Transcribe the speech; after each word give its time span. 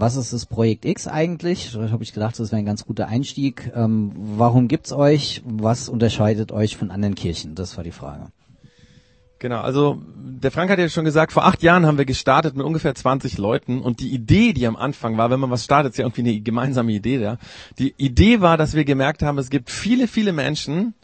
was 0.00 0.16
ist 0.16 0.32
das 0.32 0.46
Projekt 0.46 0.84
X 0.84 1.06
eigentlich? 1.06 1.72
Da 1.72 1.90
habe 1.90 2.02
ich 2.02 2.12
gedacht, 2.12 2.38
das 2.38 2.52
wäre 2.52 2.60
ein 2.60 2.66
ganz 2.66 2.84
guter 2.84 3.08
Einstieg. 3.08 3.72
Ähm, 3.74 4.12
warum 4.16 4.68
gibt's 4.68 4.92
euch? 4.92 5.42
Was 5.44 5.88
unterscheidet 5.88 6.52
euch 6.52 6.76
von 6.76 6.90
anderen 6.90 7.14
Kirchen? 7.14 7.54
Das 7.54 7.76
war 7.76 7.84
die 7.84 7.92
Frage. 7.92 8.26
Genau, 9.40 9.60
also 9.60 10.02
der 10.16 10.50
Frank 10.50 10.70
hat 10.70 10.80
ja 10.80 10.88
schon 10.88 11.04
gesagt, 11.04 11.32
vor 11.32 11.44
acht 11.44 11.62
Jahren 11.62 11.86
haben 11.86 11.96
wir 11.96 12.04
gestartet 12.04 12.56
mit 12.56 12.66
ungefähr 12.66 12.94
20 12.94 13.38
Leuten 13.38 13.80
und 13.80 14.00
die 14.00 14.12
Idee, 14.12 14.52
die 14.52 14.66
am 14.66 14.74
Anfang 14.74 15.16
war, 15.16 15.30
wenn 15.30 15.38
man 15.38 15.50
was 15.50 15.64
startet, 15.64 15.92
ist 15.92 15.98
ja 15.98 16.06
irgendwie 16.06 16.22
eine 16.22 16.40
gemeinsame 16.40 16.90
Idee 16.90 17.18
da. 17.18 17.38
Die 17.78 17.94
Idee 17.98 18.40
war, 18.40 18.56
dass 18.56 18.74
wir 18.74 18.84
gemerkt 18.84 19.22
haben, 19.22 19.38
es 19.38 19.48
gibt 19.48 19.70
viele, 19.70 20.08
viele 20.08 20.32
Menschen, 20.32 20.94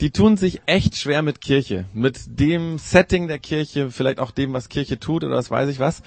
die 0.00 0.10
tun 0.10 0.38
sich 0.38 0.62
echt 0.64 0.96
schwer 0.96 1.20
mit 1.20 1.42
Kirche, 1.42 1.84
mit 1.92 2.40
dem 2.40 2.78
Setting 2.78 3.28
der 3.28 3.38
Kirche, 3.38 3.90
vielleicht 3.90 4.20
auch 4.20 4.30
dem, 4.30 4.54
was 4.54 4.70
Kirche 4.70 4.98
tut 4.98 5.22
oder 5.22 5.36
was 5.36 5.50
weiß 5.50 5.68
ich 5.68 5.78
was. 5.78 6.02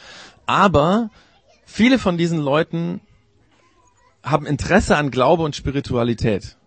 Aber 0.47 1.11
viele 1.69 1.99
von 1.99 2.17
diesen 2.17 2.39
Leuten 2.39 2.99
haben 4.23 4.45
Interesse 4.45 4.97
an 4.97 5.11
Glaube 5.11 5.43
und 5.43 5.55
Spiritualität. 5.55 6.57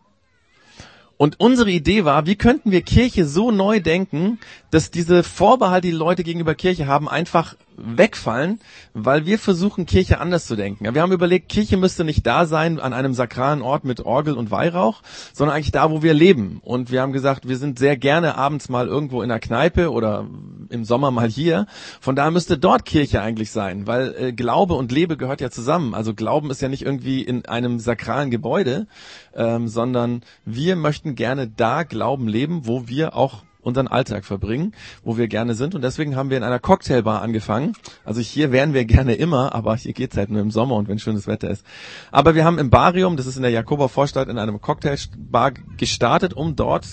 Und 1.19 1.39
unsere 1.39 1.71
Idee 1.71 2.05
war, 2.05 2.27
wie 2.27 2.37
könnten 2.37 2.71
wir 2.71 2.83
Kirche 2.83 3.27
so 3.27 3.51
neu 3.51 3.81
denken, 3.81 4.39
dass 4.71 4.91
diese 4.91 5.23
Vorbehalte, 5.23 5.89
die 5.89 5.95
Leute 5.95 6.25
gegenüber 6.25 6.55
Kirche 6.55 6.87
haben, 6.87 7.09
einfach 7.09 7.57
wegfallen, 7.83 8.61
weil 8.95 9.27
wir 9.27 9.39
versuchen, 9.39 9.87
Kirche 9.87 10.21
anders 10.21 10.47
zu 10.47 10.57
denken. 10.57 10.95
Wir 10.95 11.03
haben 11.03 11.13
überlegt, 11.13 11.49
Kirche 11.49 11.77
müsste 11.77 12.05
nicht 12.05 12.27
da 12.27 12.47
sein 12.47 12.79
an 12.79 12.93
einem 12.93 13.13
sakralen 13.13 13.61
Ort 13.61 13.85
mit 13.85 14.01
Orgel 14.01 14.35
und 14.35 14.51
Weihrauch, 14.51 15.03
sondern 15.33 15.57
eigentlich 15.57 15.73
da, 15.73 15.91
wo 15.91 16.03
wir 16.03 16.15
leben. 16.15 16.61
Und 16.63 16.91
wir 16.91 17.03
haben 17.03 17.13
gesagt, 17.13 17.49
wir 17.49 17.57
sind 17.57 17.79
sehr 17.79 17.97
gerne 17.97 18.37
abends 18.37 18.69
mal 18.69 18.87
irgendwo 18.87 19.23
in 19.23 19.29
der 19.29 19.41
Kneipe 19.41 19.91
oder 19.91 20.27
im 20.69 20.85
Sommer 20.85 21.11
mal 21.11 21.29
hier. 21.29 21.67
Von 22.01 22.17
daher 22.17 22.31
müsste 22.31 22.57
dort 22.57 22.85
Kirche 22.85 23.21
eigentlich 23.21 23.51
sein, 23.51 23.87
weil 23.87 24.15
äh, 24.19 24.33
Glaube 24.33 24.75
und 24.75 24.93
Lebe 24.93 25.17
gehört 25.17 25.41
ja 25.41 25.51
zusammen. 25.51 25.95
Also 25.95 26.15
Glauben 26.15 26.51
ist 26.51 26.63
ja 26.63 26.69
nicht 26.69 26.83
irgendwie 26.83 27.23
in 27.23 27.47
einem 27.47 27.79
sakralen 27.79 28.31
Gebäude, 28.31 28.87
ähm, 29.35 29.69
sondern 29.69 30.23
wir 30.45 30.77
möchten 30.77 31.15
gerne 31.15 31.49
da 31.49 31.83
Glauben 31.83 32.29
leben, 32.29 32.67
wo 32.67 32.89
wir 32.89 33.17
auch 33.17 33.43
unseren 33.63 33.89
Alltag 33.89 34.25
verbringen, 34.25 34.73
wo 35.03 35.17
wir 35.17 35.29
gerne 35.29 35.55
sind. 35.55 35.75
Und 35.75 35.83
deswegen 35.83 36.17
haben 36.17 36.31
wir 36.31 36.37
in 36.37 36.43
einer 36.43 36.59
Cocktailbar 36.59 37.23
angefangen. 37.23 37.75
Also 38.05 38.21
hier 38.21 38.53
wären 38.53 38.75
wir 38.75 38.85
gerne 38.85 39.15
immer, 39.15 39.55
aber 39.55 39.77
hier 39.77 39.93
geht's 39.93 40.17
halt 40.17 40.31
nur 40.31 40.41
im 40.41 40.51
Sommer 40.51 40.75
und 40.75 40.89
wenn 40.89 40.99
schönes 40.99 41.27
Wetter 41.27 41.51
ist. 41.51 41.65
Aber 42.11 42.35
wir 42.35 42.45
haben 42.45 42.59
im 42.59 42.71
Barium, 42.71 43.17
das 43.17 43.27
ist 43.27 43.37
in 43.37 43.43
der 43.43 43.51
Jakober 43.51 43.89
Vorstadt, 43.89 44.29
in 44.29 44.39
einem 44.39 44.61
Cocktailbar 44.61 45.53
gestartet, 45.77 46.35
um 46.35 46.57
dort 46.57 46.87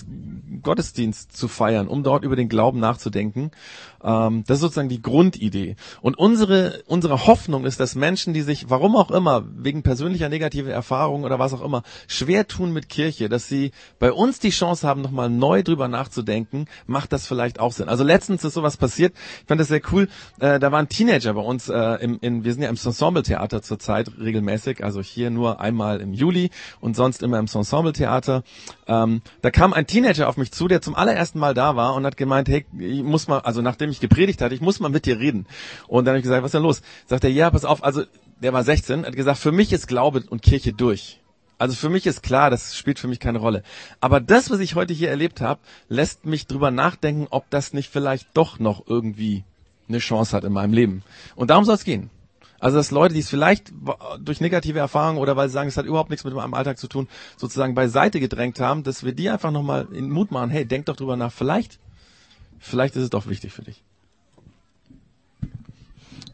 Gottesdienst 0.62 1.36
zu 1.36 1.48
feiern, 1.48 1.88
um 1.88 2.02
dort 2.02 2.24
über 2.24 2.36
den 2.36 2.48
Glauben 2.48 2.80
nachzudenken. 2.80 3.50
Ähm, 4.02 4.44
das 4.46 4.56
ist 4.56 4.62
sozusagen 4.62 4.88
die 4.88 5.02
Grundidee. 5.02 5.76
Und 6.00 6.18
unsere, 6.18 6.82
unsere 6.86 7.26
Hoffnung 7.26 7.64
ist, 7.64 7.80
dass 7.80 7.94
Menschen, 7.94 8.34
die 8.34 8.42
sich, 8.42 8.70
warum 8.70 8.96
auch 8.96 9.10
immer, 9.10 9.44
wegen 9.54 9.82
persönlicher 9.82 10.28
negative 10.28 10.70
Erfahrungen 10.70 11.24
oder 11.24 11.38
was 11.38 11.52
auch 11.52 11.62
immer, 11.62 11.82
schwer 12.08 12.46
tun 12.46 12.72
mit 12.72 12.88
Kirche, 12.88 13.28
dass 13.28 13.48
sie 13.48 13.72
bei 13.98 14.12
uns 14.12 14.38
die 14.38 14.50
Chance 14.50 14.86
haben, 14.86 15.02
nochmal 15.02 15.30
neu 15.30 15.62
drüber 15.62 15.88
nachzudenken, 15.88 16.66
macht 16.86 17.12
das 17.12 17.26
vielleicht 17.26 17.60
auch 17.60 17.72
Sinn. 17.72 17.88
Also 17.88 18.04
letztens 18.04 18.44
ist 18.44 18.54
sowas 18.54 18.76
passiert, 18.76 19.14
ich 19.42 19.46
fand 19.46 19.60
das 19.60 19.68
sehr 19.68 19.82
cool, 19.92 20.08
äh, 20.38 20.58
da 20.58 20.72
waren 20.72 20.88
Teenager 20.88 21.34
bei 21.34 21.42
uns, 21.42 21.68
äh, 21.68 21.94
im, 22.00 22.18
in, 22.20 22.44
wir 22.44 22.52
sind 22.52 22.62
ja 22.62 22.68
im 22.68 22.76
Ensemble-Theater 22.76 23.62
zurzeit 23.62 24.10
regelmäßig, 24.18 24.82
also 24.82 25.02
hier 25.02 25.30
nur 25.30 25.60
einmal 25.60 26.00
im 26.00 26.12
Juli 26.12 26.50
und 26.80 26.96
sonst 26.96 27.22
immer 27.22 27.38
im 27.38 27.46
Ensemble-Theater. 27.52 28.42
Ähm, 28.86 29.22
da 29.42 29.50
kam 29.50 29.72
ein 29.72 29.86
Teenager 29.86 30.28
auf 30.28 30.36
mich 30.40 30.52
zu, 30.52 30.66
der 30.66 30.82
zum 30.82 30.96
allerersten 30.96 31.38
Mal 31.38 31.54
da 31.54 31.76
war 31.76 31.94
und 31.94 32.04
hat 32.04 32.16
gemeint, 32.16 32.48
hey, 32.48 32.66
ich 32.78 33.02
muss 33.02 33.28
mal, 33.28 33.38
also 33.38 33.62
nachdem 33.62 33.90
ich 33.90 34.00
gepredigt 34.00 34.42
hatte, 34.42 34.54
ich 34.54 34.60
muss 34.60 34.80
mal 34.80 34.88
mit 34.88 35.06
dir 35.06 35.18
reden. 35.18 35.46
Und 35.86 36.04
dann 36.04 36.12
habe 36.12 36.18
ich 36.18 36.24
gesagt, 36.24 36.42
was 36.42 36.48
ist 36.48 36.54
denn 36.54 36.62
los? 36.62 36.82
Sagt 37.06 37.24
er, 37.24 37.30
ja, 37.30 37.50
pass 37.50 37.64
auf, 37.64 37.84
also 37.84 38.02
der 38.42 38.52
war 38.52 38.64
16, 38.64 39.06
hat 39.06 39.14
gesagt, 39.14 39.38
für 39.38 39.52
mich 39.52 39.72
ist 39.72 39.86
Glaube 39.86 40.24
und 40.28 40.42
Kirche 40.42 40.72
durch. 40.72 41.20
Also 41.58 41.74
für 41.74 41.90
mich 41.90 42.06
ist 42.06 42.22
klar, 42.22 42.48
das 42.48 42.76
spielt 42.76 42.98
für 42.98 43.06
mich 43.06 43.20
keine 43.20 43.38
Rolle. 43.38 43.62
Aber 44.00 44.18
das, 44.20 44.50
was 44.50 44.60
ich 44.60 44.74
heute 44.74 44.94
hier 44.94 45.10
erlebt 45.10 45.42
habe, 45.42 45.60
lässt 45.88 46.24
mich 46.24 46.46
drüber 46.46 46.70
nachdenken, 46.70 47.26
ob 47.30 47.50
das 47.50 47.74
nicht 47.74 47.90
vielleicht 47.90 48.28
doch 48.34 48.58
noch 48.58 48.86
irgendwie 48.86 49.44
eine 49.88 49.98
Chance 49.98 50.34
hat 50.34 50.44
in 50.44 50.54
meinem 50.54 50.72
Leben. 50.72 51.02
Und 51.36 51.50
darum 51.50 51.66
soll 51.66 51.74
es 51.74 51.84
gehen. 51.84 52.08
Also 52.60 52.76
dass 52.76 52.90
Leute, 52.90 53.14
die 53.14 53.20
es 53.20 53.30
vielleicht 53.30 53.72
durch 54.20 54.40
negative 54.40 54.78
Erfahrungen 54.78 55.18
oder 55.18 55.36
weil 55.36 55.48
sie 55.48 55.54
sagen, 55.54 55.68
es 55.68 55.76
hat 55.76 55.86
überhaupt 55.86 56.10
nichts 56.10 56.24
mit 56.24 56.34
meinem 56.34 56.54
Alltag 56.54 56.78
zu 56.78 56.88
tun, 56.88 57.08
sozusagen 57.36 57.74
beiseite 57.74 58.20
gedrängt 58.20 58.60
haben, 58.60 58.82
dass 58.82 59.02
wir 59.02 59.12
die 59.12 59.30
einfach 59.30 59.50
nochmal 59.50 59.88
in 59.92 60.10
Mut 60.10 60.30
machen, 60.30 60.50
hey, 60.50 60.66
denk 60.66 60.86
doch 60.86 60.96
drüber 60.96 61.16
nach, 61.16 61.32
vielleicht, 61.32 61.78
vielleicht 62.58 62.96
ist 62.96 63.04
es 63.04 63.10
doch 63.10 63.26
wichtig 63.26 63.52
für 63.52 63.62
dich 63.62 63.82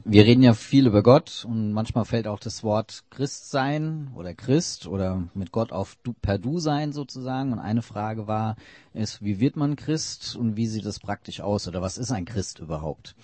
wir 0.09 0.25
reden 0.25 0.43
ja 0.43 0.55
viel 0.55 0.87
über 0.87 1.03
Gott 1.03 1.45
und 1.49 1.73
manchmal 1.73 2.05
fällt 2.05 2.29
auch 2.29 2.39
das 2.39 2.63
Wort 2.63 3.03
Christ 3.11 3.51
sein 3.51 4.13
oder 4.15 4.35
Christ 4.35 4.87
oder 4.87 5.25
mit 5.35 5.51
Gott 5.51 5.73
auf 5.73 5.97
du, 6.05 6.13
per 6.13 6.39
Du 6.39 6.61
sein 6.61 6.93
sozusagen. 6.93 7.53
Und 7.53 7.59
eine 7.59 7.83
Frage 7.83 8.29
war, 8.29 8.55
ist, 8.95 9.21
wie 9.23 9.41
wird 9.41 9.57
man 9.57 9.75
Christ 9.75 10.37
und 10.37 10.57
wie 10.57 10.69
sieht 10.69 10.87
das 10.87 11.01
praktisch 11.01 11.41
aus 11.41 11.67
oder 11.67 11.83
was 11.83 11.99
ist 11.99 12.13
ein 12.13 12.25
Christ 12.25 12.61
überhaupt? 12.61 13.17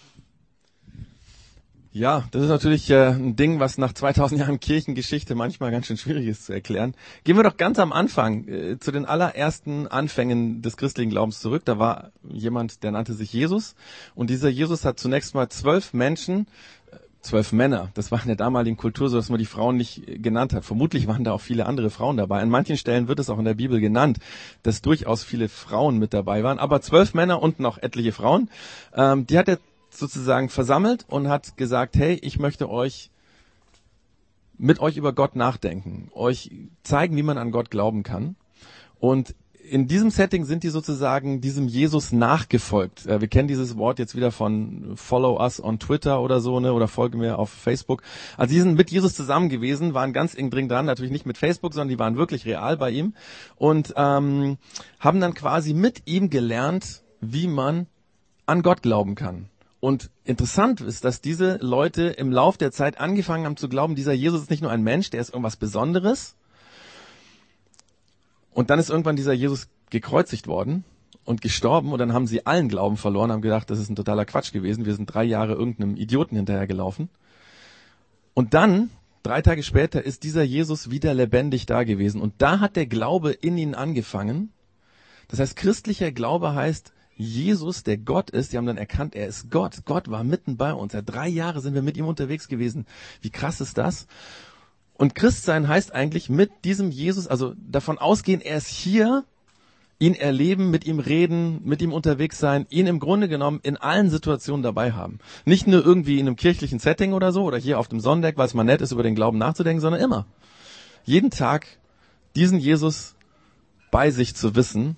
Ja, 1.94 2.24
das 2.30 2.44
ist 2.44 2.48
natürlich 2.48 2.88
äh, 2.88 3.08
ein 3.08 3.36
Ding, 3.36 3.60
was 3.60 3.76
nach 3.76 3.92
2000 3.92 4.40
Jahren 4.40 4.60
Kirchengeschichte 4.60 5.34
manchmal 5.34 5.70
ganz 5.70 5.86
schön 5.86 5.98
schwierig 5.98 6.26
ist 6.26 6.46
zu 6.46 6.54
erklären. 6.54 6.94
Gehen 7.24 7.36
wir 7.36 7.42
doch 7.42 7.58
ganz 7.58 7.78
am 7.78 7.92
Anfang 7.92 8.48
äh, 8.48 8.78
zu 8.78 8.92
den 8.92 9.04
allerersten 9.04 9.88
Anfängen 9.88 10.62
des 10.62 10.78
christlichen 10.78 11.10
Glaubens 11.10 11.40
zurück. 11.40 11.66
Da 11.66 11.78
war 11.78 12.10
jemand, 12.26 12.82
der 12.82 12.92
nannte 12.92 13.12
sich 13.12 13.30
Jesus. 13.34 13.74
Und 14.14 14.30
dieser 14.30 14.48
Jesus 14.48 14.86
hat 14.86 14.98
zunächst 14.98 15.34
mal 15.34 15.50
zwölf 15.50 15.92
Menschen, 15.92 16.46
äh, 16.90 16.96
zwölf 17.20 17.52
Männer. 17.52 17.90
Das 17.92 18.10
war 18.10 18.22
in 18.22 18.28
der 18.28 18.36
damaligen 18.36 18.78
Kultur 18.78 19.10
so, 19.10 19.18
dass 19.18 19.28
man 19.28 19.38
die 19.38 19.44
Frauen 19.44 19.76
nicht 19.76 20.08
äh, 20.08 20.16
genannt 20.16 20.54
hat. 20.54 20.64
Vermutlich 20.64 21.06
waren 21.08 21.24
da 21.24 21.32
auch 21.32 21.42
viele 21.42 21.66
andere 21.66 21.90
Frauen 21.90 22.16
dabei. 22.16 22.40
An 22.40 22.48
manchen 22.48 22.78
Stellen 22.78 23.06
wird 23.06 23.18
es 23.18 23.28
auch 23.28 23.38
in 23.38 23.44
der 23.44 23.52
Bibel 23.52 23.80
genannt, 23.80 24.16
dass 24.62 24.80
durchaus 24.80 25.24
viele 25.24 25.50
Frauen 25.50 25.98
mit 25.98 26.14
dabei 26.14 26.42
waren. 26.42 26.58
Aber 26.58 26.80
zwölf 26.80 27.12
Männer 27.12 27.42
und 27.42 27.60
noch 27.60 27.76
etliche 27.76 28.12
Frauen. 28.12 28.48
Ähm, 28.96 29.26
die 29.26 29.36
hat 29.36 29.48
er 29.48 29.58
sozusagen 29.92 30.48
versammelt 30.48 31.04
und 31.08 31.28
hat 31.28 31.56
gesagt, 31.56 31.96
hey, 31.96 32.14
ich 32.22 32.38
möchte 32.38 32.68
euch 32.68 33.10
mit 34.58 34.80
euch 34.80 34.96
über 34.96 35.12
Gott 35.12 35.34
nachdenken, 35.34 36.08
euch 36.14 36.50
zeigen, 36.82 37.16
wie 37.16 37.22
man 37.22 37.38
an 37.38 37.50
Gott 37.50 37.70
glauben 37.70 38.02
kann. 38.02 38.36
Und 39.00 39.34
in 39.68 39.86
diesem 39.86 40.10
Setting 40.10 40.44
sind 40.44 40.64
die 40.64 40.68
sozusagen 40.68 41.40
diesem 41.40 41.68
Jesus 41.68 42.12
nachgefolgt. 42.12 43.06
Äh, 43.06 43.20
wir 43.20 43.28
kennen 43.28 43.48
dieses 43.48 43.76
Wort 43.76 43.98
jetzt 43.98 44.16
wieder 44.16 44.30
von 44.30 44.92
Follow 44.96 45.40
Us 45.40 45.62
on 45.62 45.78
Twitter 45.78 46.20
oder 46.20 46.40
so, 46.40 46.60
ne, 46.60 46.72
oder 46.72 46.88
folgen 46.88 47.18
mir 47.18 47.38
auf 47.38 47.50
Facebook. 47.50 48.02
Also 48.36 48.52
die 48.54 48.60
sind 48.60 48.76
mit 48.76 48.90
Jesus 48.90 49.14
zusammen 49.14 49.48
gewesen, 49.48 49.94
waren 49.94 50.12
ganz 50.12 50.34
eng 50.34 50.50
drin 50.50 50.68
dran, 50.68 50.86
natürlich 50.86 51.12
nicht 51.12 51.26
mit 51.26 51.38
Facebook, 51.38 51.74
sondern 51.74 51.88
die 51.88 51.98
waren 51.98 52.16
wirklich 52.16 52.44
real 52.44 52.76
bei 52.76 52.90
ihm 52.90 53.14
und 53.56 53.94
ähm, 53.96 54.58
haben 54.98 55.20
dann 55.20 55.34
quasi 55.34 55.74
mit 55.74 56.02
ihm 56.06 56.28
gelernt, 56.28 57.02
wie 57.20 57.46
man 57.46 57.86
an 58.46 58.62
Gott 58.62 58.82
glauben 58.82 59.14
kann. 59.14 59.48
Und 59.82 60.10
interessant 60.22 60.80
ist, 60.80 61.04
dass 61.04 61.22
diese 61.22 61.56
Leute 61.56 62.04
im 62.04 62.30
Lauf 62.30 62.56
der 62.56 62.70
Zeit 62.70 63.00
angefangen 63.00 63.46
haben 63.46 63.56
zu 63.56 63.68
glauben, 63.68 63.96
dieser 63.96 64.12
Jesus 64.12 64.42
ist 64.42 64.50
nicht 64.50 64.62
nur 64.62 64.70
ein 64.70 64.84
Mensch, 64.84 65.10
der 65.10 65.20
ist 65.20 65.30
irgendwas 65.30 65.56
Besonderes. 65.56 66.36
Und 68.52 68.70
dann 68.70 68.78
ist 68.78 68.90
irgendwann 68.90 69.16
dieser 69.16 69.32
Jesus 69.32 69.66
gekreuzigt 69.90 70.46
worden 70.46 70.84
und 71.24 71.40
gestorben 71.40 71.92
und 71.92 71.98
dann 71.98 72.12
haben 72.12 72.28
sie 72.28 72.46
allen 72.46 72.68
Glauben 72.68 72.96
verloren, 72.96 73.32
haben 73.32 73.42
gedacht, 73.42 73.70
das 73.70 73.80
ist 73.80 73.90
ein 73.90 73.96
totaler 73.96 74.24
Quatsch 74.24 74.52
gewesen. 74.52 74.86
Wir 74.86 74.94
sind 74.94 75.06
drei 75.06 75.24
Jahre 75.24 75.54
irgendeinem 75.54 75.96
Idioten 75.96 76.36
hinterhergelaufen. 76.36 77.08
Und 78.34 78.54
dann, 78.54 78.88
drei 79.24 79.42
Tage 79.42 79.64
später, 79.64 80.04
ist 80.04 80.22
dieser 80.22 80.44
Jesus 80.44 80.92
wieder 80.92 81.12
lebendig 81.12 81.66
da 81.66 81.82
gewesen. 81.82 82.20
Und 82.20 82.34
da 82.38 82.60
hat 82.60 82.76
der 82.76 82.86
Glaube 82.86 83.32
in 83.32 83.58
ihnen 83.58 83.74
angefangen. 83.74 84.52
Das 85.26 85.40
heißt, 85.40 85.56
christlicher 85.56 86.12
Glaube 86.12 86.54
heißt, 86.54 86.92
Jesus, 87.16 87.82
der 87.82 87.98
Gott 87.98 88.30
ist, 88.30 88.52
die 88.52 88.56
haben 88.56 88.66
dann 88.66 88.78
erkannt, 88.78 89.14
er 89.14 89.26
ist 89.26 89.50
Gott. 89.50 89.84
Gott 89.84 90.10
war 90.10 90.24
mitten 90.24 90.56
bei 90.56 90.72
uns. 90.72 90.92
Ja, 90.92 91.02
drei 91.02 91.28
Jahre 91.28 91.60
sind 91.60 91.74
wir 91.74 91.82
mit 91.82 91.96
ihm 91.96 92.06
unterwegs 92.06 92.48
gewesen. 92.48 92.86
Wie 93.20 93.30
krass 93.30 93.60
ist 93.60 93.78
das? 93.78 94.06
Und 94.94 95.14
Christsein 95.14 95.68
heißt 95.68 95.94
eigentlich 95.94 96.28
mit 96.28 96.50
diesem 96.64 96.90
Jesus, 96.90 97.26
also 97.26 97.54
davon 97.56 97.98
ausgehen, 97.98 98.40
er 98.40 98.58
ist 98.58 98.68
hier, 98.68 99.24
ihn 99.98 100.14
erleben, 100.14 100.70
mit 100.70 100.84
ihm 100.84 100.98
reden, 100.98 101.60
mit 101.64 101.80
ihm 101.80 101.92
unterwegs 101.92 102.38
sein, 102.38 102.66
ihn 102.70 102.86
im 102.86 102.98
Grunde 102.98 103.28
genommen 103.28 103.60
in 103.62 103.76
allen 103.76 104.10
Situationen 104.10 104.62
dabei 104.62 104.92
haben. 104.92 105.18
Nicht 105.44 105.66
nur 105.66 105.84
irgendwie 105.84 106.18
in 106.18 106.26
einem 106.26 106.36
kirchlichen 106.36 106.78
Setting 106.78 107.12
oder 107.12 107.30
so 107.30 107.44
oder 107.44 107.58
hier 107.58 107.78
auf 107.78 107.88
dem 107.88 108.00
Sonnendeck, 108.00 108.36
weil 108.36 108.46
es 108.46 108.54
mal 108.54 108.64
nett 108.64 108.80
ist, 108.80 108.92
über 108.92 109.04
den 109.04 109.14
Glauben 109.14 109.38
nachzudenken, 109.38 109.80
sondern 109.80 110.00
immer. 110.00 110.26
Jeden 111.04 111.30
Tag 111.30 111.66
diesen 112.34 112.58
Jesus 112.58 113.14
bei 113.90 114.10
sich 114.10 114.34
zu 114.34 114.56
wissen 114.56 114.96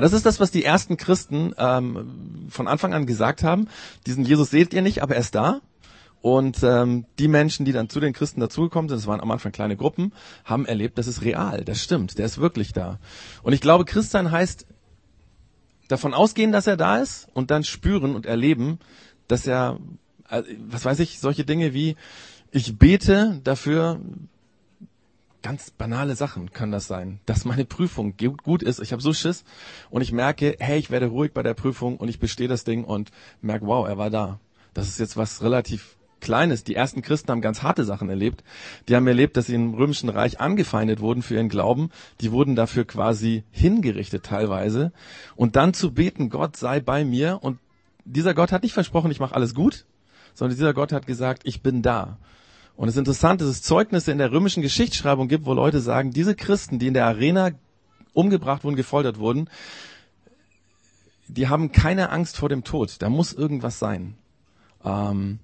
das 0.00 0.12
ist 0.12 0.24
das, 0.24 0.40
was 0.40 0.50
die 0.50 0.64
ersten 0.64 0.96
Christen 0.96 1.54
ähm, 1.58 2.46
von 2.48 2.66
Anfang 2.66 2.94
an 2.94 3.06
gesagt 3.06 3.44
haben. 3.44 3.68
Diesen 4.06 4.24
Jesus 4.24 4.50
seht 4.50 4.72
ihr 4.72 4.82
nicht, 4.82 5.02
aber 5.02 5.14
er 5.14 5.20
ist 5.20 5.34
da. 5.34 5.60
Und 6.22 6.62
ähm, 6.62 7.04
die 7.18 7.26
Menschen, 7.26 7.66
die 7.66 7.72
dann 7.72 7.88
zu 7.88 7.98
den 7.98 8.12
Christen 8.12 8.40
dazugekommen 8.40 8.88
sind, 8.88 8.96
das 8.96 9.08
waren 9.08 9.20
am 9.20 9.30
Anfang 9.32 9.50
kleine 9.50 9.76
Gruppen, 9.76 10.12
haben 10.44 10.66
erlebt, 10.66 10.96
das 10.96 11.08
ist 11.08 11.22
real, 11.22 11.64
das 11.64 11.82
stimmt, 11.82 12.16
der 12.16 12.26
ist 12.26 12.38
wirklich 12.38 12.72
da. 12.72 13.00
Und 13.42 13.52
ich 13.52 13.60
glaube, 13.60 13.84
Christsein 13.84 14.30
heißt 14.30 14.66
davon 15.88 16.14
ausgehen, 16.14 16.52
dass 16.52 16.68
er 16.68 16.76
da 16.76 16.98
ist 16.98 17.28
und 17.34 17.50
dann 17.50 17.64
spüren 17.64 18.14
und 18.14 18.24
erleben, 18.24 18.78
dass 19.26 19.48
er, 19.48 19.78
äh, 20.30 20.42
was 20.68 20.84
weiß 20.84 21.00
ich, 21.00 21.18
solche 21.18 21.44
Dinge 21.44 21.74
wie, 21.74 21.96
ich 22.52 22.78
bete 22.78 23.40
dafür, 23.42 24.00
ganz 25.42 25.70
banale 25.70 26.14
Sachen 26.14 26.52
kann 26.52 26.70
das 26.70 26.86
sein, 26.86 27.20
dass 27.26 27.44
meine 27.44 27.64
Prüfung 27.64 28.14
gut 28.16 28.62
ist. 28.62 28.80
Ich 28.80 28.92
habe 28.92 29.02
so 29.02 29.12
Schiss 29.12 29.44
und 29.90 30.02
ich 30.02 30.12
merke, 30.12 30.56
hey, 30.58 30.78
ich 30.78 30.90
werde 30.90 31.06
ruhig 31.06 31.32
bei 31.32 31.42
der 31.42 31.54
Prüfung 31.54 31.96
und 31.96 32.08
ich 32.08 32.18
bestehe 32.18 32.48
das 32.48 32.64
Ding 32.64 32.84
und 32.84 33.10
merke, 33.40 33.66
wow, 33.66 33.86
er 33.86 33.98
war 33.98 34.10
da. 34.10 34.38
Das 34.74 34.88
ist 34.88 34.98
jetzt 34.98 35.16
was 35.16 35.42
relativ 35.42 35.96
Kleines. 36.22 36.62
Die 36.62 36.76
ersten 36.76 37.02
Christen 37.02 37.32
haben 37.32 37.40
ganz 37.40 37.62
harte 37.62 37.84
Sachen 37.84 38.08
erlebt. 38.08 38.44
Die 38.88 38.94
haben 38.94 39.06
erlebt, 39.06 39.36
dass 39.36 39.46
sie 39.46 39.56
im 39.56 39.74
römischen 39.74 40.08
Reich 40.08 40.40
angefeindet 40.40 41.00
wurden 41.00 41.20
für 41.20 41.34
ihren 41.34 41.48
Glauben. 41.48 41.90
Die 42.20 42.30
wurden 42.30 42.54
dafür 42.54 42.84
quasi 42.84 43.42
hingerichtet 43.50 44.24
teilweise. 44.24 44.92
Und 45.34 45.56
dann 45.56 45.74
zu 45.74 45.92
beten, 45.92 46.30
Gott 46.30 46.56
sei 46.56 46.78
bei 46.78 47.04
mir. 47.04 47.40
Und 47.42 47.58
dieser 48.04 48.34
Gott 48.34 48.52
hat 48.52 48.62
nicht 48.62 48.72
versprochen, 48.72 49.10
ich 49.10 49.18
mache 49.20 49.34
alles 49.34 49.52
gut, 49.52 49.84
sondern 50.32 50.56
dieser 50.56 50.72
Gott 50.72 50.92
hat 50.92 51.06
gesagt, 51.06 51.42
ich 51.44 51.60
bin 51.60 51.82
da. 51.82 52.18
Und 52.76 52.88
es 52.88 52.94
ist 52.94 52.98
interessant, 52.98 53.40
dass 53.40 53.48
es 53.48 53.62
Zeugnisse 53.62 54.12
in 54.12 54.18
der 54.18 54.32
römischen 54.32 54.62
Geschichtsschreibung 54.62 55.28
gibt, 55.28 55.44
wo 55.44 55.52
Leute 55.52 55.80
sagen, 55.80 56.10
diese 56.10 56.34
Christen, 56.34 56.78
die 56.78 56.86
in 56.86 56.94
der 56.94 57.06
Arena 57.06 57.50
umgebracht 58.12 58.64
wurden, 58.64 58.76
gefoltert 58.76 59.18
wurden, 59.18 59.48
die 61.28 61.48
haben 61.48 61.72
keine 61.72 62.10
Angst 62.10 62.36
vor 62.36 62.48
dem 62.48 62.64
Tod. 62.64 62.96
Da 63.00 63.08
muss 63.08 63.32
irgendwas 63.32 63.78
sein. 63.78 64.16
Ähm, 64.84 65.38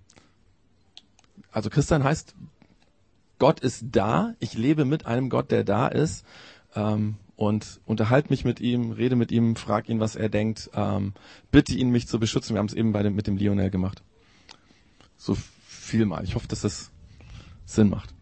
also 1.50 1.70
Christian 1.70 2.04
heißt, 2.04 2.34
Gott 3.38 3.60
ist 3.60 3.84
da, 3.92 4.34
ich 4.40 4.54
lebe 4.54 4.84
mit 4.84 5.06
einem 5.06 5.30
Gott, 5.30 5.50
der 5.50 5.64
da 5.64 5.86
ist 5.86 6.24
ähm, 6.74 7.16
und 7.36 7.80
unterhalte 7.86 8.30
mich 8.30 8.44
mit 8.44 8.60
ihm, 8.60 8.90
rede 8.90 9.16
mit 9.16 9.30
ihm, 9.30 9.54
frag 9.54 9.88
ihn, 9.88 10.00
was 10.00 10.16
er 10.16 10.28
denkt, 10.28 10.70
ähm, 10.74 11.14
bitte 11.50 11.74
ihn, 11.74 11.90
mich 11.90 12.08
zu 12.08 12.18
beschützen. 12.18 12.54
Wir 12.54 12.58
haben 12.58 12.66
es 12.66 12.74
eben 12.74 12.92
bei 12.92 13.02
dem, 13.02 13.14
mit 13.14 13.26
dem 13.26 13.36
Lionel 13.36 13.70
gemacht. 13.70 14.02
So 15.16 15.36
viel 15.66 16.04
mal. 16.04 16.24
Ich 16.24 16.34
hoffe, 16.34 16.48
dass 16.48 16.62
das 16.62 16.90
Sinn 17.68 17.90
macht. 17.90 18.14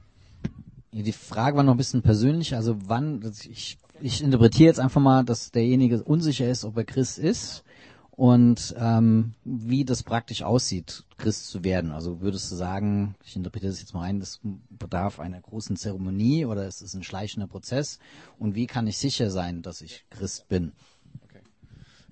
Die 0.92 1.12
Frage 1.12 1.56
war 1.56 1.62
noch 1.62 1.74
ein 1.74 1.78
bisschen 1.78 2.02
persönlich, 2.02 2.54
also 2.54 2.76
wann, 2.88 3.20
ich, 3.50 3.78
ich 4.00 4.22
interpretiere 4.22 4.68
jetzt 4.68 4.80
einfach 4.80 5.00
mal, 5.00 5.24
dass 5.24 5.50
derjenige 5.50 6.02
unsicher 6.02 6.48
ist, 6.48 6.64
ob 6.64 6.76
er 6.76 6.84
Christ 6.84 7.18
ist 7.18 7.64
und 8.10 8.74
ähm, 8.78 9.34
wie 9.44 9.84
das 9.84 10.02
praktisch 10.02 10.42
aussieht, 10.42 11.04
Christ 11.18 11.48
zu 11.48 11.62
werden. 11.64 11.92
Also 11.92 12.22
würdest 12.22 12.50
du 12.50 12.56
sagen, 12.56 13.14
ich 13.24 13.36
interpretiere 13.36 13.70
das 13.70 13.80
jetzt 13.80 13.92
mal 13.94 14.02
ein, 14.02 14.20
das 14.20 14.40
bedarf 14.70 15.20
einer 15.20 15.40
großen 15.40 15.76
Zeremonie 15.76 16.46
oder 16.46 16.66
ist 16.66 16.80
es 16.80 16.94
ein 16.94 17.02
schleichender 17.04 17.46
Prozess? 17.46 17.98
Und 18.38 18.54
wie 18.54 18.66
kann 18.66 18.86
ich 18.86 18.96
sicher 18.96 19.30
sein, 19.30 19.62
dass 19.62 19.82
ich 19.82 20.06
Christ 20.10 20.48
bin? 20.48 20.72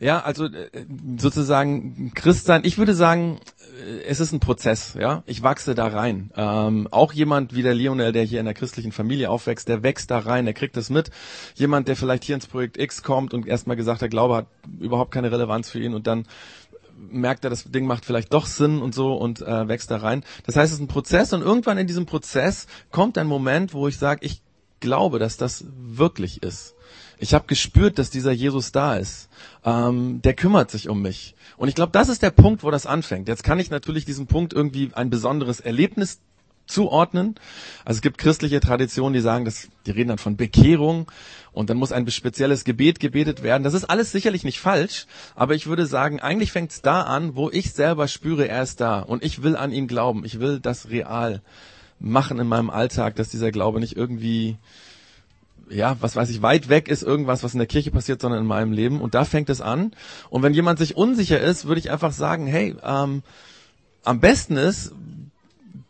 Ja, 0.05 0.21
also 0.21 0.45
äh, 0.45 0.69
sozusagen 1.17 2.13
Christ 2.15 2.45
sein. 2.45 2.61
Ich 2.65 2.77
würde 2.77 2.93
sagen, 2.93 3.41
äh, 3.89 4.03
es 4.03 4.21
ist 4.21 4.33
ein 4.33 4.39
Prozess. 4.39 4.93
Ja, 5.01 5.23
ich 5.25 5.43
wachse 5.43 5.75
da 5.75 5.87
rein. 5.87 6.31
Ähm, 6.37 6.89
auch 6.91 7.15
jemand 7.15 7.55
wie 7.55 7.63
der 7.63 7.75
Lionel, 7.75 8.13
der 8.13 8.23
hier 8.23 8.39
in 8.39 8.45
der 8.45 8.53
christlichen 8.53 8.93
Familie 8.93 9.31
aufwächst, 9.31 9.67
der 9.67 9.83
wächst 9.83 10.11
da 10.11 10.19
rein, 10.19 10.45
der 10.45 10.53
kriegt 10.53 10.77
das 10.77 10.91
mit. 10.91 11.11
Jemand, 11.55 11.89
der 11.89 11.97
vielleicht 11.97 12.25
hier 12.25 12.35
ins 12.35 12.47
Projekt 12.47 12.77
X 12.77 13.03
kommt 13.03 13.33
und 13.33 13.47
erstmal 13.47 13.77
gesagt, 13.77 14.03
der 14.03 14.11
Glaube 14.11 14.37
hat 14.37 14.47
überhaupt 14.79 15.11
keine 15.11 15.33
Relevanz 15.33 15.71
für 15.71 15.81
ihn 15.81 15.95
und 15.95 16.07
dann 16.07 16.27
merkt 16.99 17.45
er, 17.45 17.49
das 17.49 17.65
Ding 17.65 17.87
macht 17.87 18.05
vielleicht 18.05 18.35
doch 18.35 18.45
Sinn 18.45 18.83
und 18.83 18.95
so 18.95 19.15
und 19.15 19.41
äh, 19.41 19.69
wächst 19.69 19.91
da 19.91 19.97
rein. 19.97 20.23
Das 20.45 20.57
heißt, 20.57 20.71
es 20.71 20.81
ist 20.81 20.85
ein 20.85 20.89
Prozess 20.89 21.33
und 21.33 21.41
irgendwann 21.41 21.79
in 21.79 21.87
diesem 21.87 22.05
Prozess 22.05 22.67
kommt 22.91 23.17
ein 23.17 23.27
Moment, 23.27 23.73
wo 23.73 23.89
ich 23.89 23.97
sage, 23.97 24.21
ich 24.23 24.43
glaube, 24.81 25.19
dass 25.19 25.39
das 25.39 25.65
wirklich 25.79 26.43
ist. 26.43 26.75
Ich 27.25 27.33
habe 27.33 27.47
gespürt, 27.47 27.99
dass 27.99 28.11
dieser 28.11 28.33
Jesus 28.33 28.71
da 28.71 28.97
ist. 28.97 29.31
Ähm, 29.65 30.21
der 30.21 30.35
kümmert 30.35 30.71
sich 30.71 30.91
um 30.91 31.01
mich. 31.01 31.35
Und 31.57 31.69
ich 31.69 31.75
glaube, 31.75 31.91
das 31.91 32.11
ist 32.11 32.21
der 32.23 32.31
Punkt, 32.31 32.63
wo 32.63 32.71
das 32.71 32.85
anfängt. 32.85 33.29
Jetzt 33.29 33.43
kann 33.43 33.59
ich 33.59 33.71
natürlich 33.71 34.05
diesem 34.05 34.27
Punkt 34.27 34.53
irgendwie 34.53 34.91
ein 34.93 35.09
besonderes 35.09 35.61
Erlebnis 35.61 36.21
zuordnen. 36.67 37.37
Also 37.83 37.97
es 37.97 38.03
gibt 38.03 38.19
christliche 38.19 38.61
Traditionen, 38.61 39.15
die 39.15 39.21
sagen, 39.21 39.47
dass 39.47 39.69
die 39.87 39.93
reden 39.93 40.09
dann 40.09 40.19
von 40.19 40.37
Bekehrung 40.37 41.11
und 41.53 41.71
dann 41.71 41.79
muss 41.79 41.93
ein 41.93 42.07
spezielles 42.11 42.65
Gebet 42.65 43.01
gebetet 43.01 43.43
werden. 43.43 43.63
Das 43.63 43.73
ist 43.73 43.85
alles 43.85 44.13
sicherlich 44.13 44.45
nicht 44.45 44.61
falsch, 44.61 45.07
aber 45.35 45.55
ich 45.55 45.67
würde 45.67 45.87
sagen, 45.87 46.21
eigentlich 46.21 46.53
fängt 46.53 46.73
es 46.73 46.83
da 46.83 47.03
an, 47.03 47.37
wo 47.37 47.49
ich 47.49 47.73
selber 47.73 48.07
spüre, 48.07 48.49
er 48.49 48.63
ist 48.63 48.83
da 48.83 49.01
und 49.01 49.25
ich 49.25 49.43
will 49.43 49.57
an 49.57 49.73
ihn 49.73 49.89
glauben. 49.89 50.27
Ich 50.27 50.41
will 50.41 50.61
das 50.61 50.91
real 50.91 51.41
machen 51.99 52.39
in 52.39 52.49
meinem 52.49 52.69
Alltag, 52.69 53.17
dass 53.17 53.31
dieser 53.31 53.51
Glaube 53.51 53.81
nicht 53.81 53.97
irgendwie 53.97 54.59
ja, 55.71 55.97
was 56.01 56.17
weiß 56.17 56.31
ich, 56.31 56.43
weit 56.43 56.69
weg 56.69 56.89
ist 56.89 57.03
irgendwas, 57.03 57.43
was 57.43 57.55
in 57.55 57.59
der 57.59 57.67
Kirche 57.67 57.91
passiert, 57.91 58.21
sondern 58.21 58.41
in 58.41 58.47
meinem 58.47 58.73
Leben. 58.73 59.01
Und 59.01 59.15
da 59.15 59.25
fängt 59.25 59.51
es 59.51 59.61
an. 59.61 59.93
Und 60.31 60.43
wenn 60.43 60.55
jemand 60.55 60.79
sich 60.79 60.97
unsicher 60.97 61.41
ist, 61.41 61.67
würde 61.67 61.81
ich 61.81 61.91
einfach 61.91 62.13
sagen, 62.13 62.47
hey, 62.47 62.77
ähm, 62.83 63.23
am 64.05 64.21
besten 64.21 64.57
ist, 64.57 64.93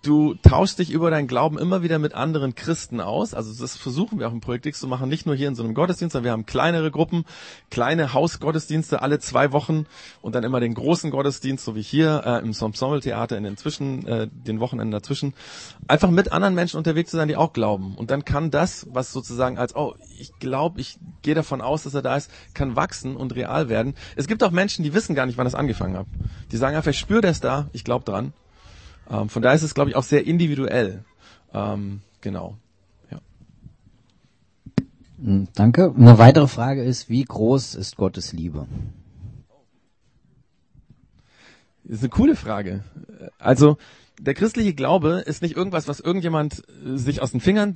du 0.07 0.35
tauschst 0.35 0.79
dich 0.79 0.91
über 0.91 1.11
deinen 1.11 1.27
Glauben 1.27 1.59
immer 1.59 1.83
wieder 1.83 1.99
mit 1.99 2.15
anderen 2.15 2.55
Christen 2.55 3.01
aus. 3.01 3.35
Also 3.35 3.53
das 3.61 3.77
versuchen 3.77 4.19
wir 4.19 4.29
auch 4.29 4.33
im 4.33 4.41
Projekt 4.41 4.67
X 4.67 4.81
zu 4.81 4.87
machen, 4.87 5.09
nicht 5.09 5.27
nur 5.27 5.35
hier 5.35 5.49
in 5.49 5.55
so 5.55 5.65
einem 5.65 5.75
Gottesdienst, 5.75 6.13
sondern 6.13 6.25
wir 6.25 6.33
haben 6.33 6.47
kleinere 6.47 6.91
Gruppen, 6.91 7.25
kleine 7.71 8.13
Hausgottesdienste 8.13 9.03
alle 9.03 9.19
zwei 9.19 9.53
Wochen 9.53 9.87
und 10.23 10.35
dann 10.35 10.45
immer 10.45 10.61
den 10.61 10.75
großen 10.75 11.11
Gottesdienst, 11.11 11.65
so 11.65 11.75
wie 11.75 11.83
hier 11.83 12.23
äh, 12.25 12.39
im 12.41 12.47
Ensemble 12.47 13.01
Theater 13.01 13.37
in 13.37 13.45
den 13.45 13.57
Zwischen, 13.57 14.07
äh, 14.07 14.29
den 14.31 14.61
Wochenenden 14.61 14.93
dazwischen. 14.93 15.35
Einfach 15.89 16.11
mit 16.11 16.33
anderen 16.33 16.55
Menschen 16.55 16.77
unterwegs 16.77 17.11
zu 17.11 17.17
sein, 17.17 17.29
die 17.29 17.37
auch 17.37 17.53
glauben. 17.53 17.95
Und 17.97 18.11
dann 18.11 18.25
kann 18.25 18.51
das, 18.51 18.87
was 18.91 19.13
sozusagen 19.13 19.59
als, 19.59 19.75
oh, 19.75 19.95
ich 20.19 20.39
glaube, 20.39 20.81
ich 20.81 20.99
gehe 21.23 21.35
davon 21.35 21.61
aus, 21.61 21.85
dass 21.85 21.95
er 21.95 22.03
da 22.03 22.17
ist, 22.17 22.31
kann 22.53 22.77
wachsen 22.77 23.17
und 23.17 23.35
real 23.35 23.69
werden. 23.69 23.95
Es 24.17 24.27
gibt 24.27 24.43
auch 24.43 24.51
Menschen, 24.51 24.85
die 24.85 24.95
wissen 24.95 25.15
gar 25.15 25.27
nicht, 25.27 25.39
wann 25.39 25.47
das 25.47 25.55
angefangen 25.55 25.97
hat. 25.97 26.07
Die 26.53 26.57
sagen 26.57 26.77
einfach, 26.77 26.91
ich 26.91 26.99
spüre 26.99 27.21
das 27.21 27.41
da, 27.41 27.69
ich 27.73 27.85
glaube 27.85 28.05
dran. 28.05 28.33
Ähm, 29.11 29.29
von 29.29 29.43
daher 29.43 29.57
ist 29.57 29.63
es, 29.63 29.75
glaube 29.75 29.91
ich, 29.91 29.97
auch 29.97 30.03
sehr 30.03 30.27
individuell. 30.27 31.05
Ähm, 31.53 32.01
genau. 32.21 32.57
Ja. 33.11 33.21
Hm, 35.23 35.49
danke. 35.55 35.95
Eine 35.97 36.19
weitere 36.19 36.49
Frage 36.49 36.83
ist, 36.83 37.09
wie 37.09 37.25
groß 37.25 37.75
ist 37.75 37.97
Gottes 37.97 38.33
Liebe? 38.33 38.67
Das 41.85 41.99
ist 41.99 42.03
eine 42.03 42.11
coole 42.11 42.35
Frage. 42.35 42.83
Also, 43.39 43.77
der 44.19 44.35
christliche 44.35 44.75
Glaube 44.75 45.23
ist 45.27 45.43
nicht 45.43 45.57
irgendwas, 45.57 45.87
was 45.87 46.01
irgendjemand 46.01 46.63
äh, 46.69 46.97
sich 46.97 47.21
aus 47.21 47.33
den 47.33 47.41
Fingern 47.41 47.75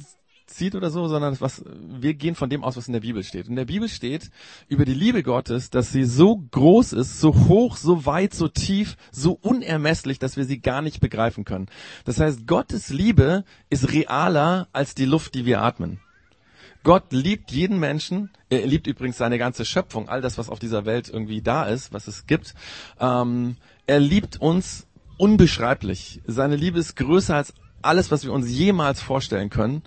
zieht 0.49 0.75
oder 0.75 0.91
so, 0.91 1.09
sondern 1.09 1.41
was, 1.41 1.65
wir 1.67 2.15
gehen 2.15 2.35
von 2.35 2.51
dem 2.51 2.65
aus, 2.65 2.77
was 2.77 2.89
in 2.89 2.93
der 2.93 3.01
Bibel 3.01 3.23
steht. 3.23 3.49
In 3.49 3.57
der 3.57 3.65
Bibel 3.65 3.89
steht 3.89 4.31
über 4.69 4.85
die 4.85 4.95
Liebe 4.95 5.23
Gottes, 5.23 5.71
dass 5.71 5.93
sie 5.93 6.05
so 6.05 6.37
groß 6.51 6.95
ist, 6.95 7.21
so 7.21 7.35
hoch, 7.49 7.77
so 7.77 8.07
weit, 8.07 8.35
so 8.35 8.49
tief, 8.49 8.97
so 9.13 9.33
unermesslich, 9.33 10.19
dass 10.19 10.37
wir 10.37 10.45
sie 10.45 10.61
gar 10.61 10.83
nicht 10.83 11.01
begreifen 11.01 11.45
können. 11.45 11.67
Das 12.05 12.21
heißt, 12.21 12.47
Gottes 12.47 12.89
Liebe 12.89 13.45
ist 13.71 13.93
realer 13.93 14.69
als 14.73 14.95
die 14.95 15.05
Luft, 15.05 15.35
die 15.35 15.45
wir 15.45 15.63
atmen. 15.63 16.01
Gott 16.85 17.13
liebt 17.13 17.51
jeden 17.51 17.79
Menschen. 17.79 18.31
Er 18.49 18.67
liebt 18.67 18.87
übrigens 18.87 19.19
seine 19.19 19.39
ganze 19.39 19.65
Schöpfung, 19.65 20.09
all 20.09 20.21
das, 20.21 20.39
was 20.39 20.49
auf 20.49 20.59
dieser 20.59 20.87
Welt 20.87 21.09
irgendwie 21.09 21.43
da 21.43 21.65
ist, 21.65 21.93
was 21.93 22.09
es 22.09 22.27
gibt. 22.27 22.55
Ähm, 22.99 23.57
er 23.87 24.01
liebt 24.01 24.41
uns 24.41 24.87
unbeschreiblich. 25.19 26.23
Seine 26.27 26.57
Liebe 26.57 26.79
ist 26.79 26.97
größer 26.97 27.37
als 27.37 27.53
alles, 27.83 28.11
was 28.11 28.25
wir 28.25 28.33
uns 28.33 28.49
jemals 28.49 29.01
vorstellen 29.01 29.51
können. 29.51 29.83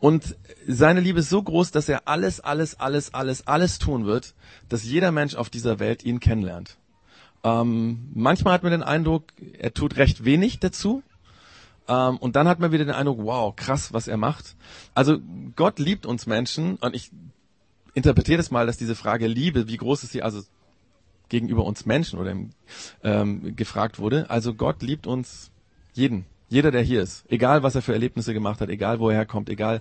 Und 0.00 0.36
seine 0.66 1.00
Liebe 1.00 1.20
ist 1.20 1.30
so 1.30 1.42
groß, 1.42 1.70
dass 1.70 1.88
er 1.88 2.08
alles, 2.08 2.40
alles, 2.40 2.78
alles, 2.78 3.14
alles, 3.14 3.46
alles 3.46 3.78
tun 3.78 4.06
wird, 4.06 4.34
dass 4.68 4.84
jeder 4.84 5.12
Mensch 5.12 5.34
auf 5.34 5.50
dieser 5.50 5.78
Welt 5.78 6.04
ihn 6.04 6.20
kennenlernt. 6.20 6.76
Ähm, 7.44 8.10
manchmal 8.14 8.54
hat 8.54 8.62
man 8.62 8.72
den 8.72 8.82
Eindruck, 8.82 9.24
er 9.58 9.74
tut 9.74 9.96
recht 9.96 10.24
wenig 10.24 10.60
dazu. 10.60 11.02
Ähm, 11.88 12.16
und 12.18 12.36
dann 12.36 12.46
hat 12.46 12.60
man 12.60 12.72
wieder 12.72 12.84
den 12.84 12.94
Eindruck, 12.94 13.18
wow, 13.22 13.54
krass, 13.54 13.92
was 13.92 14.08
er 14.08 14.16
macht. 14.16 14.56
Also 14.94 15.18
Gott 15.56 15.78
liebt 15.78 16.06
uns 16.06 16.26
Menschen 16.26 16.76
und 16.76 16.94
ich 16.94 17.10
interpretiere 17.94 18.38
das 18.38 18.50
mal, 18.50 18.66
dass 18.66 18.76
diese 18.76 18.94
Frage 18.94 19.26
Liebe, 19.26 19.68
wie 19.68 19.76
groß 19.76 20.04
ist 20.04 20.12
sie 20.12 20.22
also 20.22 20.42
gegenüber 21.28 21.64
uns 21.64 21.86
Menschen 21.86 22.18
oder 22.18 22.36
ähm, 23.02 23.56
gefragt 23.56 23.98
wurde. 23.98 24.30
Also 24.30 24.54
Gott 24.54 24.82
liebt 24.82 25.06
uns 25.06 25.50
jeden. 25.94 26.26
Jeder, 26.52 26.70
der 26.70 26.82
hier 26.82 27.00
ist, 27.00 27.24
egal 27.30 27.62
was 27.62 27.76
er 27.76 27.80
für 27.80 27.94
Erlebnisse 27.94 28.34
gemacht 28.34 28.60
hat, 28.60 28.68
egal 28.68 29.00
wo 29.00 29.08
er 29.08 29.16
herkommt, 29.16 29.48
egal 29.48 29.80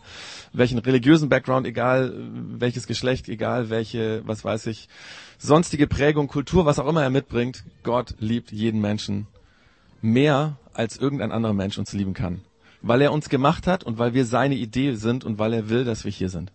welchen 0.53 0.79
religiösen 0.79 1.27
Background, 1.27 1.67
egal 1.67 2.13
welches 2.15 2.87
Geschlecht, 2.87 3.27
egal 3.27 3.69
welche, 3.69 4.25
was 4.25 4.45
weiß 4.45 4.67
ich, 4.67 4.87
sonstige 5.37 5.85
Prägung, 5.85 6.29
Kultur, 6.29 6.65
was 6.65 6.79
auch 6.79 6.87
immer 6.87 7.03
er 7.03 7.09
mitbringt, 7.09 7.65
Gott 7.83 8.15
liebt 8.19 8.53
jeden 8.53 8.79
Menschen 8.79 9.27
mehr, 10.01 10.55
als 10.71 10.95
irgendein 10.95 11.33
anderer 11.33 11.53
Mensch 11.53 11.77
uns 11.77 11.91
lieben 11.91 12.13
kann. 12.13 12.39
Weil 12.81 13.01
er 13.01 13.11
uns 13.11 13.27
gemacht 13.27 13.67
hat 13.67 13.83
und 13.83 13.99
weil 13.99 14.13
wir 14.13 14.23
seine 14.23 14.55
Idee 14.55 14.93
sind 14.93 15.25
und 15.25 15.39
weil 15.39 15.51
er 15.51 15.67
will, 15.67 15.83
dass 15.83 16.05
wir 16.05 16.11
hier 16.13 16.29
sind. 16.29 16.53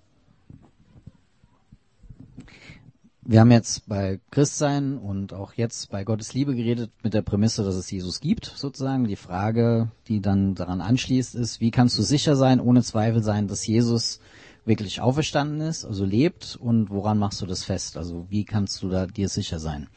Wir 3.29 3.41
haben 3.41 3.51
jetzt 3.51 3.89
bei 3.89 4.21
Christsein 4.31 4.99
und 4.99 5.33
auch 5.33 5.55
jetzt 5.55 5.91
bei 5.91 6.05
Gottes 6.05 6.33
Liebe 6.33 6.55
geredet 6.55 6.91
mit 7.03 7.13
der 7.13 7.23
Prämisse, 7.23 7.65
dass 7.65 7.75
es 7.75 7.91
Jesus 7.91 8.21
gibt, 8.21 8.47
sozusagen. 8.47 9.07
Die 9.07 9.17
Frage, 9.17 9.91
die 10.07 10.21
dann 10.21 10.55
daran 10.55 10.81
anschließt, 10.81 11.35
ist, 11.35 11.61
wie 11.61 11.71
kannst 11.71 11.99
du 11.99 12.03
sicher 12.03 12.37
sein, 12.37 12.61
ohne 12.61 12.83
Zweifel 12.83 13.23
sein, 13.23 13.49
dass 13.49 13.67
Jesus 13.67 14.21
wirklich 14.65 15.01
auferstanden 15.01 15.61
ist, 15.61 15.85
also 15.85 16.05
lebt 16.05 16.57
und 16.61 16.91
woran 16.91 17.19
machst 17.19 17.41
du 17.41 17.47
das 17.47 17.65
fest? 17.65 17.97
Also 17.97 18.27
wie 18.31 18.45
kannst 18.45 18.83
du 18.83 18.89
da 18.89 19.07
dir 19.07 19.29
sicher 19.29 19.59
sein? 19.59 19.89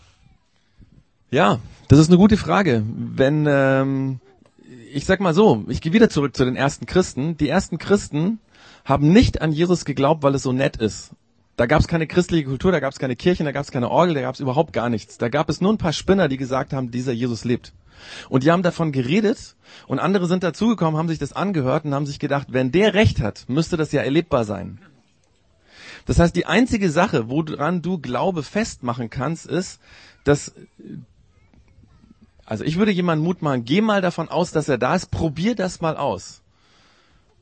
Ja, 1.32 1.60
das 1.88 2.00
ist 2.00 2.10
eine 2.10 2.18
gute 2.18 2.38
Frage. 2.38 2.84
Wenn 2.88 3.46
ähm, 3.48 4.20
ich 4.92 5.06
sag 5.06 5.20
mal 5.20 5.34
so, 5.34 5.64
ich 5.68 5.82
gehe 5.82 5.94
wieder 5.94 6.10
zurück 6.10 6.36
zu 6.36 6.46
den 6.46 6.56
ersten 6.56 6.86
Christen. 6.86 7.38
Die 7.38 7.50
ersten 7.50 7.78
Christen 7.78 8.40
haben 8.86 9.12
nicht 9.12 9.42
an 9.42 9.52
Jesus 9.52 9.86
geglaubt, 9.86 10.24
weil 10.24 10.36
es 10.36 10.44
so 10.44 10.52
nett 10.52 10.78
ist. 10.78 11.12
Da 11.60 11.66
gab 11.66 11.82
es 11.82 11.90
keine 11.90 12.08
christliche 12.08 12.46
Kultur, 12.46 12.72
da 12.72 12.80
gab 12.80 12.94
es 12.94 13.00
keine 13.00 13.18
Kirchen, 13.18 13.46
da 13.46 13.52
gab 13.52 13.66
es 13.66 13.72
keine 13.72 13.92
Orgel, 13.92 14.16
da 14.16 14.22
gab 14.22 14.34
es 14.34 14.40
überhaupt 14.40 14.72
gar 14.72 14.88
nichts. 14.88 15.18
Da 15.18 15.28
gab 15.28 15.50
es 15.50 15.60
nur 15.60 15.74
ein 15.74 15.78
paar 15.78 15.92
Spinner, 15.92 16.30
die 16.30 16.38
gesagt 16.38 16.72
haben, 16.72 16.90
dieser 16.90 17.12
Jesus 17.12 17.44
lebt. 17.44 17.74
Und 18.30 18.46
die 18.46 18.52
haben 18.52 18.64
davon 18.64 18.94
geredet 18.94 19.58
und 19.86 20.00
andere 20.00 20.28
sind 20.28 20.42
dazugekommen, 20.42 20.98
haben 20.98 21.10
sich 21.10 21.20
das 21.20 21.34
angehört 21.34 21.84
und 21.84 21.94
haben 21.94 22.06
sich 22.06 22.18
gedacht, 22.18 22.48
wenn 22.52 22.72
der 22.72 22.94
recht 22.94 23.20
hat, 23.20 23.44
müsste 23.50 23.76
das 23.76 23.92
ja 23.92 24.02
erlebbar 24.02 24.46
sein. 24.46 24.80
Das 26.06 26.18
heißt, 26.18 26.34
die 26.34 26.46
einzige 26.46 26.90
Sache, 26.90 27.28
woran 27.28 27.82
du 27.82 28.00
Glaube 28.00 28.44
festmachen 28.44 29.10
kannst, 29.10 29.46
ist, 29.46 29.82
dass 30.24 30.54
also 32.46 32.64
ich 32.64 32.78
würde 32.78 32.92
jemanden 32.92 33.26
Mut 33.26 33.42
machen, 33.42 33.66
geh 33.66 33.82
mal 33.82 34.00
davon 34.00 34.30
aus, 34.30 34.54
dass 34.54 34.70
er 34.70 34.78
da 34.78 34.96
ist, 34.96 35.12
probier 35.12 35.56
das 35.56 35.82
mal 35.82 35.98
aus. 35.98 36.42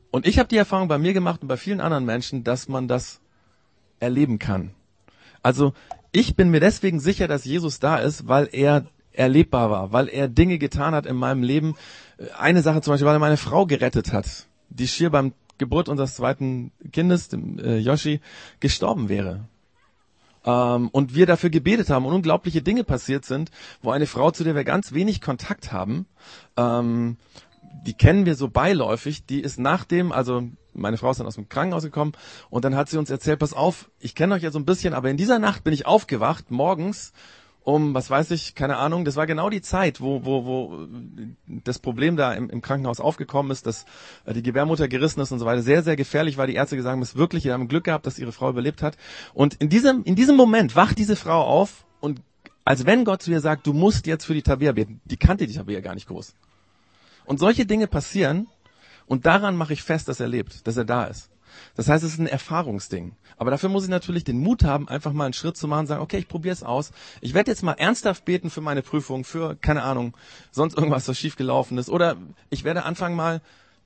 Und 0.10 0.26
ich 0.26 0.40
habe 0.40 0.50
die 0.50 0.58
Erfahrung 0.58 0.88
bei 0.88 0.98
mir 0.98 1.14
gemacht 1.14 1.44
und 1.44 1.50
bei 1.50 1.58
vielen 1.58 1.82
anderen 1.82 2.06
Menschen, 2.06 2.44
dass 2.44 2.68
man 2.68 2.88
das 2.88 3.22
erleben 4.00 4.40
kann. 4.40 4.72
Also 5.42 5.74
ich 6.12 6.36
bin 6.36 6.50
mir 6.50 6.60
deswegen 6.60 7.00
sicher, 7.00 7.28
dass 7.28 7.46
Jesus 7.46 7.80
da 7.80 7.98
ist, 7.98 8.28
weil 8.28 8.50
er 8.52 8.86
erlebbar 9.14 9.70
war, 9.70 9.94
weil 9.94 10.08
er 10.08 10.28
Dinge 10.28 10.58
getan 10.58 10.94
hat 10.94 11.06
in 11.06 11.16
meinem 11.16 11.44
Leben. 11.44 11.76
Eine 12.38 12.62
Sache 12.62 12.82
zum 12.82 12.94
Beispiel, 12.94 13.08
weil 13.08 13.16
er 13.16 13.20
meine 13.20 13.38
Frau 13.38 13.66
gerettet 13.66 14.14
hat, 14.14 14.48
die 14.70 14.88
schier 14.88 15.10
beim 15.10 15.34
Geburt 15.58 15.90
unseres 15.90 16.16
zweiten 16.16 16.72
Kindes, 16.92 17.30
dem 17.30 17.60
äh, 17.60 17.78
Yoshi, 17.78 18.22
gestorben 18.60 19.10
wäre. 19.10 19.46
Ähm, 20.46 20.90
und 20.90 21.16
wir 21.16 21.26
dafür 21.26 21.50
gebetet 21.50 21.90
haben 21.90 22.06
und 22.06 22.14
unglaubliche 22.14 22.62
Dinge 22.62 22.84
passiert 22.84 23.26
sind, 23.26 23.52
wo 23.82 23.92
eine 23.92 24.06
Frau, 24.06 24.32
zu 24.32 24.44
der 24.44 24.56
wir 24.56 24.64
ganz 24.64 24.94
wenig 24.94 25.20
Kontakt 25.20 25.72
haben, 25.72 26.06
ähm, 26.56 27.18
die 27.86 27.94
kennen 27.94 28.26
wir 28.26 28.36
so 28.36 28.50
beiläufig, 28.50 29.26
die 29.26 29.42
ist 29.42 29.60
nach 29.60 29.84
dem, 29.84 30.12
also 30.12 30.44
meine 30.78 30.98
Frau 30.98 31.12
ist 31.12 31.20
dann 31.20 31.28
aus 31.28 31.36
dem 31.36 31.50
Krankenhaus 31.50 31.84
gekommen 31.84 32.14
und 32.50 32.66
dann 32.66 32.76
hat 32.76 32.90
sie 32.90 32.98
uns 32.98 33.10
erzählt, 33.10 33.40
pass 33.40 33.54
auf, 33.54 33.90
ich 34.00 34.16
kenne 34.16 34.36
euch 34.36 34.44
ja 34.44 34.52
so 34.52 34.60
ein 34.60 34.66
bisschen, 34.66 34.94
aber 34.94 35.10
in 35.10 35.18
dieser 35.18 35.40
Nacht 35.40 35.64
bin 35.64 35.74
ich 35.74 35.86
aufgewacht, 35.86 36.52
morgens 36.52 37.14
um, 37.68 37.94
was 37.94 38.10
weiß 38.10 38.32
ich, 38.32 38.56
keine 38.56 38.78
Ahnung, 38.78 39.04
das 39.04 39.18
war 39.18 39.28
genau 39.28 39.50
die 39.50 39.62
Zeit, 39.62 40.00
wo, 40.00 40.24
wo, 40.24 40.46
wo 40.46 40.88
das 41.66 41.80
Problem 41.80 42.16
da 42.16 42.32
im, 42.32 42.50
im 42.50 42.62
Krankenhaus 42.62 43.02
aufgekommen 43.02 43.52
ist, 43.52 43.66
dass 43.66 43.84
äh, 44.24 44.32
die 44.34 44.42
Gebärmutter 44.42 44.88
gerissen 44.88 45.20
ist 45.20 45.34
und 45.34 45.40
so 45.40 45.46
weiter. 45.46 45.62
Sehr, 45.62 45.84
sehr 45.84 45.98
gefährlich 45.98 46.38
war. 46.38 46.48
Die 46.48 46.56
Ärzte 46.56 46.78
gesagt 46.78 46.94
haben, 46.94 47.02
es 47.02 47.18
wirklich, 47.18 47.44
die 47.44 47.52
haben 47.52 47.68
Glück 47.68 47.84
gehabt, 47.84 48.06
dass 48.06 48.20
ihre 48.20 48.32
Frau 48.32 48.50
überlebt 48.50 48.82
hat. 48.82 48.96
Und 49.34 49.56
in 49.56 49.68
diesem, 49.68 50.06
in 50.06 50.16
diesem 50.16 50.38
Moment 50.38 50.78
wacht 50.78 50.98
diese 50.98 51.18
Frau 51.18 51.42
auf 51.42 51.86
und 52.00 52.22
als 52.64 52.86
wenn 52.86 53.04
Gott 53.04 53.22
zu 53.22 53.32
ihr 53.32 53.42
sagt, 53.42 53.68
du 53.68 53.74
musst 53.74 54.08
jetzt 54.08 54.24
für 54.24 54.34
die 54.34 54.44
Tabea 54.44 54.72
beten. 54.72 55.02
Die 55.04 55.18
kannte 55.18 55.46
die 55.46 55.54
Tabea 55.54 55.82
gar 55.82 55.94
nicht 55.94 56.08
groß. 56.08 56.36
Und 57.26 57.38
solche 57.38 57.66
Dinge 57.66 57.88
passieren 57.88 58.48
und 59.08 59.26
daran 59.26 59.56
mache 59.56 59.74
ich 59.74 59.84
fest, 59.84 60.08
dass 60.08 60.20
er 60.20 60.28
lebt, 60.28 60.68
dass 60.68 60.78
er 60.78 60.86
da 60.86 61.06
ist. 61.06 61.30
Das 61.76 61.88
heißt, 61.88 62.04
es 62.04 62.14
ist 62.14 62.20
ein 62.20 62.28
Erfahrungsding. 62.28 63.16
Aber 63.38 63.52
dafür 63.52 63.70
muss 63.70 63.84
ich 63.84 63.90
natürlich 63.90 64.24
den 64.24 64.40
Mut 64.40 64.64
haben, 64.64 64.88
einfach 64.88 65.14
mal 65.14 65.26
einen 65.26 65.34
Schritt 65.34 65.58
zu 65.58 65.68
machen, 65.68 65.88
sagen, 65.88 66.02
okay, 66.02 66.18
ich 66.18 66.28
probiere 66.28 66.54
es 66.54 66.64
aus. 66.64 66.92
Ich 67.22 67.34
werde 67.34 67.52
jetzt 67.52 67.64
mal 67.64 67.74
ernsthaft 67.74 68.26
beten 68.26 68.50
für 68.50 68.62
meine 68.62 68.82
Prüfung, 68.82 69.24
für, 69.24 69.56
keine 69.56 69.84
Ahnung, 69.84 70.16
sonst 70.52 70.78
irgendwas, 70.78 71.08
was 71.08 71.18
schiefgelaufen 71.18 71.78
ist. 71.78 71.90
Oder 71.90 72.18
ich 72.50 72.64
werde 72.64 72.84
anfangen 72.84 73.16
mal, 73.16 73.42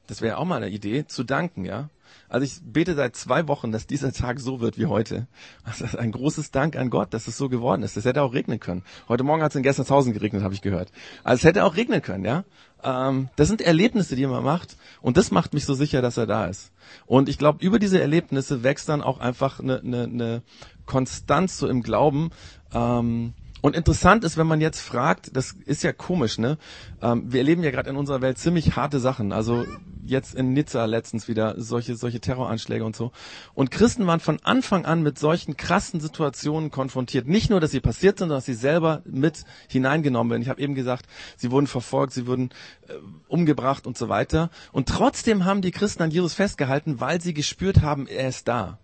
das 0.07 0.21
wäre 0.21 0.37
auch 0.37 0.45
mal 0.45 0.57
eine 0.57 0.69
Idee, 0.69 1.05
zu 1.07 1.23
danken, 1.23 1.65
ja. 1.65 1.89
Also 2.31 2.45
ich 2.45 2.59
bete 2.63 2.95
seit 2.95 3.15
zwei 3.15 3.47
Wochen, 3.47 3.71
dass 3.71 3.87
dieser 3.87 4.13
Tag 4.13 4.39
so 4.39 4.61
wird 4.61 4.77
wie 4.77 4.85
heute. 4.85 5.27
Ist 5.69 5.97
ein 5.97 6.11
großes 6.11 6.51
Dank 6.51 6.77
an 6.77 6.89
Gott, 6.89 7.13
dass 7.13 7.27
es 7.27 7.37
so 7.37 7.49
geworden 7.49 7.83
ist. 7.83 7.97
Das 7.97 8.05
hätte 8.05 8.21
auch 8.21 8.33
regnen 8.33 8.59
können. 8.59 8.83
Heute 9.09 9.23
Morgen 9.23 9.43
hat 9.43 9.51
es 9.51 9.55
in 9.55 9.63
Gestershausen 9.63 10.13
geregnet, 10.13 10.43
habe 10.43 10.53
ich 10.53 10.61
gehört. 10.61 10.91
Also 11.23 11.41
es 11.41 11.43
hätte 11.43 11.65
auch 11.65 11.75
regnen 11.75 12.01
können, 12.01 12.23
ja. 12.23 12.45
Ähm, 12.83 13.29
das 13.35 13.49
sind 13.49 13.61
Erlebnisse, 13.61 14.15
die 14.15 14.25
man 14.25 14.43
macht. 14.43 14.77
Und 15.01 15.17
das 15.17 15.31
macht 15.31 15.53
mich 15.53 15.65
so 15.65 15.73
sicher, 15.73 16.01
dass 16.01 16.17
er 16.17 16.25
da 16.25 16.45
ist. 16.45 16.71
Und 17.05 17.27
ich 17.27 17.37
glaube, 17.37 17.63
über 17.65 17.79
diese 17.79 17.99
Erlebnisse 17.99 18.63
wächst 18.63 18.87
dann 18.87 19.01
auch 19.01 19.19
einfach 19.19 19.59
eine, 19.59 19.79
eine, 19.79 20.03
eine 20.03 20.41
Konstanz 20.85 21.57
so 21.57 21.67
im 21.67 21.83
Glauben. 21.83 22.31
Ähm, 22.73 23.33
und 23.61 23.75
interessant 23.75 24.23
ist, 24.23 24.37
wenn 24.37 24.47
man 24.47 24.59
jetzt 24.59 24.79
fragt, 24.79 25.35
das 25.35 25.55
ist 25.65 25.83
ja 25.83 25.93
komisch, 25.93 26.39
ne? 26.39 26.57
Ähm, 27.01 27.31
wir 27.31 27.41
erleben 27.41 27.63
ja 27.63 27.69
gerade 27.69 27.91
in 27.91 27.95
unserer 27.95 28.21
Welt 28.21 28.39
ziemlich 28.39 28.75
harte 28.75 28.99
Sachen. 28.99 29.31
Also 29.31 29.65
jetzt 30.03 30.33
in 30.33 30.53
Nizza 30.53 30.85
letztens 30.85 31.27
wieder 31.27 31.53
solche, 31.57 31.95
solche 31.95 32.19
Terroranschläge 32.19 32.83
und 32.83 32.95
so. 32.95 33.11
Und 33.53 33.69
Christen 33.69 34.07
waren 34.07 34.19
von 34.19 34.39
Anfang 34.41 34.85
an 34.85 35.03
mit 35.03 35.19
solchen 35.19 35.57
krassen 35.57 35.99
Situationen 35.99 36.71
konfrontiert. 36.71 37.27
Nicht 37.27 37.51
nur, 37.51 37.59
dass 37.59 37.69
sie 37.69 37.79
passiert 37.79 38.17
sind, 38.17 38.29
sondern 38.29 38.37
dass 38.37 38.45
sie 38.45 38.55
selber 38.55 39.03
mit 39.05 39.45
hineingenommen 39.67 40.31
werden. 40.31 40.41
Ich 40.41 40.49
habe 40.49 40.59
eben 40.59 40.73
gesagt, 40.73 41.05
sie 41.37 41.51
wurden 41.51 41.67
verfolgt, 41.67 42.13
sie 42.13 42.25
wurden 42.25 42.49
äh, 42.87 42.93
umgebracht 43.27 43.85
und 43.85 43.95
so 43.95 44.09
weiter. 44.09 44.49
Und 44.71 44.89
trotzdem 44.89 45.45
haben 45.45 45.61
die 45.61 45.71
Christen 45.71 46.01
an 46.01 46.09
Jesus 46.09 46.33
festgehalten, 46.33 46.99
weil 46.99 47.21
sie 47.21 47.35
gespürt 47.35 47.81
haben, 47.81 48.07
er 48.07 48.29
ist 48.29 48.47
da. 48.47 48.79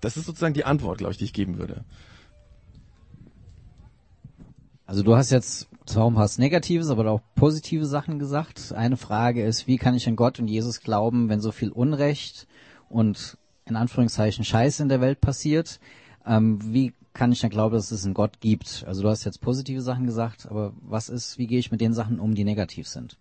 Das 0.00 0.16
ist 0.16 0.26
sozusagen 0.26 0.54
die 0.54 0.64
Antwort, 0.64 0.98
glaube 0.98 1.12
ich, 1.12 1.18
die 1.18 1.24
ich 1.24 1.32
geben 1.32 1.58
würde. 1.58 1.84
Also 4.86 5.02
du 5.02 5.16
hast 5.16 5.30
jetzt 5.30 5.68
zwar 5.86 6.10
ein 6.10 6.14
paar 6.14 6.28
Negatives, 6.36 6.90
aber 6.90 7.10
auch 7.10 7.20
positive 7.34 7.86
Sachen 7.86 8.18
gesagt. 8.18 8.72
Eine 8.72 8.96
Frage 8.96 9.44
ist, 9.44 9.66
wie 9.66 9.78
kann 9.78 9.94
ich 9.94 10.06
an 10.06 10.16
Gott 10.16 10.38
und 10.38 10.48
Jesus 10.48 10.80
glauben, 10.80 11.28
wenn 11.28 11.40
so 11.40 11.52
viel 11.52 11.70
Unrecht 11.70 12.46
und 12.90 13.38
in 13.64 13.76
Anführungszeichen 13.76 14.44
Scheiße 14.44 14.82
in 14.82 14.90
der 14.90 15.00
Welt 15.00 15.20
passiert? 15.20 15.80
Ähm, 16.26 16.58
wie 16.62 16.92
kann 17.14 17.32
ich 17.32 17.40
dann 17.40 17.50
glauben, 17.50 17.74
dass 17.74 17.92
es 17.92 18.04
einen 18.04 18.12
Gott 18.12 18.40
gibt? 18.40 18.84
Also 18.86 19.02
du 19.02 19.08
hast 19.08 19.24
jetzt 19.24 19.40
positive 19.40 19.80
Sachen 19.80 20.04
gesagt, 20.04 20.46
aber 20.50 20.74
was 20.82 21.08
ist, 21.08 21.38
wie 21.38 21.46
gehe 21.46 21.58
ich 21.58 21.70
mit 21.70 21.80
den 21.80 21.94
Sachen 21.94 22.20
um, 22.20 22.34
die 22.34 22.44
negativ 22.44 22.86
sind? 22.86 23.16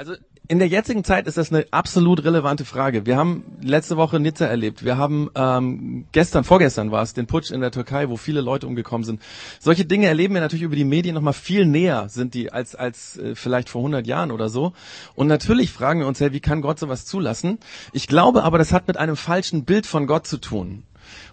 Also 0.00 0.14
in 0.48 0.58
der 0.58 0.68
jetzigen 0.68 1.04
Zeit 1.04 1.26
ist 1.26 1.36
das 1.36 1.52
eine 1.52 1.66
absolut 1.72 2.24
relevante 2.24 2.64
Frage. 2.64 3.04
Wir 3.04 3.18
haben 3.18 3.44
letzte 3.60 3.98
Woche 3.98 4.18
Nizza 4.18 4.46
erlebt. 4.46 4.82
Wir 4.82 4.96
haben 4.96 5.28
ähm, 5.34 6.06
gestern, 6.12 6.42
vorgestern 6.42 6.90
war 6.90 7.02
es, 7.02 7.12
den 7.12 7.26
Putsch 7.26 7.50
in 7.50 7.60
der 7.60 7.70
Türkei, 7.70 8.08
wo 8.08 8.16
viele 8.16 8.40
Leute 8.40 8.66
umgekommen 8.66 9.04
sind. 9.04 9.20
Solche 9.58 9.84
Dinge 9.84 10.06
erleben 10.06 10.32
wir 10.32 10.40
natürlich 10.40 10.62
über 10.62 10.74
die 10.74 10.86
Medien 10.86 11.16
noch 11.16 11.20
mal 11.20 11.34
viel 11.34 11.66
näher 11.66 12.08
sind 12.08 12.32
die 12.32 12.50
als 12.50 12.74
als 12.74 13.18
äh, 13.18 13.34
vielleicht 13.34 13.68
vor 13.68 13.82
100 13.82 14.06
Jahren 14.06 14.30
oder 14.30 14.48
so. 14.48 14.72
Und 15.16 15.26
natürlich 15.26 15.70
fragen 15.70 16.00
wir 16.00 16.06
uns, 16.06 16.18
hey, 16.18 16.32
wie 16.32 16.40
kann 16.40 16.62
Gott 16.62 16.78
sowas 16.78 17.04
zulassen? 17.04 17.58
Ich 17.92 18.06
glaube 18.06 18.42
aber, 18.42 18.56
das 18.56 18.72
hat 18.72 18.88
mit 18.88 18.96
einem 18.96 19.16
falschen 19.16 19.66
Bild 19.66 19.84
von 19.84 20.06
Gott 20.06 20.26
zu 20.26 20.38
tun. 20.38 20.84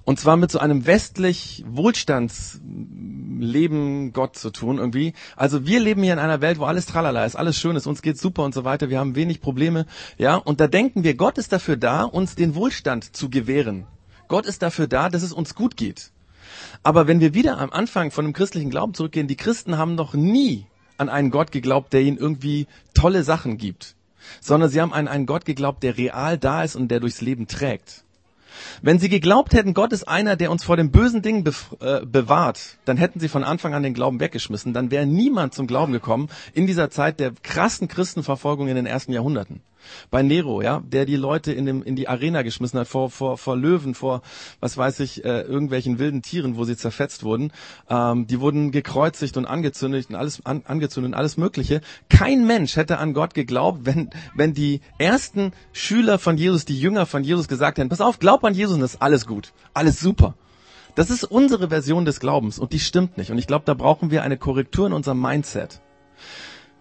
Und 0.04 0.20
zwar 0.20 0.38
mit 0.38 0.52
so 0.52 0.60
einem 0.60 0.86
westlich 0.86 1.64
Wohlstandsleben 1.68 4.14
Gott 4.14 4.38
zu 4.38 4.52
tun 4.52 4.78
irgendwie. 4.78 5.14
Also 5.36 5.66
wir 5.66 5.80
leben 5.80 6.04
hier 6.04 6.14
in 6.14 6.20
einer 6.20 6.42
Welt, 6.42 6.60
wo 6.60 6.66
alles 6.66 6.86
tralala 6.86 7.26
ist, 7.26 7.36
alles 7.36 7.58
schön 7.58 7.76
ist, 7.76 7.88
uns 7.88 8.02
geht 8.02 8.18
super 8.18 8.44
und 8.44 8.54
so 8.54 8.64
weiter, 8.64 8.90
wir 8.90 9.00
haben 9.00 9.16
wenig 9.16 9.42
Probleme, 9.42 9.86
ja. 10.18 10.36
Und 10.36 10.60
da 10.60 10.68
denken 10.68 11.04
wir, 11.04 11.16
Gott 11.16 11.38
ist 11.38 11.52
dafür 11.52 11.78
da, 11.78 12.04
uns 12.04 12.36
den 12.36 12.56
Wohlstand 12.56 13.16
zu 13.16 13.30
gewähren. 13.30 13.88
Gott 14.28 14.46
ist 14.46 14.62
dafür 14.62 14.88
da, 14.88 15.10
dass 15.10 15.24
es 15.24 15.34
uns 15.34 15.56
gut 15.56 15.78
geht. 15.78 16.12
Aber 16.84 17.08
wenn 17.08 17.20
wir 17.20 17.34
wieder 17.34 17.58
am 17.58 17.72
Anfang 17.72 18.12
von 18.12 18.26
dem 18.26 18.34
christlichen 18.34 18.70
Glauben 18.70 18.94
zurückgehen, 18.94 19.28
die 19.28 19.36
Christen 19.36 19.78
haben 19.78 19.96
noch 19.96 20.14
nie 20.14 20.66
an 20.98 21.10
einen 21.10 21.32
Gott 21.32 21.52
geglaubt, 21.52 21.94
der 21.94 22.02
ihnen 22.02 22.18
irgendwie 22.18 22.68
tolle 22.94 23.24
Sachen 23.24 23.58
gibt, 23.58 23.96
sondern 24.42 24.70
sie 24.70 24.82
haben 24.82 24.94
an 24.94 25.08
einen 25.08 25.26
Gott 25.26 25.46
geglaubt, 25.46 25.84
der 25.84 25.98
real 25.98 26.38
da 26.38 26.64
ist 26.64 26.76
und 26.76 26.90
der 26.90 27.00
durchs 27.00 27.22
Leben 27.22 27.48
trägt. 27.48 28.04
Wenn 28.82 29.00
sie 29.00 29.10
geglaubt 29.10 29.54
hätten, 29.54 29.74
Gott 29.74 29.94
ist 29.94 30.08
einer, 30.08 30.36
der 30.36 30.52
uns 30.52 30.64
vor 30.64 30.78
den 30.78 30.92
bösen 30.92 31.22
Dingen 31.22 31.44
äh, 31.80 32.06
bewahrt, 32.06 32.78
dann 32.86 32.98
hätten 32.98 33.20
sie 33.20 33.28
von 33.28 33.44
Anfang 33.44 33.74
an 33.74 33.84
den 33.84 33.94
Glauben 33.94 34.20
weggeschmissen. 34.20 34.74
Dann 34.74 34.92
wäre 34.92 35.06
niemand 35.06 35.54
zum 35.54 35.68
Glauben 35.68 35.94
gekommen 35.94 36.30
in 36.54 36.68
dieser 36.68 36.90
Zeit 36.90 37.20
der 37.20 37.32
krassen 37.44 37.88
Christenverfolgung 37.88 38.68
in 38.68 38.76
den 38.76 38.86
ersten 38.86 39.14
Jahrhunderten 39.14 39.62
bei 40.12 40.22
Nero, 40.22 40.62
ja, 40.62 40.82
der 40.86 41.06
die 41.06 41.16
Leute 41.16 41.52
in, 41.52 41.66
dem, 41.66 41.84
in 41.84 41.96
die 41.96 42.08
Arena 42.08 42.42
geschmissen 42.42 42.80
hat, 42.80 42.88
vor, 42.88 43.10
vor, 43.10 43.38
vor 43.38 43.58
Löwen, 43.58 43.96
vor, 43.96 44.22
was 44.60 44.78
weiß 44.78 45.00
ich, 45.02 45.24
äh, 45.26 45.42
irgendwelchen 45.42 46.00
wilden 46.00 46.22
Tieren, 46.22 46.58
wo 46.58 46.64
sie 46.64 46.78
zerfetzt 46.78 47.24
wurden. 47.24 47.52
Ähm, 47.90 48.28
die 48.28 48.40
wurden 48.40 48.72
gekreuzigt 48.72 49.38
und 49.38 49.46
angezündet 49.46 50.10
und 50.10 50.16
alles, 50.16 50.46
an, 50.46 50.64
angezündet 50.66 51.14
und 51.14 51.18
alles 51.18 51.38
Mögliche. 51.38 51.82
Kein 52.10 52.46
Mensch 52.46 52.76
hätte 52.76 52.98
an 52.98 53.14
Gott 53.14 53.34
geglaubt, 53.34 53.86
wenn, 53.86 54.10
wenn 54.36 54.54
die 54.54 54.82
ersten 54.98 55.52
Schüler 55.72 56.20
von 56.20 56.38
Jesus, 56.38 56.66
die 56.66 56.80
Jünger 56.80 57.06
von 57.06 57.24
Jesus 57.24 57.48
gesagt 57.48 57.78
hätten, 57.78 57.90
pass 57.90 58.02
auf, 58.02 58.20
glaub 58.20 58.44
an 58.44 58.54
Jesus 58.54 58.76
und 58.76 58.82
das 58.82 58.96
ist 58.96 59.02
alles 59.02 59.26
gut, 59.26 59.54
alles 59.74 60.00
super. 60.00 60.36
Das 60.98 61.12
ist 61.12 61.24
unsere 61.24 61.70
Version 61.70 62.06
des 62.06 62.20
Glaubens 62.20 62.58
und 62.58 62.74
die 62.74 62.80
stimmt 62.80 63.20
nicht. 63.20 63.30
Und 63.30 63.38
ich 63.38 63.46
glaube, 63.46 63.66
da 63.66 63.76
brauchen 63.76 64.10
wir 64.10 64.24
eine 64.24 64.36
Korrektur 64.36 64.88
in 64.88 64.94
unserem 64.94 65.22
Mindset. 65.22 65.80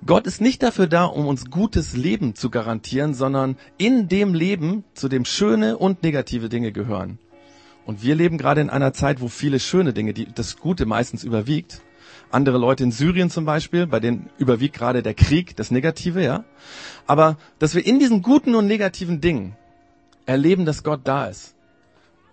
Gott 0.05 0.27
ist 0.27 0.41
nicht 0.41 0.63
dafür 0.63 0.87
da, 0.87 1.05
um 1.05 1.27
uns 1.27 1.51
gutes 1.51 1.97
Leben 1.97 2.35
zu 2.35 2.51
garantieren, 2.51 3.15
sondern 3.15 3.57
in 3.79 4.09
dem 4.09 4.35
Leben, 4.35 4.85
zu 4.95 5.09
dem 5.09 5.25
schöne 5.25 5.79
und 5.79 6.03
negative 6.03 6.49
Dinge 6.49 6.71
gehören. 6.71 7.19
Und 7.87 8.03
wir 8.03 8.15
leben 8.15 8.37
gerade 8.37 8.61
in 8.61 8.71
einer 8.71 8.93
Zeit, 8.93 9.21
wo 9.21 9.29
viele 9.29 9.61
schöne 9.61 9.93
Dinge, 9.93 10.13
die 10.13 10.27
das 10.27 10.59
Gute 10.59 10.87
meistens 10.87 11.25
überwiegt. 11.25 11.83
Andere 12.31 12.59
Leute 12.59 12.83
in 12.83 12.91
Syrien 12.91 13.31
zum 13.31 13.45
Beispiel, 13.45 13.87
bei 13.87 14.01
denen 14.01 14.29
überwiegt 14.39 14.77
gerade 14.77 15.03
der 15.03 15.15
Krieg, 15.15 15.57
das 15.57 15.71
Negative, 15.71 16.23
ja. 16.23 16.45
Aber 17.07 17.37
dass 17.59 17.75
wir 17.75 17.87
in 17.87 17.99
diesen 17.99 18.23
guten 18.23 18.55
und 18.57 18.67
negativen 18.67 19.21
Dingen 19.21 19.57
erleben, 20.27 20.65
dass 20.65 20.83
Gott 20.83 21.01
da 21.05 21.27
ist, 21.27 21.55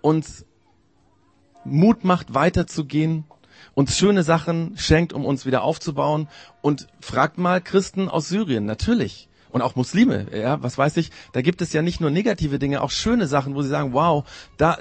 uns 0.02 0.46
Mut 1.64 2.04
macht, 2.04 2.34
weiterzugehen, 2.34 3.26
uns 3.74 3.98
schöne 3.98 4.24
Sachen 4.24 4.74
schenkt, 4.78 5.14
um 5.14 5.26
uns 5.26 5.46
wieder 5.46 5.64
aufzubauen. 5.64 6.28
Und 6.62 6.88
fragt 7.00 7.38
mal 7.38 7.62
Christen 7.62 8.10
aus 8.10 8.30
Syrien, 8.30 8.66
natürlich. 8.66 9.28
Und 9.50 9.62
auch 9.62 9.76
Muslime, 9.76 10.28
ja, 10.36 10.64
was 10.64 10.78
weiß 10.78 10.98
ich, 10.98 11.12
da 11.32 11.42
gibt 11.42 11.62
es 11.62 11.74
ja 11.74 11.84
nicht 11.84 12.02
nur 12.02 12.10
negative 12.10 12.58
Dinge, 12.58 12.82
auch 12.82 12.90
schöne 12.90 13.28
Sachen, 13.28 13.54
wo 13.54 13.62
sie 13.62 13.70
sagen, 13.70 13.94
wow, 13.94 14.24
da, 14.58 14.80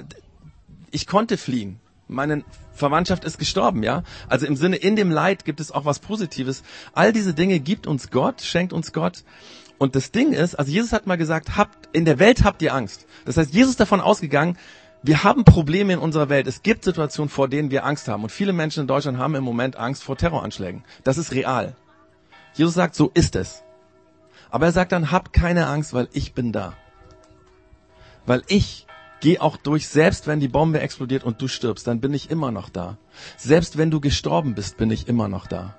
ich 0.89 1.05
konnte 1.05 1.37
fliehen. 1.37 1.79
Meine 2.07 2.43
Verwandtschaft 2.73 3.23
ist 3.23 3.37
gestorben, 3.37 3.83
ja. 3.83 4.03
Also 4.27 4.45
im 4.45 4.55
Sinne, 4.55 4.77
in 4.77 4.95
dem 4.95 5.11
Leid 5.11 5.45
gibt 5.45 5.59
es 5.59 5.71
auch 5.71 5.85
was 5.85 5.99
Positives. 5.99 6.63
All 6.93 7.13
diese 7.13 7.33
Dinge 7.33 7.59
gibt 7.59 7.85
uns 7.85 8.09
Gott, 8.09 8.41
schenkt 8.41 8.73
uns 8.73 8.93
Gott. 8.93 9.23
Und 9.77 9.95
das 9.95 10.11
Ding 10.11 10.33
ist, 10.33 10.55
also 10.55 10.71
Jesus 10.71 10.93
hat 10.93 11.07
mal 11.07 11.17
gesagt, 11.17 11.57
habt, 11.57 11.89
in 11.93 12.05
der 12.05 12.17
Welt 12.17 12.43
habt 12.43 12.61
ihr 12.61 12.73
Angst. 12.73 13.05
Das 13.25 13.37
heißt, 13.37 13.53
Jesus 13.53 13.71
ist 13.71 13.79
davon 13.79 14.01
ausgegangen, 14.01 14.57
wir 15.03 15.23
haben 15.23 15.43
Probleme 15.43 15.93
in 15.93 15.99
unserer 15.99 16.29
Welt. 16.29 16.47
Es 16.47 16.63
gibt 16.63 16.85
Situationen, 16.85 17.29
vor 17.29 17.49
denen 17.49 17.71
wir 17.71 17.85
Angst 17.85 18.07
haben. 18.07 18.23
Und 18.23 18.31
viele 18.31 18.53
Menschen 18.53 18.81
in 18.81 18.87
Deutschland 18.87 19.17
haben 19.17 19.35
im 19.35 19.43
Moment 19.43 19.75
Angst 19.75 20.01
vor 20.01 20.17
Terroranschlägen. 20.17 20.83
Das 21.03 21.17
ist 21.17 21.33
real. 21.33 21.75
Jesus 22.53 22.73
sagt, 22.73 22.95
so 22.95 23.11
ist 23.13 23.35
es. 23.35 23.63
Aber 24.49 24.67
er 24.67 24.71
sagt 24.71 24.93
dann, 24.93 25.11
habt 25.11 25.33
keine 25.33 25.67
Angst, 25.67 25.93
weil 25.93 26.07
ich 26.13 26.33
bin 26.33 26.53
da. 26.53 26.73
Weil 28.25 28.43
ich 28.47 28.87
gehe 29.19 29.41
auch 29.41 29.57
durch, 29.57 29.89
selbst 29.89 30.25
wenn 30.27 30.39
die 30.39 30.47
Bombe 30.47 30.79
explodiert 30.79 31.25
und 31.25 31.41
du 31.41 31.49
stirbst, 31.49 31.85
dann 31.85 31.99
bin 31.99 32.13
ich 32.13 32.29
immer 32.29 32.51
noch 32.51 32.69
da. 32.69 32.97
Selbst 33.37 33.77
wenn 33.77 33.91
du 33.91 33.99
gestorben 33.99 34.55
bist, 34.55 34.77
bin 34.77 34.89
ich 34.89 35.09
immer 35.09 35.27
noch 35.27 35.47
da. 35.47 35.75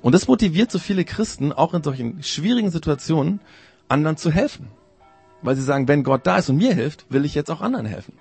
Und 0.00 0.14
das 0.14 0.28
motiviert 0.28 0.70
so 0.70 0.78
viele 0.78 1.04
Christen, 1.04 1.52
auch 1.52 1.74
in 1.74 1.82
solchen 1.82 2.22
schwierigen 2.22 2.70
Situationen, 2.70 3.40
anderen 3.88 4.16
zu 4.16 4.30
helfen. 4.30 4.68
Weil 5.42 5.56
sie 5.56 5.62
sagen, 5.62 5.88
wenn 5.88 6.02
Gott 6.02 6.26
da 6.26 6.38
ist 6.38 6.48
und 6.48 6.56
mir 6.56 6.74
hilft, 6.74 7.10
will 7.10 7.24
ich 7.24 7.34
jetzt 7.34 7.50
auch 7.50 7.60
anderen 7.60 7.86
helfen. 7.86 8.14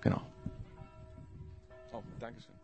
Genau. 0.00 0.20
Oh, 1.92 2.02
Dankeschön. 2.20 2.54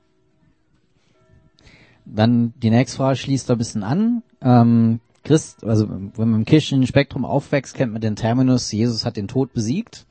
Dann 2.04 2.52
die 2.56 2.70
nächste 2.70 2.96
Frage 2.96 3.16
schließt 3.16 3.48
da 3.48 3.54
ein 3.54 3.58
bisschen 3.58 3.82
an. 3.82 4.22
Ähm, 4.40 5.00
Christ, 5.22 5.64
also 5.64 5.88
wenn 5.88 6.30
man 6.30 6.40
im 6.40 6.44
kirchlichen 6.44 6.86
Spektrum 6.86 7.24
aufwächst, 7.24 7.74
kennt 7.74 7.92
man 7.92 8.00
den 8.00 8.16
Terminus, 8.16 8.72
Jesus 8.72 9.04
hat 9.04 9.16
den 9.16 9.28
Tod 9.28 9.52
besiegt. 9.52 10.06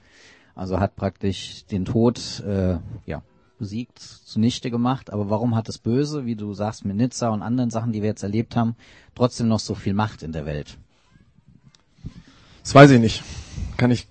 Also 0.55 0.79
hat 0.79 0.95
praktisch 0.95 1.65
den 1.65 1.85
Tod 1.85 2.41
äh, 2.41 2.77
ja, 3.05 3.21
besiegt, 3.57 3.99
zunichte 3.99 4.71
gemacht. 4.71 5.11
Aber 5.11 5.29
warum 5.29 5.55
hat 5.55 5.67
das 5.67 5.77
Böse, 5.77 6.25
wie 6.25 6.35
du 6.35 6.53
sagst, 6.53 6.85
mit 6.85 6.97
Nizza 6.97 7.29
und 7.29 7.41
anderen 7.41 7.69
Sachen, 7.69 7.91
die 7.91 8.01
wir 8.01 8.09
jetzt 8.09 8.23
erlebt 8.23 8.55
haben, 8.55 8.75
trotzdem 9.15 9.47
noch 9.47 9.59
so 9.59 9.75
viel 9.75 9.93
Macht 9.93 10.23
in 10.23 10.31
der 10.31 10.45
Welt? 10.45 10.77
Das 12.69 12.75
weiß 12.75 12.91
ich 12.91 12.99
nicht. 12.99 13.23
Kann 13.77 13.89
ich, 13.89 14.07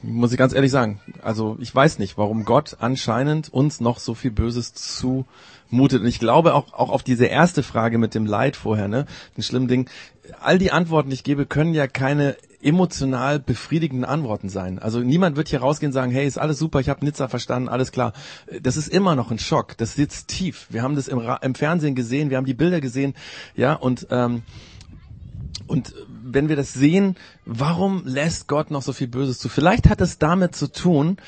muss 0.00 0.30
ich 0.30 0.38
ganz 0.38 0.52
ehrlich 0.52 0.70
sagen. 0.70 1.00
Also 1.22 1.56
ich 1.58 1.74
weiß 1.74 1.98
nicht, 1.98 2.16
warum 2.16 2.44
Gott 2.44 2.76
anscheinend 2.78 3.52
uns 3.52 3.80
noch 3.80 3.98
so 3.98 4.14
viel 4.14 4.30
Böses 4.30 4.74
zumutet. 4.74 6.02
Und 6.02 6.06
ich 6.06 6.20
glaube 6.20 6.54
auch, 6.54 6.72
auch 6.72 6.90
auf 6.90 7.02
diese 7.02 7.24
erste 7.24 7.64
Frage 7.64 7.98
mit 7.98 8.14
dem 8.14 8.24
Leid 8.24 8.54
vorher, 8.54 8.86
ne, 8.86 9.06
den 9.36 9.42
schlimmen 9.42 9.66
Ding. 9.66 9.90
All 10.40 10.56
die 10.56 10.70
Antworten, 10.70 11.10
die 11.10 11.14
ich 11.14 11.24
gebe, 11.24 11.46
können 11.46 11.74
ja 11.74 11.88
keine 11.88 12.36
emotional 12.62 13.40
befriedigenden 13.40 14.04
Antworten 14.04 14.50
sein. 14.50 14.78
Also 14.78 15.00
niemand 15.00 15.36
wird 15.36 15.48
hier 15.48 15.58
rausgehen 15.58 15.88
und 15.88 15.94
sagen, 15.94 16.12
hey, 16.12 16.28
ist 16.28 16.38
alles 16.38 16.60
super, 16.60 16.78
ich 16.78 16.88
habe 16.88 17.04
Nizza 17.04 17.26
verstanden, 17.26 17.68
alles 17.68 17.90
klar. 17.90 18.12
Das 18.62 18.76
ist 18.76 18.86
immer 18.86 19.16
noch 19.16 19.32
ein 19.32 19.40
Schock, 19.40 19.76
das 19.78 19.96
sitzt 19.96 20.28
tief. 20.28 20.68
Wir 20.70 20.84
haben 20.84 20.94
das 20.94 21.08
im, 21.08 21.20
im 21.42 21.54
Fernsehen 21.56 21.96
gesehen, 21.96 22.30
wir 22.30 22.36
haben 22.36 22.46
die 22.46 22.54
Bilder 22.54 22.80
gesehen, 22.80 23.14
ja, 23.56 23.72
und 23.72 24.06
ähm, 24.10 24.42
und 25.66 25.94
wenn 26.32 26.48
wir 26.48 26.56
das 26.56 26.72
sehen, 26.72 27.16
warum 27.44 28.02
lässt 28.04 28.48
Gott 28.48 28.70
noch 28.70 28.82
so 28.82 28.92
viel 28.92 29.08
Böses 29.08 29.38
zu? 29.38 29.48
Vielleicht 29.48 29.88
hat 29.88 30.00
es 30.00 30.18
damit 30.18 30.54
zu 30.54 30.70
tun, 30.70 31.18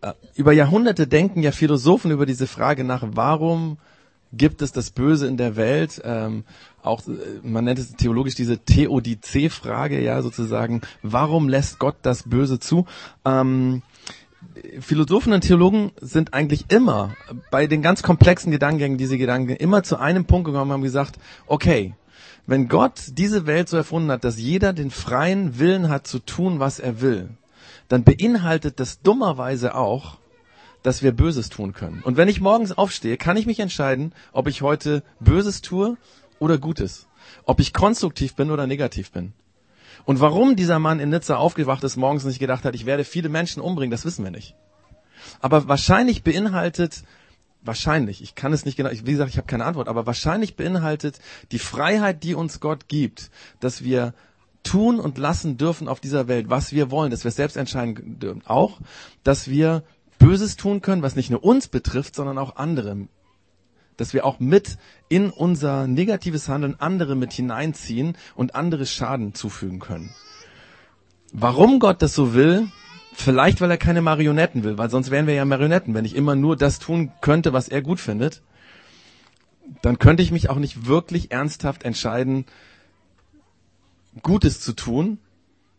äh, 0.00 0.12
über 0.34 0.52
Jahrhunderte 0.52 1.06
denken 1.06 1.42
ja 1.42 1.52
Philosophen 1.52 2.10
über 2.10 2.26
diese 2.26 2.46
Frage 2.46 2.84
nach, 2.84 3.02
warum 3.12 3.78
gibt 4.32 4.62
es 4.62 4.72
das 4.72 4.90
Böse 4.90 5.26
in 5.26 5.36
der 5.36 5.56
Welt? 5.56 6.00
Ähm, 6.04 6.44
auch 6.82 7.06
äh, 7.06 7.12
man 7.42 7.64
nennt 7.64 7.78
es 7.78 7.94
theologisch 7.94 8.34
diese 8.34 8.58
Theodizee-Frage, 8.58 10.00
ja 10.00 10.22
sozusagen. 10.22 10.82
Warum 11.02 11.48
lässt 11.48 11.78
Gott 11.78 11.96
das 12.02 12.24
Böse 12.24 12.60
zu? 12.60 12.86
Ähm, 13.24 13.82
Philosophen 14.80 15.32
und 15.32 15.42
Theologen 15.42 15.92
sind 16.00 16.34
eigentlich 16.34 16.66
immer 16.68 17.14
bei 17.50 17.66
den 17.66 17.82
ganz 17.82 18.02
komplexen 18.02 18.50
Gedankengängen, 18.50 18.98
diese 18.98 19.18
Gedanken, 19.18 19.56
immer 19.56 19.82
zu 19.82 19.98
einem 19.98 20.24
Punkt 20.24 20.46
gekommen 20.46 20.70
und 20.70 20.74
haben 20.74 20.82
gesagt, 20.82 21.18
okay, 21.46 21.94
wenn 22.46 22.68
Gott 22.68 23.00
diese 23.12 23.46
Welt 23.46 23.68
so 23.68 23.76
erfunden 23.76 24.10
hat, 24.10 24.24
dass 24.24 24.38
jeder 24.38 24.72
den 24.72 24.90
freien 24.90 25.58
Willen 25.58 25.88
hat 25.88 26.06
zu 26.06 26.18
tun, 26.18 26.60
was 26.60 26.80
er 26.80 27.00
will, 27.00 27.28
dann 27.88 28.04
beinhaltet 28.04 28.80
das 28.80 29.02
dummerweise 29.02 29.74
auch, 29.74 30.18
dass 30.82 31.02
wir 31.02 31.12
Böses 31.12 31.48
tun 31.48 31.72
können. 31.72 32.00
Und 32.02 32.16
wenn 32.16 32.28
ich 32.28 32.40
morgens 32.40 32.72
aufstehe, 32.72 33.16
kann 33.16 33.36
ich 33.36 33.46
mich 33.46 33.60
entscheiden, 33.60 34.12
ob 34.32 34.46
ich 34.46 34.62
heute 34.62 35.02
Böses 35.20 35.60
tue 35.60 35.96
oder 36.38 36.58
Gutes. 36.58 37.06
Ob 37.44 37.60
ich 37.60 37.72
konstruktiv 37.72 38.34
bin 38.34 38.50
oder 38.50 38.66
negativ 38.66 39.10
bin. 39.10 39.32
Und 40.04 40.20
warum 40.20 40.56
dieser 40.56 40.78
Mann 40.78 41.00
in 41.00 41.10
Nizza 41.10 41.36
aufgewacht 41.36 41.84
ist, 41.84 41.96
morgens 41.96 42.24
nicht 42.24 42.38
gedacht 42.38 42.64
hat, 42.64 42.74
ich 42.74 42.86
werde 42.86 43.04
viele 43.04 43.28
Menschen 43.28 43.60
umbringen, 43.60 43.90
das 43.90 44.04
wissen 44.04 44.24
wir 44.24 44.30
nicht. 44.30 44.54
Aber 45.40 45.68
wahrscheinlich 45.68 46.22
beinhaltet 46.22 47.02
wahrscheinlich, 47.62 48.22
ich 48.22 48.34
kann 48.34 48.52
es 48.52 48.64
nicht 48.64 48.76
genau, 48.76 48.90
wie 48.90 49.12
gesagt, 49.12 49.30
ich 49.30 49.36
habe 49.36 49.46
keine 49.46 49.64
Antwort, 49.64 49.88
aber 49.88 50.06
wahrscheinlich 50.06 50.56
beinhaltet 50.56 51.18
die 51.52 51.58
Freiheit, 51.58 52.22
die 52.22 52.34
uns 52.34 52.60
Gott 52.60 52.88
gibt, 52.88 53.30
dass 53.60 53.82
wir 53.82 54.14
tun 54.62 55.00
und 55.00 55.18
lassen 55.18 55.56
dürfen 55.56 55.88
auf 55.88 56.00
dieser 56.00 56.28
Welt, 56.28 56.50
was 56.50 56.72
wir 56.72 56.90
wollen, 56.90 57.10
dass 57.10 57.24
wir 57.24 57.30
selbst 57.30 57.56
entscheiden 57.56 58.18
dürfen. 58.18 58.42
Auch, 58.46 58.80
dass 59.24 59.48
wir 59.48 59.82
Böses 60.18 60.56
tun 60.56 60.82
können, 60.82 61.02
was 61.02 61.16
nicht 61.16 61.30
nur 61.30 61.44
uns 61.44 61.68
betrifft, 61.68 62.14
sondern 62.14 62.38
auch 62.38 62.56
andere. 62.56 63.08
Dass 63.96 64.14
wir 64.14 64.24
auch 64.24 64.40
mit 64.40 64.78
in 65.08 65.30
unser 65.30 65.86
negatives 65.86 66.48
Handeln 66.48 66.76
andere 66.78 67.16
mit 67.16 67.32
hineinziehen 67.32 68.16
und 68.34 68.54
andere 68.54 68.86
Schaden 68.86 69.34
zufügen 69.34 69.78
können. 69.78 70.10
Warum 71.32 71.78
Gott 71.78 72.02
das 72.02 72.14
so 72.14 72.34
will, 72.34 72.68
Vielleicht, 73.20 73.60
weil 73.60 73.70
er 73.72 73.78
keine 73.78 74.00
Marionetten 74.00 74.62
will, 74.62 74.78
weil 74.78 74.90
sonst 74.90 75.10
wären 75.10 75.26
wir 75.26 75.34
ja 75.34 75.44
Marionetten. 75.44 75.92
Wenn 75.92 76.04
ich 76.04 76.14
immer 76.14 76.36
nur 76.36 76.56
das 76.56 76.78
tun 76.78 77.10
könnte, 77.20 77.52
was 77.52 77.68
er 77.68 77.82
gut 77.82 77.98
findet, 77.98 78.42
dann 79.82 79.98
könnte 79.98 80.22
ich 80.22 80.30
mich 80.30 80.50
auch 80.50 80.58
nicht 80.58 80.86
wirklich 80.86 81.32
ernsthaft 81.32 81.82
entscheiden, 81.82 82.46
Gutes 84.22 84.60
zu 84.60 84.72
tun, 84.72 85.18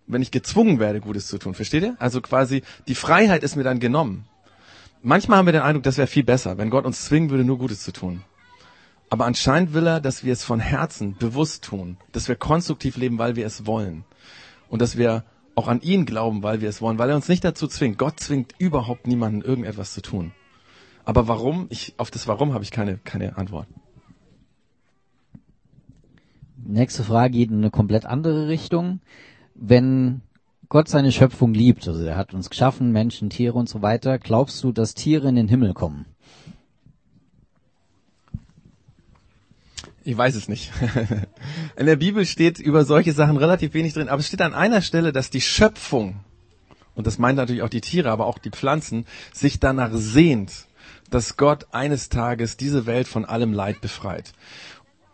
wenn 0.06 0.22
ich 0.22 0.32
gezwungen 0.32 0.80
werde, 0.80 1.00
Gutes 1.00 1.28
zu 1.28 1.38
tun. 1.38 1.54
Versteht 1.54 1.84
ihr? 1.84 1.96
Also 1.98 2.20
quasi, 2.20 2.62
die 2.90 2.96
Freiheit 2.96 3.42
ist 3.42 3.56
mir 3.56 3.64
dann 3.64 3.80
genommen. 3.80 4.26
Manchmal 5.02 5.38
haben 5.38 5.46
wir 5.46 5.54
den 5.54 5.62
Eindruck, 5.62 5.84
das 5.84 5.98
wäre 5.98 6.08
viel 6.08 6.26
besser, 6.26 6.58
wenn 6.58 6.70
Gott 6.70 6.86
uns 6.86 7.06
zwingen 7.06 7.30
würde, 7.30 7.46
nur 7.46 7.58
Gutes 7.58 7.84
zu 7.84 7.94
tun. 7.94 8.22
Aber 9.10 9.26
anscheinend 9.26 9.74
will 9.74 9.88
er, 9.88 10.02
dass 10.02 10.26
wir 10.26 10.34
es 10.34 10.44
von 10.44 10.60
Herzen 10.60 11.16
bewusst 11.18 11.64
tun, 11.64 11.96
dass 12.12 12.28
wir 12.28 12.36
konstruktiv 12.36 12.98
leben, 12.98 13.18
weil 13.18 13.38
wir 13.38 13.46
es 13.46 13.66
wollen. 13.66 14.04
Und 14.68 14.82
dass 14.82 14.98
wir 14.98 15.24
auch 15.60 15.68
an 15.68 15.82
ihn 15.82 16.06
glauben, 16.06 16.42
weil 16.42 16.62
wir 16.62 16.70
es 16.70 16.82
wollen, 16.82 16.98
weil 16.98 17.10
er 17.10 17.18
uns 17.18 17.28
nicht 17.28 17.44
dazu 17.44 17.68
zwingt. 17.68 17.98
Gott 17.98 18.20
zwingt 18.20 18.56
überhaupt 18.58 19.08
niemanden, 19.08 19.42
irgendetwas 19.42 19.94
zu 19.94 20.02
tun. 20.02 20.32
Aber 21.04 21.28
warum? 21.28 21.68
Ich, 21.70 21.94
auf 21.98 22.12
das 22.12 22.28
Warum 22.28 22.54
habe 22.54 22.64
ich 22.64 22.72
keine, 22.72 22.98
keine 22.98 23.38
Antwort. 23.38 23.68
Nächste 26.56 27.04
Frage 27.04 27.34
geht 27.34 27.52
in 27.52 27.58
eine 27.58 27.72
komplett 27.72 28.06
andere 28.06 28.48
Richtung. 28.48 29.02
Wenn 29.54 30.22
Gott 30.70 30.88
seine 30.88 31.12
Schöpfung 31.12 31.54
liebt, 31.54 31.88
also 31.88 32.04
er 32.04 32.16
hat 32.16 32.34
uns 32.34 32.50
geschaffen, 32.50 32.92
Menschen, 32.92 33.30
Tiere 33.30 33.58
und 33.58 33.68
so 33.68 33.82
weiter, 33.82 34.18
glaubst 34.18 34.64
du, 34.64 34.72
dass 34.72 34.94
Tiere 34.94 35.28
in 35.28 35.36
den 35.36 35.48
Himmel 35.48 35.74
kommen? 35.74 36.06
Ich 40.04 40.18
weiß 40.18 40.36
es 40.36 40.48
nicht. 40.48 40.72
In 41.76 41.86
der 41.86 41.98
Bibel 41.98 42.26
steht 42.26 42.60
über 42.60 42.86
solche 42.86 43.14
Sachen 43.14 43.38
relativ 43.38 43.74
wenig 43.74 43.94
drin, 43.94 44.10
aber 44.10 44.20
es 44.20 44.28
steht 44.28 44.42
an 44.42 44.54
einer 44.54 44.82
Stelle, 44.82 45.12
dass 45.12 45.30
die 45.30 45.42
Schöpfung, 45.42 46.22
und 46.96 47.06
das 47.06 47.18
meint 47.18 47.38
natürlich 47.38 47.64
auch 47.64 47.70
die 47.70 47.82
Tiere, 47.82 48.10
aber 48.10 48.26
auch 48.26 48.38
die 48.38 48.50
Pflanzen, 48.50 49.06
sich 49.34 49.60
danach 49.60 49.92
sehnt, 49.94 50.68
dass 51.10 51.38
Gott 51.38 51.68
eines 51.72 52.10
Tages 52.10 52.58
diese 52.58 52.86
Welt 52.86 53.08
von 53.08 53.26
allem 53.26 53.54
Leid 53.54 53.82
befreit. 53.82 54.34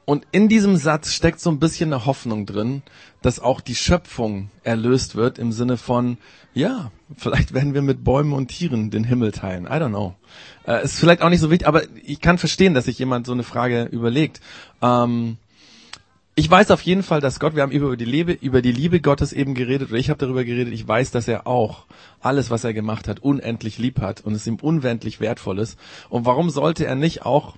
Und 0.05 0.27
in 0.31 0.47
diesem 0.47 0.77
Satz 0.77 1.13
steckt 1.13 1.39
so 1.39 1.49
ein 1.49 1.59
bisschen 1.59 1.91
eine 1.91 2.05
Hoffnung 2.05 2.45
drin, 2.45 2.83
dass 3.23 3.39
auch 3.39 3.59
die 3.59 3.75
Schöpfung 3.75 4.51
erlöst 4.63 5.15
wird 5.15 5.39
im 5.39 5.51
Sinne 5.51 5.77
von, 5.77 6.17
ja, 6.53 6.91
vielleicht 7.17 7.53
werden 7.53 7.73
wir 7.73 7.81
mit 7.81 8.03
Bäumen 8.03 8.33
und 8.33 8.49
Tieren 8.49 8.91
den 8.91 9.03
Himmel 9.03 9.31
teilen. 9.31 9.65
I 9.65 9.69
don't 9.69 9.89
know. 9.89 10.15
Äh, 10.67 10.83
ist 10.83 10.99
vielleicht 10.99 11.23
auch 11.23 11.29
nicht 11.29 11.39
so 11.39 11.49
wichtig, 11.49 11.67
aber 11.67 11.81
ich 12.03 12.21
kann 12.21 12.37
verstehen, 12.37 12.75
dass 12.75 12.85
sich 12.85 12.99
jemand 12.99 13.25
so 13.25 13.33
eine 13.33 13.43
Frage 13.43 13.83
überlegt. 13.85 14.41
Ähm, 14.81 15.37
ich 16.35 16.51
weiß 16.51 16.69
auf 16.71 16.81
jeden 16.81 17.01
Fall, 17.01 17.21
dass 17.21 17.39
Gott, 17.39 17.55
wir 17.55 17.63
haben 17.63 17.71
über 17.71 17.95
die 17.95 18.05
Liebe, 18.05 18.33
über 18.33 18.61
die 18.61 18.73
Liebe 18.73 18.99
Gottes 18.99 19.33
eben 19.33 19.55
geredet, 19.55 19.89
oder 19.89 19.97
ich 19.97 20.09
habe 20.09 20.19
darüber 20.19 20.43
geredet, 20.43 20.73
ich 20.73 20.85
weiß, 20.85 21.11
dass 21.11 21.27
er 21.27 21.47
auch 21.47 21.85
alles, 22.19 22.51
was 22.51 22.63
er 22.63 22.73
gemacht 22.73 23.07
hat, 23.07 23.19
unendlich 23.21 23.77
lieb 23.77 24.01
hat 24.01 24.21
und 24.21 24.33
es 24.33 24.45
ihm 24.45 24.57
unendlich 24.57 25.19
wertvoll 25.19 25.59
ist. 25.59 25.79
Und 26.09 26.25
warum 26.25 26.49
sollte 26.49 26.85
er 26.85 26.95
nicht 26.95 27.25
auch 27.25 27.55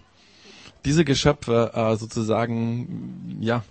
diese 0.88 1.04
Geschöpfe 1.04 1.72
äh, 1.74 1.98
sozusagen 1.98 3.38
ja 3.42 3.64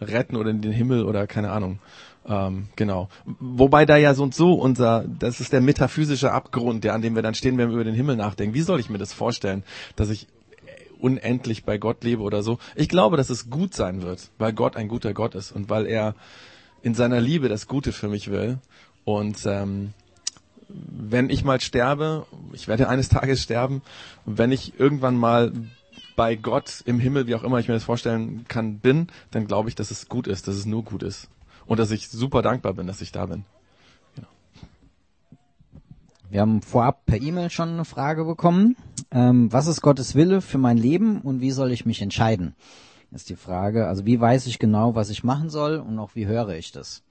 retten 0.00 0.36
oder 0.36 0.50
in 0.50 0.62
den 0.62 0.72
Himmel 0.72 1.04
oder 1.04 1.26
keine 1.26 1.50
Ahnung. 1.50 1.78
Ähm, 2.26 2.68
genau. 2.76 3.10
Wobei 3.40 3.84
da 3.84 3.98
ja 3.98 4.14
so 4.14 4.22
und 4.22 4.34
so 4.34 4.54
unser, 4.54 5.04
das 5.06 5.40
ist 5.40 5.52
der 5.52 5.60
metaphysische 5.60 6.32
Abgrund, 6.32 6.82
der 6.82 6.94
an 6.94 7.02
dem 7.02 7.14
wir 7.14 7.20
dann 7.20 7.34
stehen, 7.34 7.58
wenn 7.58 7.68
wir 7.68 7.74
über 7.74 7.84
den 7.84 7.94
Himmel 7.94 8.16
nachdenken. 8.16 8.54
Wie 8.54 8.62
soll 8.62 8.80
ich 8.80 8.88
mir 8.88 8.96
das 8.96 9.12
vorstellen, 9.12 9.64
dass 9.96 10.08
ich 10.08 10.28
unendlich 10.98 11.64
bei 11.64 11.76
Gott 11.76 12.04
lebe 12.04 12.22
oder 12.22 12.42
so? 12.42 12.58
Ich 12.74 12.88
glaube, 12.88 13.18
dass 13.18 13.28
es 13.28 13.50
gut 13.50 13.74
sein 13.74 14.00
wird, 14.00 14.30
weil 14.38 14.54
Gott 14.54 14.76
ein 14.76 14.88
guter 14.88 15.12
Gott 15.12 15.34
ist 15.34 15.52
und 15.52 15.68
weil 15.68 15.86
er 15.86 16.14
in 16.80 16.94
seiner 16.94 17.20
Liebe 17.20 17.50
das 17.50 17.66
Gute 17.66 17.92
für 17.92 18.08
mich 18.08 18.30
will. 18.30 18.58
Und 19.04 19.44
ähm, 19.44 19.92
wenn 20.68 21.28
ich 21.28 21.44
mal 21.44 21.60
sterbe, 21.60 22.24
ich 22.54 22.66
werde 22.66 22.88
eines 22.88 23.10
Tages 23.10 23.42
sterben, 23.42 23.82
wenn 24.24 24.52
ich 24.52 24.80
irgendwann 24.80 25.16
mal 25.16 25.52
bei 26.16 26.36
Gott 26.36 26.82
im 26.86 26.98
Himmel, 26.98 27.26
wie 27.26 27.34
auch 27.34 27.42
immer 27.42 27.58
ich 27.58 27.68
mir 27.68 27.74
das 27.74 27.84
vorstellen 27.84 28.44
kann, 28.48 28.78
bin, 28.78 29.08
dann 29.30 29.46
glaube 29.46 29.68
ich, 29.68 29.74
dass 29.74 29.90
es 29.90 30.08
gut 30.08 30.26
ist, 30.26 30.48
dass 30.48 30.54
es 30.54 30.66
nur 30.66 30.84
gut 30.84 31.02
ist. 31.02 31.28
Und 31.66 31.78
dass 31.78 31.90
ich 31.90 32.08
super 32.08 32.42
dankbar 32.42 32.74
bin, 32.74 32.86
dass 32.86 33.00
ich 33.00 33.12
da 33.12 33.26
bin. 33.26 33.44
Genau. 34.16 34.28
Wir 36.30 36.40
haben 36.40 36.62
vorab 36.62 37.06
per 37.06 37.20
E-Mail 37.20 37.50
schon 37.50 37.70
eine 37.70 37.84
Frage 37.84 38.24
bekommen. 38.24 38.76
Ähm, 39.10 39.52
was 39.52 39.66
ist 39.66 39.80
Gottes 39.80 40.14
Wille 40.14 40.40
für 40.40 40.58
mein 40.58 40.76
Leben 40.76 41.20
und 41.20 41.40
wie 41.40 41.50
soll 41.50 41.70
ich 41.70 41.86
mich 41.86 42.02
entscheiden? 42.02 42.54
Ist 43.12 43.28
die 43.28 43.36
Frage. 43.36 43.86
Also 43.86 44.06
wie 44.06 44.20
weiß 44.20 44.46
ich 44.46 44.58
genau, 44.58 44.94
was 44.94 45.10
ich 45.10 45.22
machen 45.22 45.50
soll 45.50 45.76
und 45.76 45.98
auch 45.98 46.14
wie 46.14 46.26
höre 46.26 46.50
ich 46.50 46.72
das? 46.72 47.02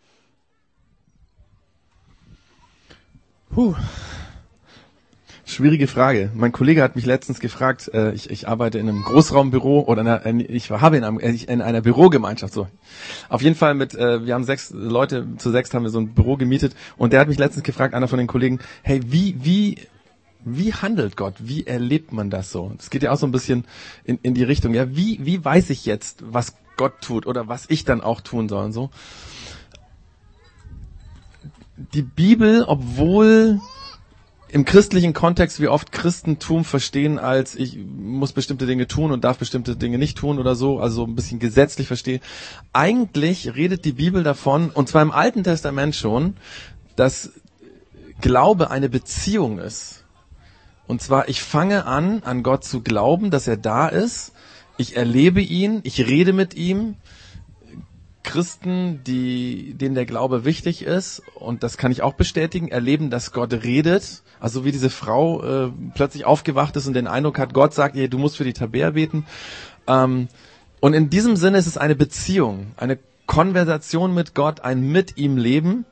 Puh. 3.50 3.76
Schwierige 5.52 5.88
Frage. 5.88 6.32
Mein 6.34 6.54
Kollege 6.54 6.82
hat 6.82 6.96
mich 6.96 7.06
letztens 7.06 7.42
gefragt, 7.42 7.92
äh, 7.94 8.14
ich, 8.14 8.30
ich 8.30 8.48
arbeite 8.48 8.80
in 8.80 8.88
einem 8.88 9.04
Großraumbüro 9.04 9.82
oder 9.82 10.00
in 10.00 10.08
einer, 10.08 10.50
ich 10.50 10.72
habe 10.72 10.96
in, 10.96 11.04
einem, 11.04 11.20
in 11.20 11.62
einer 11.62 11.82
Bürogemeinschaft 11.82 12.54
so. 12.54 12.70
Auf 13.28 13.42
jeden 13.42 13.58
Fall 13.58 13.74
mit, 13.74 13.94
äh, 13.94 14.26
wir 14.26 14.34
haben 14.34 14.46
sechs 14.46 14.70
Leute, 14.70 15.28
zu 15.36 15.52
sechs 15.52 15.74
haben 15.74 15.84
wir 15.84 15.90
so 15.90 16.00
ein 16.00 16.14
Büro 16.14 16.38
gemietet 16.38 16.74
und 16.96 17.12
der 17.12 17.20
hat 17.20 17.28
mich 17.28 17.38
letztens 17.38 17.64
gefragt, 17.64 17.94
einer 17.94 18.08
von 18.08 18.18
den 18.18 18.28
Kollegen, 18.28 18.60
hey, 18.82 19.02
wie, 19.06 19.36
wie, 19.44 19.80
wie 20.46 20.74
handelt 20.74 21.18
Gott? 21.18 21.34
Wie 21.40 21.68
erlebt 21.68 22.14
man 22.14 22.30
das 22.30 22.50
so? 22.50 22.72
Das 22.78 22.90
geht 22.90 23.04
ja 23.04 23.12
auch 23.12 23.18
so 23.18 23.28
ein 23.28 23.34
bisschen 23.34 23.66
in, 24.06 24.20
in 24.24 24.34
die 24.34 24.44
Richtung, 24.44 24.74
ja, 24.74 24.96
wie, 24.96 25.20
wie 25.22 25.44
weiß 25.44 25.70
ich 25.72 25.86
jetzt, 25.86 26.24
was 26.26 26.56
Gott 26.78 27.02
tut 27.02 27.28
oder 27.28 27.50
was 27.50 27.66
ich 27.68 27.84
dann 27.84 28.00
auch 28.00 28.22
tun 28.22 28.48
soll 28.48 28.64
und 28.64 28.72
so? 28.72 28.90
Die 31.94 32.04
Bibel, 32.04 32.64
obwohl 32.66 33.60
im 34.52 34.66
christlichen 34.66 35.14
Kontext 35.14 35.62
wir 35.62 35.72
oft 35.72 35.92
Christentum 35.94 36.66
verstehen 36.66 37.20
als 37.20 37.56
ich 37.56 37.78
muss 37.78 38.34
bestimmte 38.34 38.66
Dinge 38.66 38.86
tun 38.88 39.12
und 39.12 39.24
darf 39.24 39.38
bestimmte 39.38 39.78
Dinge 39.78 39.98
nicht 39.98 40.18
tun 40.18 40.40
oder 40.40 40.56
so, 40.56 40.80
also 40.80 41.06
ein 41.06 41.16
bisschen 41.16 41.40
gesetzlich 41.40 41.88
verstehe. 41.88 42.20
Eigentlich 42.74 43.56
redet 43.56 43.86
die 43.86 43.94
Bibel 43.94 44.24
davon, 44.24 44.70
und 44.70 44.90
zwar 44.90 45.02
im 45.04 45.12
Alten 45.12 45.44
Testament 45.44 45.96
schon, 45.96 46.36
dass 46.98 47.32
Glaube 48.20 48.70
eine 48.72 48.90
Beziehung 48.90 49.58
ist. 49.58 50.04
Und 50.86 51.02
zwar, 51.02 51.30
ich 51.30 51.42
fange 51.42 51.86
an, 51.86 52.22
an 52.24 52.44
Gott 52.44 52.66
zu 52.66 52.82
glauben, 52.82 53.32
dass 53.32 53.48
er 53.48 53.58
da 53.58 53.88
ist. 53.88 54.34
Ich 54.78 54.98
erlebe 54.98 55.42
ihn, 55.42 55.80
ich 55.84 56.06
rede 56.06 56.34
mit 56.34 56.54
ihm, 56.56 56.96
Christen, 58.24 59.04
die, 59.04 59.74
denen 59.74 59.96
der 59.96 60.06
Glaube 60.06 60.46
wichtig 60.46 60.84
ist, 60.84 61.22
und 61.36 61.64
das 61.64 61.78
kann 61.78 61.92
ich 61.92 62.02
auch 62.02 62.14
bestätigen, 62.14 62.68
erleben, 62.68 63.10
dass 63.10 63.32
Gott 63.32 63.54
redet. 63.54 64.24
Also 64.40 64.66
wie 64.66 64.72
diese 64.72 64.90
Frau 64.90 65.44
äh, 65.44 65.72
plötzlich 65.96 66.26
aufgewacht 66.26 66.76
ist 66.76 66.88
und 66.88 66.94
den 66.94 67.08
Eindruck 67.08 67.40
hat, 67.40 67.54
Gott 67.54 67.74
sagt 67.74 67.96
ihr, 67.96 68.10
du 68.10 68.18
musst 68.18 68.38
für 68.38 68.44
die 68.44 68.54
Tabea 68.54 68.92
beten. 68.92 69.26
Ähm, 69.88 70.28
und 70.80 70.94
in 70.94 71.10
diesem 71.10 71.36
Sinne 71.36 71.58
ist 71.58 71.68
es 71.68 71.78
eine 71.78 71.96
Beziehung, 71.96 72.68
eine 72.78 72.98
Konversation 73.28 74.14
mit 74.14 74.36
Gott, 74.36 74.62
ein 74.62 74.82
mit 74.92 75.18
ihm 75.18 75.38
Leben. 75.38 75.86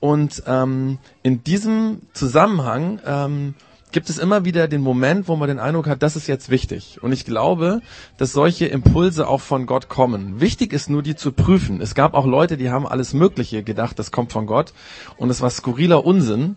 Und 0.00 0.42
ähm, 0.46 0.98
in 1.22 1.42
diesem 1.42 2.02
Zusammenhang 2.12 3.00
ähm, 3.06 3.54
gibt 3.92 4.10
es 4.10 4.18
immer 4.18 4.44
wieder 4.44 4.68
den 4.68 4.82
Moment, 4.82 5.28
wo 5.28 5.36
man 5.36 5.48
den 5.48 5.58
Eindruck 5.58 5.86
hat, 5.86 6.02
das 6.02 6.16
ist 6.16 6.26
jetzt 6.26 6.50
wichtig. 6.50 7.02
Und 7.02 7.12
ich 7.12 7.24
glaube, 7.24 7.80
dass 8.18 8.32
solche 8.32 8.66
Impulse 8.66 9.28
auch 9.28 9.40
von 9.40 9.66
Gott 9.66 9.88
kommen. 9.88 10.40
Wichtig 10.40 10.72
ist 10.72 10.90
nur, 10.90 11.02
die 11.02 11.16
zu 11.16 11.32
prüfen. 11.32 11.80
Es 11.80 11.94
gab 11.94 12.14
auch 12.14 12.26
Leute, 12.26 12.56
die 12.56 12.70
haben 12.70 12.86
alles 12.86 13.14
Mögliche 13.14 13.62
gedacht, 13.62 13.98
das 13.98 14.10
kommt 14.10 14.32
von 14.32 14.46
Gott. 14.46 14.72
Und 15.16 15.30
es 15.30 15.40
war 15.40 15.50
skurriler 15.50 16.04
Unsinn. 16.04 16.56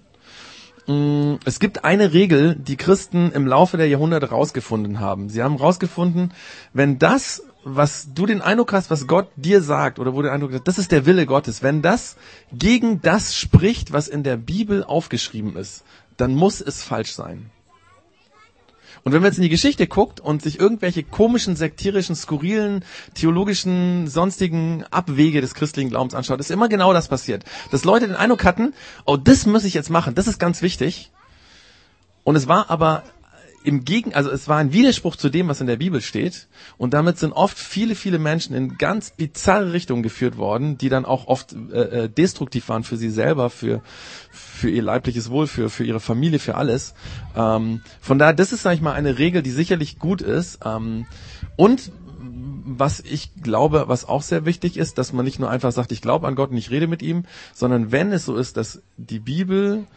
Mm, 0.88 1.36
es 1.46 1.60
gibt 1.60 1.86
eine 1.86 2.14
Regel, 2.14 2.56
die 2.56 2.76
Christen 2.76 3.32
im 3.32 3.46
Laufe 3.46 3.78
der 3.78 3.88
Jahrhunderte 3.88 4.30
rausgefunden 4.30 5.00
haben. 5.00 5.30
Sie 5.30 5.44
haben 5.44 5.56
rausgefunden, 5.56 6.34
wenn 6.74 6.98
das, 6.98 7.44
was 7.64 8.14
du 8.14 8.26
den 8.26 8.42
Eindruck 8.42 8.74
hast, 8.74 8.90
was 8.90 9.06
Gott 9.06 9.28
dir 9.36 9.62
sagt, 9.62 10.00
oder 10.00 10.14
wo 10.14 10.18
du 10.18 10.30
den 10.30 10.34
Eindruck 10.34 10.54
hast, 10.54 10.68
das 10.68 10.80
ist 10.80 10.92
der 10.92 11.06
Wille 11.06 11.28
Gottes, 11.28 11.62
wenn 11.62 11.84
das 11.84 12.18
gegen 12.52 13.02
das 13.02 13.36
spricht, 13.36 13.94
was 13.94 14.08
in 14.08 14.24
der 14.24 14.38
Bibel 14.38 14.84
aufgeschrieben 14.84 15.56
ist, 15.56 15.84
dann 16.20 16.36
muss 16.36 16.62
es 16.62 16.84
falsch 16.84 17.12
sein. 17.12 17.52
Und 19.04 19.14
wenn 19.14 19.22
man 19.22 19.32
jetzt 19.32 19.38
in 19.38 19.44
die 19.44 19.50
Geschichte 19.50 19.88
guckt 19.88 20.20
und 20.20 20.42
sich 20.42 20.60
irgendwelche 20.60 21.04
komischen, 21.04 21.56
sektierischen, 21.56 22.16
skurrilen, 22.16 22.84
theologischen, 23.14 24.08
sonstigen 24.08 24.84
Abwege 24.92 25.40
des 25.40 25.54
christlichen 25.54 25.90
Glaubens 25.90 26.14
anschaut, 26.14 26.40
ist 26.40 26.52
immer 26.52 26.68
genau 26.68 26.94
das 26.94 27.08
passiert. 27.08 27.46
Dass 27.72 27.86
Leute 27.86 28.08
den 28.08 28.18
Eindruck 28.18 28.44
hatten, 28.44 28.74
oh, 29.06 29.16
das 29.16 29.46
muss 29.46 29.64
ich 29.64 29.74
jetzt 29.74 29.90
machen, 29.90 30.16
das 30.16 30.28
ist 30.28 30.38
ganz 30.38 30.62
wichtig. 30.62 31.12
Und 32.26 32.36
es 32.36 32.48
war 32.48 32.70
aber 32.70 33.04
im 33.64 33.84
Gegen, 33.84 34.14
also 34.14 34.30
es 34.30 34.48
war 34.48 34.58
ein 34.58 34.74
Widerspruch 34.74 35.16
zu 35.16 35.30
dem, 35.30 35.48
was 35.48 35.62
in 35.62 35.68
der 35.68 35.78
Bibel 35.78 36.02
steht. 36.02 36.48
Und 36.78 36.94
damit 36.94 37.18
sind 37.18 37.34
oft 37.34 37.58
viele, 37.58 37.96
viele 37.96 38.20
Menschen 38.20 38.56
in 38.56 38.78
ganz 38.78 39.12
bizarre 39.12 39.74
Richtungen 39.74 40.04
geführt 40.04 40.38
worden, 40.38 40.78
die 40.78 40.90
dann 40.90 41.06
auch 41.06 41.28
oft 41.28 41.54
äh, 41.72 42.04
äh, 42.04 42.10
destruktiv 42.10 42.70
waren 42.70 42.84
für 42.84 42.98
sie 42.98 43.10
selber, 43.10 43.50
für, 43.50 43.82
für 44.32 44.70
ihr 44.70 44.84
leibliches 44.84 45.30
Wohl, 45.30 45.48
für, 45.48 45.70
für 45.70 45.84
ihre 45.84 46.00
Familie, 46.00 46.40
für 46.40 46.56
alles. 46.56 46.94
Ähm, 47.36 47.82
von 48.02 48.20
daher, 48.20 48.34
das 48.34 48.54
ist, 48.54 48.64
sag 48.64 48.74
ich 48.74 48.82
mal, 48.82 48.94
eine 48.94 49.18
Regel, 49.18 49.42
die 49.42 49.52
sicherlich 49.52 50.00
gut 50.00 50.22
ist. 50.22 50.60
Ähm, 50.66 51.06
und 51.56 51.92
was 52.22 53.00
ich 53.00 53.34
glaube, 53.42 53.86
was 53.88 54.06
auch 54.08 54.22
sehr 54.22 54.46
wichtig 54.46 54.78
ist, 54.78 54.98
dass 54.98 55.14
man 55.14 55.26
nicht 55.26 55.40
nur 55.40 55.50
einfach 55.50 55.72
sagt, 55.72 55.92
ich 55.92 56.02
glaube 56.02 56.28
an 56.28 56.36
Gott 56.36 56.52
und 56.52 56.58
ich 56.58 56.70
rede 56.70 56.88
mit 56.88 57.02
ihm, 57.02 57.24
sondern 57.54 57.92
wenn 57.92 58.12
es 58.12 58.26
so 58.26 58.36
ist, 58.36 58.58
dass 58.58 58.82
die 58.98 59.20
Bibel 59.20 59.88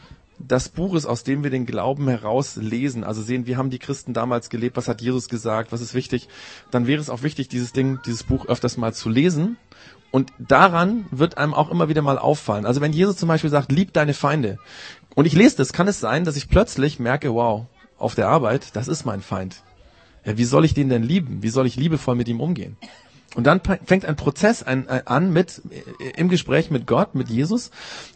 das 0.46 0.68
Buch 0.68 0.94
ist, 0.94 1.06
aus 1.06 1.24
dem 1.24 1.42
wir 1.42 1.50
den 1.50 1.66
Glauben 1.66 2.08
heraus 2.08 2.56
lesen, 2.56 3.04
also 3.04 3.22
sehen, 3.22 3.46
wie 3.46 3.56
haben 3.56 3.70
die 3.70 3.78
Christen 3.78 4.14
damals 4.14 4.50
gelebt, 4.50 4.76
was 4.76 4.88
hat 4.88 5.00
Jesus 5.00 5.28
gesagt, 5.28 5.72
was 5.72 5.80
ist 5.80 5.94
wichtig, 5.94 6.28
dann 6.70 6.86
wäre 6.86 7.00
es 7.00 7.10
auch 7.10 7.22
wichtig, 7.22 7.48
dieses 7.48 7.72
Ding, 7.72 8.00
dieses 8.06 8.24
Buch 8.24 8.46
öfters 8.46 8.76
mal 8.76 8.92
zu 8.92 9.08
lesen. 9.08 9.56
Und 10.10 10.32
daran 10.38 11.06
wird 11.10 11.38
einem 11.38 11.54
auch 11.54 11.70
immer 11.70 11.88
wieder 11.88 12.02
mal 12.02 12.18
auffallen. 12.18 12.66
Also 12.66 12.80
wenn 12.80 12.92
Jesus 12.92 13.16
zum 13.16 13.28
Beispiel 13.28 13.50
sagt, 13.50 13.72
lieb 13.72 13.92
deine 13.92 14.14
Feinde, 14.14 14.58
und 15.14 15.26
ich 15.26 15.34
lese 15.34 15.56
das, 15.56 15.72
kann 15.72 15.88
es 15.88 16.00
sein, 16.00 16.24
dass 16.24 16.36
ich 16.36 16.48
plötzlich 16.48 16.98
merke, 16.98 17.34
wow, 17.34 17.66
auf 17.98 18.14
der 18.14 18.28
Arbeit, 18.28 18.74
das 18.76 18.88
ist 18.88 19.04
mein 19.04 19.22
Feind. 19.22 19.62
Ja, 20.24 20.38
wie 20.38 20.44
soll 20.44 20.64
ich 20.64 20.74
den 20.74 20.88
denn 20.88 21.02
lieben? 21.02 21.42
Wie 21.42 21.48
soll 21.48 21.66
ich 21.66 21.76
liebevoll 21.76 22.14
mit 22.14 22.28
ihm 22.28 22.40
umgehen? 22.40 22.76
Und 23.34 23.44
dann 23.44 23.60
fängt 23.60 24.04
ein 24.04 24.16
Prozess 24.16 24.62
an, 24.62 24.86
äh, 24.88 25.02
an 25.06 25.32
mit 25.32 25.62
äh, 25.70 26.10
im 26.16 26.28
Gespräch 26.28 26.70
mit 26.70 26.86
Gott, 26.86 27.14
mit 27.14 27.28
Jesus, 27.28 27.70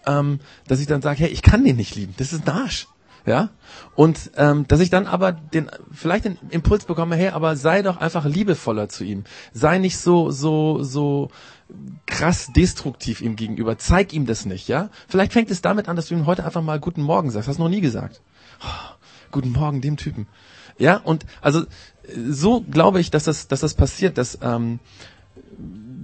ähm, 0.06 0.40
dass 0.68 0.80
ich 0.80 0.86
dann 0.86 1.02
sage, 1.02 1.20
hey, 1.20 1.28
ich 1.28 1.42
kann 1.42 1.64
den 1.64 1.76
nicht 1.76 1.94
lieben, 1.94 2.14
das 2.18 2.32
ist 2.32 2.46
ein 2.46 2.54
Arsch. 2.54 2.86
Ja, 3.24 3.50
und 3.96 4.30
ähm, 4.36 4.68
dass 4.68 4.78
ich 4.78 4.88
dann 4.88 5.08
aber 5.08 5.32
den 5.32 5.68
vielleicht 5.90 6.26
den 6.26 6.38
Impuls 6.50 6.84
bekomme, 6.84 7.16
hey, 7.16 7.30
aber 7.30 7.56
sei 7.56 7.82
doch 7.82 7.96
einfach 7.96 8.24
liebevoller 8.24 8.88
zu 8.88 9.02
ihm, 9.02 9.24
sei 9.52 9.78
nicht 9.78 9.98
so 9.98 10.30
so 10.30 10.84
so 10.84 11.30
krass 12.06 12.52
destruktiv 12.54 13.20
ihm 13.22 13.34
gegenüber, 13.34 13.78
zeig 13.78 14.12
ihm 14.12 14.26
das 14.26 14.46
nicht, 14.46 14.68
ja. 14.68 14.90
Vielleicht 15.08 15.32
fängt 15.32 15.50
es 15.50 15.60
damit 15.60 15.88
an, 15.88 15.96
dass 15.96 16.06
du 16.06 16.14
ihm 16.14 16.26
heute 16.26 16.44
einfach 16.44 16.62
mal 16.62 16.78
guten 16.78 17.02
Morgen 17.02 17.32
sagst, 17.32 17.48
hast 17.48 17.58
du 17.58 17.64
noch 17.64 17.68
nie 17.68 17.80
gesagt. 17.80 18.20
Oh, 18.62 18.94
guten 19.32 19.50
Morgen 19.50 19.80
dem 19.80 19.96
Typen, 19.96 20.28
ja. 20.78 20.98
Und 20.98 21.26
also 21.40 21.64
so 22.14 22.60
glaube 22.60 23.00
ich, 23.00 23.10
dass 23.10 23.24
das, 23.24 23.48
dass 23.48 23.60
das 23.60 23.74
passiert, 23.74 24.18
dass 24.18 24.38
ähm, 24.42 24.78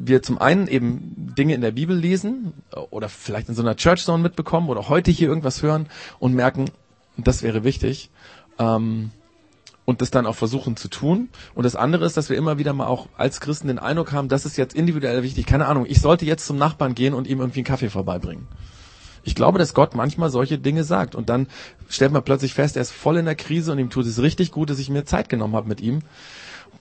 wir 0.04 0.22
zum 0.22 0.38
einen 0.38 0.66
eben 0.66 1.34
Dinge 1.38 1.54
in 1.54 1.60
der 1.60 1.70
Bibel 1.70 1.96
lesen 1.96 2.52
oder 2.90 3.08
vielleicht 3.08 3.48
in 3.48 3.54
so 3.54 3.62
einer 3.62 3.76
Church 3.76 4.04
Zone 4.04 4.22
mitbekommen 4.22 4.68
oder 4.68 4.88
heute 4.88 5.10
hier 5.10 5.28
irgendwas 5.28 5.62
hören 5.62 5.88
und 6.18 6.34
merken, 6.34 6.66
das 7.16 7.42
wäre 7.42 7.64
wichtig. 7.64 8.10
Ähm, 8.58 9.10
und 9.84 10.00
das 10.00 10.10
dann 10.10 10.26
auch 10.26 10.36
versuchen 10.36 10.76
zu 10.76 10.88
tun. 10.88 11.28
Und 11.54 11.64
das 11.64 11.74
andere 11.74 12.04
ist, 12.04 12.16
dass 12.16 12.30
wir 12.30 12.36
immer 12.36 12.56
wieder 12.56 12.72
mal 12.72 12.86
auch 12.86 13.08
als 13.16 13.40
Christen 13.40 13.66
den 13.66 13.80
Eindruck 13.80 14.12
haben, 14.12 14.28
das 14.28 14.46
ist 14.46 14.56
jetzt 14.56 14.74
individuell 14.74 15.22
wichtig. 15.24 15.44
Keine 15.44 15.66
Ahnung, 15.66 15.86
ich 15.88 16.00
sollte 16.00 16.24
jetzt 16.24 16.46
zum 16.46 16.56
Nachbarn 16.56 16.94
gehen 16.94 17.14
und 17.14 17.26
ihm 17.26 17.40
irgendwie 17.40 17.60
einen 17.60 17.66
Kaffee 17.66 17.90
vorbeibringen. 17.90 18.46
Ich 19.24 19.34
glaube, 19.34 19.58
dass 19.58 19.74
Gott 19.74 19.94
manchmal 19.94 20.30
solche 20.30 20.58
Dinge 20.58 20.84
sagt. 20.84 21.14
Und 21.14 21.28
dann 21.28 21.46
stellt 21.88 22.12
man 22.12 22.22
plötzlich 22.22 22.54
fest, 22.54 22.76
er 22.76 22.82
ist 22.82 22.92
voll 22.92 23.16
in 23.18 23.24
der 23.24 23.34
Krise 23.34 23.72
und 23.72 23.78
ihm 23.78 23.90
tut 23.90 24.06
es 24.06 24.20
richtig 24.20 24.50
gut, 24.50 24.70
dass 24.70 24.78
ich 24.78 24.90
mir 24.90 25.04
Zeit 25.04 25.28
genommen 25.28 25.54
habe 25.54 25.68
mit 25.68 25.80
ihm. 25.80 26.00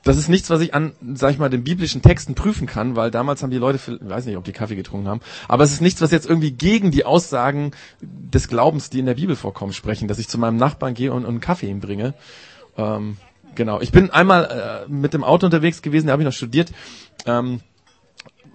Das 0.03 0.17
ist 0.17 0.29
nichts, 0.29 0.49
was 0.49 0.61
ich 0.61 0.73
an, 0.73 0.93
sag 1.13 1.31
ich 1.31 1.37
mal, 1.37 1.49
den 1.49 1.63
biblischen 1.63 2.01
Texten 2.01 2.33
prüfen 2.33 2.65
kann, 2.65 2.95
weil 2.95 3.11
damals 3.11 3.43
haben 3.43 3.51
die 3.51 3.57
Leute, 3.57 3.77
ich 3.77 4.09
weiß 4.09 4.25
nicht, 4.25 4.35
ob 4.35 4.43
die 4.43 4.51
Kaffee 4.51 4.75
getrunken 4.75 5.07
haben, 5.07 5.21
aber 5.47 5.63
es 5.63 5.73
ist 5.73 5.81
nichts, 5.81 6.01
was 6.01 6.09
jetzt 6.09 6.27
irgendwie 6.27 6.51
gegen 6.51 6.89
die 6.89 7.05
Aussagen 7.05 7.71
des 8.01 8.47
Glaubens, 8.47 8.89
die 8.89 8.99
in 8.99 9.05
der 9.05 9.13
Bibel 9.13 9.35
vorkommen, 9.35 9.73
sprechen, 9.73 10.07
dass 10.07 10.17
ich 10.17 10.27
zu 10.27 10.39
meinem 10.39 10.57
Nachbarn 10.57 10.95
gehe 10.95 11.11
und, 11.11 11.23
und 11.23 11.29
einen 11.29 11.39
Kaffee 11.39 11.69
ihm 11.69 11.81
bringe. 11.81 12.15
Ähm, 12.77 13.17
genau. 13.53 13.79
Ich 13.79 13.91
bin 13.91 14.09
einmal 14.09 14.85
äh, 14.87 14.91
mit 14.91 15.13
dem 15.13 15.23
Auto 15.23 15.45
unterwegs 15.45 15.83
gewesen, 15.83 16.07
da 16.07 16.13
habe 16.13 16.23
ich 16.23 16.25
noch 16.25 16.33
studiert. 16.33 16.71
Ähm, 17.27 17.59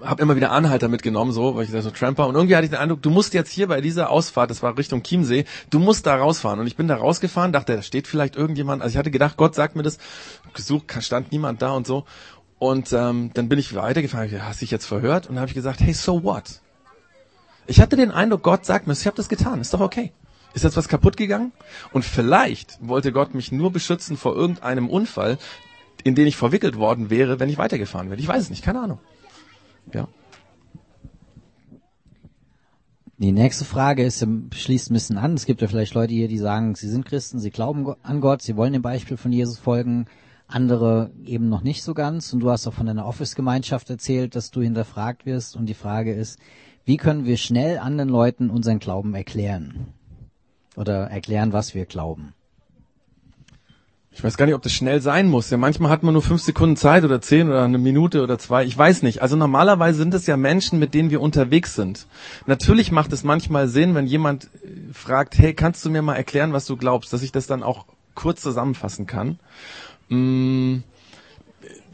habe 0.02 0.22
immer 0.22 0.36
wieder 0.36 0.52
Anhalter 0.52 0.88
mitgenommen, 0.88 1.32
so, 1.32 1.56
weil 1.56 1.64
ich 1.64 1.70
da 1.70 1.80
so 1.80 1.90
Tramper. 1.90 2.26
Und 2.26 2.34
irgendwie 2.34 2.54
hatte 2.54 2.64
ich 2.64 2.70
den 2.70 2.78
Eindruck, 2.78 3.02
du 3.02 3.10
musst 3.10 3.34
jetzt 3.34 3.50
hier 3.50 3.66
bei 3.66 3.80
dieser 3.80 4.10
Ausfahrt, 4.10 4.50
das 4.50 4.62
war 4.62 4.76
Richtung 4.76 5.02
Chiemsee, 5.02 5.44
du 5.70 5.78
musst 5.78 6.06
da 6.06 6.16
rausfahren. 6.16 6.60
Und 6.60 6.66
ich 6.66 6.76
bin 6.76 6.88
da 6.88 6.96
rausgefahren, 6.96 7.52
dachte, 7.52 7.76
da 7.76 7.82
steht 7.82 8.06
vielleicht 8.06 8.36
irgendjemand. 8.36 8.82
Also 8.82 8.94
ich 8.94 8.98
hatte 8.98 9.10
gedacht, 9.10 9.36
Gott 9.36 9.54
sagt 9.54 9.76
mir 9.76 9.82
das. 9.82 9.98
Gesucht, 10.52 10.92
stand 11.00 11.32
niemand 11.32 11.62
da 11.62 11.70
und 11.70 11.86
so. 11.86 12.04
Und 12.58 12.92
ähm, 12.92 13.30
dann 13.34 13.48
bin 13.48 13.58
ich 13.58 13.74
weitergefahren. 13.74 14.26
Ich, 14.26 14.40
hast 14.40 14.60
dich 14.60 14.70
jetzt 14.70 14.86
verhört? 14.86 15.26
Und 15.26 15.34
dann 15.34 15.42
habe 15.42 15.48
ich 15.48 15.54
gesagt, 15.54 15.80
hey, 15.80 15.92
so 15.92 16.22
what? 16.22 16.60
Ich 17.66 17.80
hatte 17.80 17.96
den 17.96 18.10
Eindruck, 18.10 18.42
Gott 18.42 18.64
sagt 18.64 18.86
mir, 18.86 18.92
ich 18.92 19.06
habe 19.06 19.16
das 19.16 19.28
getan, 19.28 19.60
ist 19.60 19.74
doch 19.74 19.80
okay. 19.80 20.12
Ist 20.54 20.62
jetzt 20.62 20.76
was 20.76 20.88
kaputt 20.88 21.16
gegangen? 21.16 21.52
Und 21.92 22.04
vielleicht 22.04 22.78
wollte 22.80 23.12
Gott 23.12 23.34
mich 23.34 23.52
nur 23.52 23.72
beschützen 23.72 24.16
vor 24.16 24.34
irgendeinem 24.34 24.88
Unfall, 24.88 25.36
in 26.04 26.14
den 26.14 26.26
ich 26.26 26.36
verwickelt 26.36 26.76
worden 26.76 27.10
wäre, 27.10 27.40
wenn 27.40 27.48
ich 27.48 27.58
weitergefahren 27.58 28.08
wäre. 28.08 28.20
Ich 28.20 28.28
weiß 28.28 28.44
es 28.44 28.50
nicht, 28.50 28.64
keine 28.64 28.80
Ahnung. 28.80 29.00
Ja. 29.92 30.08
Die 33.18 33.32
nächste 33.32 33.64
Frage 33.64 34.04
ist, 34.04 34.26
schließt 34.52 34.90
ein 34.90 34.94
bisschen 34.94 35.16
an. 35.16 35.34
Es 35.34 35.46
gibt 35.46 35.62
ja 35.62 35.68
vielleicht 35.68 35.94
Leute 35.94 36.12
hier, 36.12 36.28
die 36.28 36.36
sagen, 36.36 36.74
sie 36.74 36.88
sind 36.88 37.06
Christen, 37.06 37.38
sie 37.38 37.50
glauben 37.50 37.94
an 38.02 38.20
Gott, 38.20 38.42
sie 38.42 38.56
wollen 38.56 38.74
dem 38.74 38.82
Beispiel 38.82 39.16
von 39.16 39.32
Jesus 39.32 39.58
folgen, 39.58 40.04
andere 40.48 41.10
eben 41.24 41.48
noch 41.48 41.62
nicht 41.62 41.82
so 41.82 41.94
ganz. 41.94 42.34
Und 42.34 42.40
du 42.40 42.50
hast 42.50 42.66
auch 42.66 42.74
von 42.74 42.86
deiner 42.86 43.06
Office-Gemeinschaft 43.06 43.88
erzählt, 43.88 44.36
dass 44.36 44.50
du 44.50 44.60
hinterfragt 44.60 45.24
wirst. 45.24 45.56
Und 45.56 45.66
die 45.66 45.74
Frage 45.74 46.12
ist, 46.12 46.38
wie 46.84 46.98
können 46.98 47.24
wir 47.24 47.38
schnell 47.38 47.78
anderen 47.78 48.10
Leuten 48.10 48.50
unseren 48.50 48.80
Glauben 48.80 49.14
erklären? 49.14 49.88
Oder 50.76 51.10
erklären, 51.10 51.54
was 51.54 51.74
wir 51.74 51.86
glauben? 51.86 52.34
Ich 54.16 54.24
weiß 54.24 54.38
gar 54.38 54.46
nicht, 54.46 54.54
ob 54.54 54.62
das 54.62 54.72
schnell 54.72 55.02
sein 55.02 55.28
muss. 55.28 55.50
Ja, 55.50 55.58
manchmal 55.58 55.90
hat 55.90 56.02
man 56.02 56.14
nur 56.14 56.22
fünf 56.22 56.40
Sekunden 56.40 56.76
Zeit 56.76 57.04
oder 57.04 57.20
zehn 57.20 57.50
oder 57.50 57.64
eine 57.64 57.76
Minute 57.76 58.22
oder 58.22 58.38
zwei. 58.38 58.64
Ich 58.64 58.76
weiß 58.76 59.02
nicht. 59.02 59.20
Also 59.20 59.36
normalerweise 59.36 59.98
sind 59.98 60.14
es 60.14 60.26
ja 60.26 60.38
Menschen, 60.38 60.78
mit 60.78 60.94
denen 60.94 61.10
wir 61.10 61.20
unterwegs 61.20 61.74
sind. 61.74 62.06
Natürlich 62.46 62.90
macht 62.90 63.12
es 63.12 63.24
manchmal 63.24 63.68
Sinn, 63.68 63.94
wenn 63.94 64.06
jemand 64.06 64.44
äh, 64.44 64.94
fragt, 64.94 65.36
hey, 65.36 65.52
kannst 65.52 65.84
du 65.84 65.90
mir 65.90 66.00
mal 66.00 66.14
erklären, 66.14 66.54
was 66.54 66.64
du 66.64 66.78
glaubst, 66.78 67.12
dass 67.12 67.22
ich 67.22 67.30
das 67.30 67.46
dann 67.46 67.62
auch 67.62 67.84
kurz 68.14 68.40
zusammenfassen 68.40 69.06
kann. 69.06 69.38
Mmh 70.08 70.82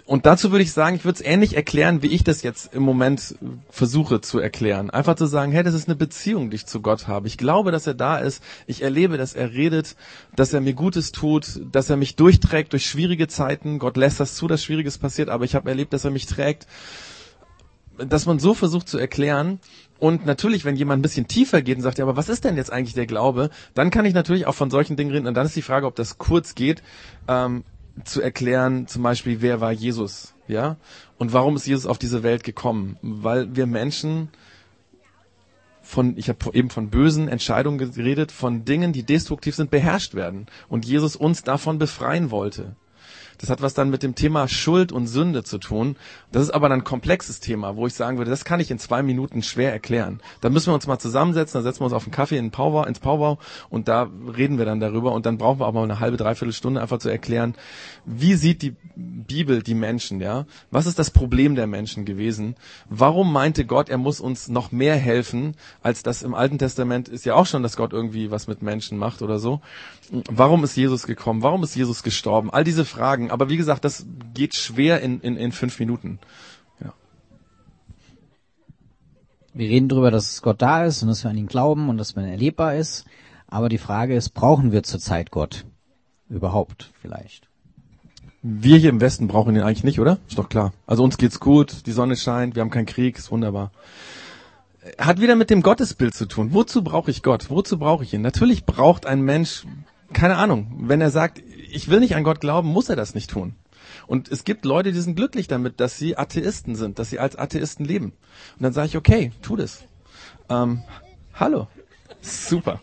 und 0.04 0.26
dazu 0.26 0.50
würde 0.50 0.64
ich 0.64 0.72
sagen, 0.72 0.96
ich 0.96 1.04
würde 1.04 1.20
es 1.20 1.24
ähnlich 1.24 1.54
erklären, 1.54 2.02
wie 2.02 2.08
ich 2.08 2.24
das 2.24 2.42
jetzt 2.42 2.74
im 2.74 2.82
Moment 2.82 3.36
versuche 3.70 4.20
zu 4.20 4.40
erklären. 4.40 4.90
Einfach 4.90 5.14
zu 5.14 5.26
sagen, 5.26 5.52
hey, 5.52 5.62
das 5.62 5.74
ist 5.74 5.88
eine 5.88 5.94
Beziehung, 5.94 6.50
die 6.50 6.56
ich 6.56 6.66
zu 6.66 6.80
Gott 6.80 7.06
habe. 7.06 7.28
Ich 7.28 7.38
glaube, 7.38 7.70
dass 7.70 7.86
er 7.86 7.94
da 7.94 8.18
ist. 8.18 8.42
Ich 8.66 8.82
erlebe, 8.82 9.16
dass 9.16 9.34
er 9.34 9.52
redet, 9.52 9.94
dass 10.34 10.52
er 10.52 10.60
mir 10.60 10.74
Gutes 10.74 11.12
tut, 11.12 11.60
dass 11.70 11.88
er 11.88 11.96
mich 11.96 12.16
durchträgt 12.16 12.72
durch 12.72 12.86
schwierige 12.86 13.28
Zeiten. 13.28 13.78
Gott 13.78 13.96
lässt 13.96 14.18
das 14.18 14.34
zu, 14.34 14.48
dass 14.48 14.64
Schwieriges 14.64 14.98
passiert, 14.98 15.28
aber 15.28 15.44
ich 15.44 15.54
habe 15.54 15.68
erlebt, 15.68 15.92
dass 15.92 16.04
er 16.04 16.10
mich 16.10 16.26
trägt. 16.26 16.66
Dass 17.96 18.26
man 18.26 18.40
so 18.40 18.54
versucht 18.54 18.88
zu 18.88 18.98
erklären. 18.98 19.60
Und 20.00 20.26
natürlich, 20.26 20.64
wenn 20.64 20.74
jemand 20.74 20.98
ein 20.98 21.02
bisschen 21.02 21.28
tiefer 21.28 21.62
geht 21.62 21.76
und 21.76 21.82
sagt, 21.82 21.98
ja, 21.98 22.04
aber 22.04 22.16
was 22.16 22.28
ist 22.28 22.44
denn 22.44 22.56
jetzt 22.56 22.72
eigentlich 22.72 22.94
der 22.94 23.06
Glaube, 23.06 23.50
dann 23.74 23.90
kann 23.90 24.04
ich 24.04 24.14
natürlich 24.14 24.48
auch 24.48 24.54
von 24.54 24.68
solchen 24.68 24.96
Dingen 24.96 25.12
reden. 25.12 25.28
Und 25.28 25.34
dann 25.34 25.46
ist 25.46 25.54
die 25.54 25.62
Frage, 25.62 25.86
ob 25.86 25.94
das 25.94 26.18
kurz 26.18 26.56
geht. 26.56 26.82
Ähm, 27.28 27.62
zu 28.04 28.20
erklären, 28.20 28.86
zum 28.86 29.02
Beispiel, 29.02 29.42
wer 29.42 29.60
war 29.60 29.72
Jesus, 29.72 30.34
ja? 30.48 30.76
Und 31.18 31.32
warum 31.32 31.56
ist 31.56 31.66
Jesus 31.66 31.86
auf 31.86 31.98
diese 31.98 32.22
Welt 32.22 32.44
gekommen? 32.44 32.96
Weil 33.02 33.54
wir 33.54 33.66
Menschen 33.66 34.28
von, 35.82 36.16
ich 36.16 36.28
habe 36.28 36.54
eben 36.54 36.70
von 36.70 36.90
bösen 36.90 37.28
Entscheidungen 37.28 37.78
geredet, 37.78 38.32
von 38.32 38.64
Dingen, 38.64 38.92
die 38.92 39.02
destruktiv 39.02 39.54
sind, 39.54 39.70
beherrscht 39.70 40.14
werden. 40.14 40.46
Und 40.68 40.86
Jesus 40.86 41.16
uns 41.16 41.42
davon 41.42 41.78
befreien 41.78 42.30
wollte. 42.30 42.76
Das 43.42 43.50
hat 43.50 43.60
was 43.60 43.74
dann 43.74 43.90
mit 43.90 44.04
dem 44.04 44.14
Thema 44.14 44.46
Schuld 44.46 44.92
und 44.92 45.08
Sünde 45.08 45.42
zu 45.42 45.58
tun. 45.58 45.96
Das 46.30 46.44
ist 46.44 46.50
aber 46.50 46.70
ein 46.70 46.84
komplexes 46.84 47.40
Thema, 47.40 47.74
wo 47.74 47.88
ich 47.88 47.94
sagen 47.94 48.16
würde, 48.16 48.30
das 48.30 48.44
kann 48.44 48.60
ich 48.60 48.70
in 48.70 48.78
zwei 48.78 49.02
Minuten 49.02 49.42
schwer 49.42 49.72
erklären. 49.72 50.20
Da 50.40 50.48
müssen 50.48 50.68
wir 50.68 50.74
uns 50.74 50.86
mal 50.86 51.00
zusammensetzen, 51.00 51.58
da 51.58 51.62
setzen 51.62 51.80
wir 51.80 51.86
uns 51.86 51.92
auf 51.92 52.04
einen 52.04 52.12
Kaffee 52.12 52.38
in 52.38 52.52
Powwow, 52.52 52.86
ins 52.86 53.00
Powwow 53.00 53.38
und 53.68 53.88
da 53.88 54.08
reden 54.36 54.58
wir 54.58 54.64
dann 54.64 54.78
darüber 54.78 55.10
und 55.10 55.26
dann 55.26 55.38
brauchen 55.38 55.58
wir 55.58 55.66
auch 55.66 55.72
mal 55.72 55.82
eine 55.82 55.98
halbe, 55.98 56.16
dreiviertel 56.16 56.52
Stunde 56.52 56.80
einfach 56.80 56.98
zu 56.98 57.08
erklären, 57.08 57.56
wie 58.04 58.34
sieht 58.34 58.62
die 58.62 58.76
Bibel 58.94 59.64
die 59.64 59.74
Menschen, 59.74 60.20
ja? 60.20 60.46
Was 60.70 60.86
ist 60.86 61.00
das 61.00 61.10
Problem 61.10 61.56
der 61.56 61.66
Menschen 61.66 62.04
gewesen? 62.04 62.54
Warum 62.88 63.32
meinte 63.32 63.64
Gott, 63.64 63.88
er 63.88 63.98
muss 63.98 64.20
uns 64.20 64.48
noch 64.48 64.70
mehr 64.70 64.94
helfen, 64.94 65.56
als 65.82 66.04
das 66.04 66.22
im 66.22 66.34
Alten 66.34 66.58
Testament 66.58 67.08
ist 67.08 67.24
ja 67.24 67.34
auch 67.34 67.46
schon, 67.46 67.64
dass 67.64 67.76
Gott 67.76 67.92
irgendwie 67.92 68.30
was 68.30 68.46
mit 68.46 68.62
Menschen 68.62 68.98
macht 68.98 69.20
oder 69.20 69.40
so. 69.40 69.60
Warum 70.30 70.62
ist 70.62 70.76
Jesus 70.76 71.06
gekommen? 71.06 71.42
Warum 71.42 71.64
ist 71.64 71.74
Jesus 71.74 72.04
gestorben? 72.04 72.50
All 72.50 72.62
diese 72.62 72.84
Fragen. 72.84 73.31
Aber 73.32 73.48
wie 73.48 73.56
gesagt, 73.56 73.86
das 73.86 74.04
geht 74.34 74.54
schwer 74.54 75.00
in, 75.00 75.20
in, 75.20 75.38
in 75.38 75.52
fünf 75.52 75.80
Minuten. 75.80 76.18
Ja. 76.84 76.92
Wir 79.54 79.70
reden 79.70 79.88
darüber, 79.88 80.10
dass 80.10 80.42
Gott 80.42 80.60
da 80.60 80.84
ist 80.84 81.02
und 81.02 81.08
dass 81.08 81.24
wir 81.24 81.30
an 81.30 81.38
ihn 81.38 81.46
glauben 81.46 81.88
und 81.88 81.96
dass 81.96 82.14
man 82.14 82.26
erlebbar 82.26 82.74
ist. 82.74 83.06
Aber 83.48 83.70
die 83.70 83.78
Frage 83.78 84.14
ist, 84.14 84.34
brauchen 84.34 84.70
wir 84.70 84.82
zurzeit 84.82 85.30
Gott? 85.30 85.64
Überhaupt 86.28 86.90
vielleicht? 87.00 87.48
Wir 88.42 88.76
hier 88.76 88.90
im 88.90 89.00
Westen 89.00 89.28
brauchen 89.28 89.56
ihn 89.56 89.62
eigentlich 89.62 89.84
nicht, 89.84 89.98
oder? 89.98 90.18
Ist 90.28 90.36
doch 90.36 90.50
klar. 90.50 90.74
Also 90.86 91.02
uns 91.02 91.16
geht's 91.16 91.40
gut, 91.40 91.86
die 91.86 91.92
Sonne 91.92 92.16
scheint, 92.16 92.54
wir 92.54 92.60
haben 92.60 92.70
keinen 92.70 92.84
Krieg, 92.84 93.16
ist 93.16 93.30
wunderbar. 93.30 93.72
Hat 94.98 95.22
wieder 95.22 95.36
mit 95.36 95.48
dem 95.48 95.62
Gottesbild 95.62 96.12
zu 96.12 96.26
tun. 96.26 96.52
Wozu 96.52 96.84
brauche 96.84 97.10
ich 97.10 97.22
Gott? 97.22 97.48
Wozu 97.48 97.78
brauche 97.78 98.04
ich 98.04 98.12
ihn? 98.12 98.20
Natürlich 98.20 98.66
braucht 98.66 99.06
ein 99.06 99.22
Mensch 99.22 99.64
keine 100.12 100.36
Ahnung, 100.36 100.72
wenn 100.78 101.00
er 101.00 101.10
sagt, 101.10 101.42
ich 101.72 101.88
will 101.88 102.00
nicht 102.00 102.14
an 102.14 102.24
Gott 102.24 102.40
glauben, 102.40 102.68
muss 102.68 102.88
er 102.88 102.96
das 102.96 103.14
nicht 103.14 103.30
tun. 103.30 103.54
Und 104.06 104.30
es 104.30 104.44
gibt 104.44 104.64
Leute, 104.64 104.92
die 104.92 105.00
sind 105.00 105.16
glücklich 105.16 105.48
damit, 105.48 105.80
dass 105.80 105.98
sie 105.98 106.16
Atheisten 106.16 106.76
sind, 106.76 106.98
dass 106.98 107.10
sie 107.10 107.18
als 107.18 107.36
Atheisten 107.36 107.84
leben. 107.84 108.12
Und 108.56 108.62
dann 108.62 108.72
sage 108.72 108.88
ich, 108.88 108.96
okay, 108.96 109.32
tu 109.42 109.56
das. 109.56 109.84
Ähm, 110.48 110.82
hallo. 111.34 111.68
Super. 112.20 112.80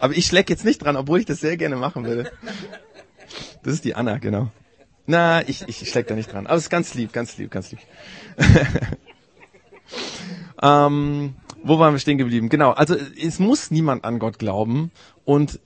Aber 0.00 0.16
ich 0.16 0.26
schläg 0.26 0.50
jetzt 0.50 0.64
nicht 0.64 0.84
dran, 0.84 0.96
obwohl 0.96 1.20
ich 1.20 1.26
das 1.26 1.40
sehr 1.40 1.56
gerne 1.56 1.76
machen 1.76 2.04
würde. 2.04 2.30
Das 3.62 3.74
ist 3.74 3.84
die 3.84 3.94
Anna, 3.94 4.18
genau. 4.18 4.50
Na, 5.06 5.46
ich, 5.48 5.66
ich 5.68 5.88
schläg 5.88 6.06
da 6.06 6.14
nicht 6.14 6.32
dran. 6.32 6.46
Aber 6.46 6.56
es 6.56 6.64
ist 6.64 6.70
ganz 6.70 6.94
lieb, 6.94 7.12
ganz 7.12 7.36
lieb, 7.38 7.50
ganz 7.50 7.70
lieb. 7.70 7.80
ähm, 10.62 11.34
wo 11.62 11.78
waren 11.78 11.94
wir 11.94 11.98
stehen 11.98 12.18
geblieben? 12.18 12.48
Genau, 12.48 12.70
also 12.70 12.94
es 12.94 13.38
muss 13.38 13.70
niemand 13.70 14.04
an 14.04 14.18
Gott 14.18 14.38
glauben. 14.38 14.90
Und 15.24 15.60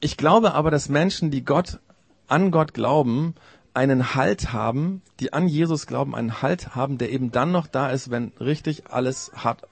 ich 0.00 0.16
glaube 0.16 0.54
aber, 0.54 0.70
dass 0.70 0.88
Menschen, 0.88 1.30
die 1.30 1.44
Gott, 1.44 1.80
an 2.28 2.50
Gott 2.50 2.74
glauben, 2.74 3.34
einen 3.74 4.14
Halt 4.14 4.52
haben, 4.52 5.02
die 5.20 5.32
an 5.32 5.48
Jesus 5.48 5.86
glauben, 5.86 6.14
einen 6.14 6.42
Halt 6.42 6.74
haben, 6.74 6.98
der 6.98 7.10
eben 7.10 7.32
dann 7.32 7.50
noch 7.50 7.66
da 7.66 7.90
ist, 7.90 8.10
wenn 8.10 8.32
richtig 8.40 8.84
alles 8.90 9.32
hart 9.34 9.62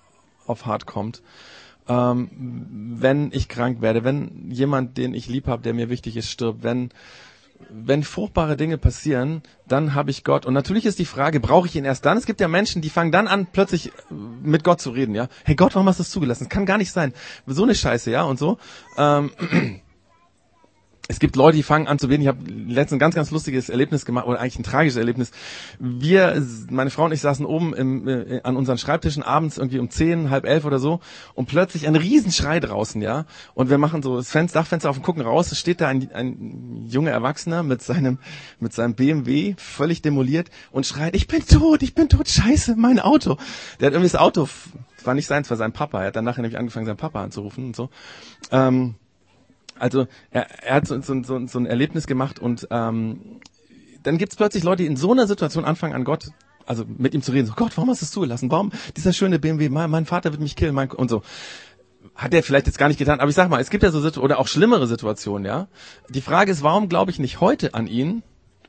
auf 0.46 0.66
hart 0.66 0.86
kommt. 0.86 1.22
Ähm, 1.88 2.30
wenn 2.98 3.30
ich 3.32 3.48
krank 3.48 3.80
werde, 3.80 4.04
wenn 4.04 4.50
jemand, 4.50 4.98
den 4.98 5.14
ich 5.14 5.28
lieb 5.28 5.46
habe, 5.46 5.62
der 5.62 5.74
mir 5.74 5.88
wichtig 5.88 6.16
ist, 6.16 6.30
stirbt, 6.30 6.62
wenn 6.62 6.90
wenn 7.70 8.02
furchtbare 8.02 8.56
Dinge 8.56 8.78
passieren, 8.78 9.42
dann 9.66 9.94
habe 9.94 10.10
ich 10.10 10.24
Gott. 10.24 10.46
Und 10.46 10.54
natürlich 10.54 10.86
ist 10.86 10.98
die 10.98 11.04
Frage, 11.04 11.40
brauche 11.40 11.66
ich 11.66 11.76
ihn 11.76 11.84
erst 11.84 12.04
dann? 12.04 12.18
Es 12.18 12.26
gibt 12.26 12.40
ja 12.40 12.48
Menschen, 12.48 12.82
die 12.82 12.90
fangen 12.90 13.12
dann 13.12 13.28
an, 13.28 13.46
plötzlich 13.46 13.92
mit 14.10 14.64
Gott 14.64 14.80
zu 14.80 14.90
reden, 14.90 15.14
ja. 15.14 15.28
Hey 15.44 15.54
Gott, 15.54 15.74
warum 15.74 15.88
hast 15.88 15.98
du 15.98 16.02
das 16.02 16.10
zugelassen? 16.10 16.44
Das 16.44 16.50
kann 16.50 16.66
gar 16.66 16.78
nicht 16.78 16.92
sein. 16.92 17.12
So 17.46 17.62
eine 17.62 17.74
Scheiße, 17.74 18.10
ja, 18.10 18.22
und 18.22 18.38
so. 18.38 18.58
Ähm, 18.96 19.30
es 21.08 21.18
gibt 21.18 21.34
Leute, 21.36 21.56
die 21.56 21.62
fangen 21.62 21.88
an 21.88 21.98
zu 21.98 22.08
beten. 22.08 22.22
Ich 22.22 22.28
habe 22.28 22.38
letztens 22.48 22.92
ein 22.92 22.98
ganz, 22.98 23.14
ganz 23.14 23.30
lustiges 23.30 23.68
Erlebnis 23.68 24.04
gemacht, 24.04 24.26
oder 24.26 24.40
eigentlich 24.40 24.58
ein 24.58 24.62
tragisches 24.62 24.96
Erlebnis. 24.96 25.32
Wir, 25.78 26.40
meine 26.70 26.90
Frau 26.90 27.06
und 27.06 27.12
ich 27.12 27.20
saßen 27.20 27.44
oben 27.44 27.74
im, 27.74 28.08
äh, 28.08 28.40
an 28.44 28.56
unseren 28.56 28.78
Schreibtischen 28.78 29.22
abends 29.22 29.58
irgendwie 29.58 29.80
um 29.80 29.90
zehn, 29.90 30.30
halb 30.30 30.46
elf 30.46 30.64
oder 30.64 30.78
so 30.78 31.00
und 31.34 31.46
plötzlich 31.46 31.88
ein 31.88 31.96
Riesenschrei 31.96 32.60
draußen, 32.60 33.02
ja. 33.02 33.26
Und 33.54 33.68
wir 33.68 33.78
machen 33.78 34.02
so 34.02 34.16
das 34.16 34.30
Fenster, 34.30 34.60
Dachfenster 34.60 34.90
auf 34.90 34.96
und 34.96 35.02
gucken 35.02 35.22
raus. 35.22 35.50
Es 35.50 35.58
steht 35.58 35.80
da 35.80 35.88
ein, 35.88 36.08
ein 36.12 36.86
junger 36.86 37.10
Erwachsener 37.10 37.62
mit 37.62 37.82
seinem, 37.82 38.18
mit 38.60 38.72
seinem 38.72 38.94
BMW 38.94 39.54
völlig 39.58 40.02
demoliert 40.02 40.50
und 40.70 40.86
schreit, 40.86 41.16
ich 41.16 41.26
bin 41.26 41.44
tot, 41.44 41.82
ich 41.82 41.94
bin 41.94 42.08
tot, 42.08 42.28
scheiße, 42.28 42.76
mein 42.76 43.00
Auto. 43.00 43.38
Der 43.80 43.88
hat 43.88 43.94
irgendwie 43.94 44.10
das 44.10 44.20
Auto, 44.20 44.48
war 45.04 45.14
nicht 45.14 45.26
seins, 45.26 45.50
war 45.50 45.56
sein 45.56 45.72
Papa. 45.72 46.00
Er 46.00 46.06
hat 46.08 46.16
dann 46.16 46.24
nachher 46.24 46.42
nämlich 46.42 46.58
angefangen, 46.58 46.86
seinen 46.86 46.96
Papa 46.96 47.22
anzurufen 47.22 47.66
und 47.66 47.76
so. 47.76 47.90
Ähm, 48.50 48.94
also 49.78 50.06
er, 50.30 50.46
er 50.64 50.74
hat 50.76 50.86
so, 50.86 51.00
so, 51.00 51.22
so, 51.22 51.46
so 51.46 51.58
ein 51.58 51.66
Erlebnis 51.66 52.06
gemacht 52.06 52.38
und 52.38 52.68
ähm, 52.70 53.40
dann 54.02 54.18
gibt 54.18 54.32
es 54.32 54.36
plötzlich 54.36 54.64
Leute, 54.64 54.82
die 54.82 54.88
in 54.88 54.96
so 54.96 55.12
einer 55.12 55.26
Situation 55.26 55.64
anfangen 55.64 55.94
an 55.94 56.04
Gott, 56.04 56.30
also 56.66 56.84
mit 56.86 57.14
ihm 57.14 57.22
zu 57.22 57.32
reden, 57.32 57.46
so 57.46 57.54
Gott, 57.54 57.76
warum 57.76 57.90
hast 57.90 58.02
du 58.02 58.04
es 58.04 58.10
zugelassen? 58.10 58.50
Warum 58.50 58.72
dieser 58.96 59.12
schöne 59.12 59.38
BMW, 59.38 59.68
mein, 59.68 59.90
mein 59.90 60.06
Vater 60.06 60.30
wird 60.32 60.40
mich 60.40 60.56
killen, 60.56 60.74
mein, 60.74 60.90
und 60.90 61.08
so. 61.08 61.22
Hat 62.14 62.34
er 62.34 62.42
vielleicht 62.42 62.66
jetzt 62.66 62.78
gar 62.78 62.88
nicht 62.88 62.98
getan, 62.98 63.20
aber 63.20 63.30
ich 63.30 63.36
sag 63.36 63.48
mal, 63.48 63.60
es 63.60 63.70
gibt 63.70 63.84
ja 63.84 63.90
so 63.90 63.98
Situationen, 63.98 64.24
oder 64.24 64.38
auch 64.38 64.48
schlimmere 64.48 64.86
Situationen, 64.86 65.44
ja. 65.44 65.68
Die 66.08 66.20
Frage 66.20 66.50
ist, 66.50 66.62
warum 66.62 66.88
glaube 66.88 67.10
ich 67.10 67.18
nicht 67.18 67.40
heute 67.40 67.74
an 67.74 67.86
ihn, 67.86 68.22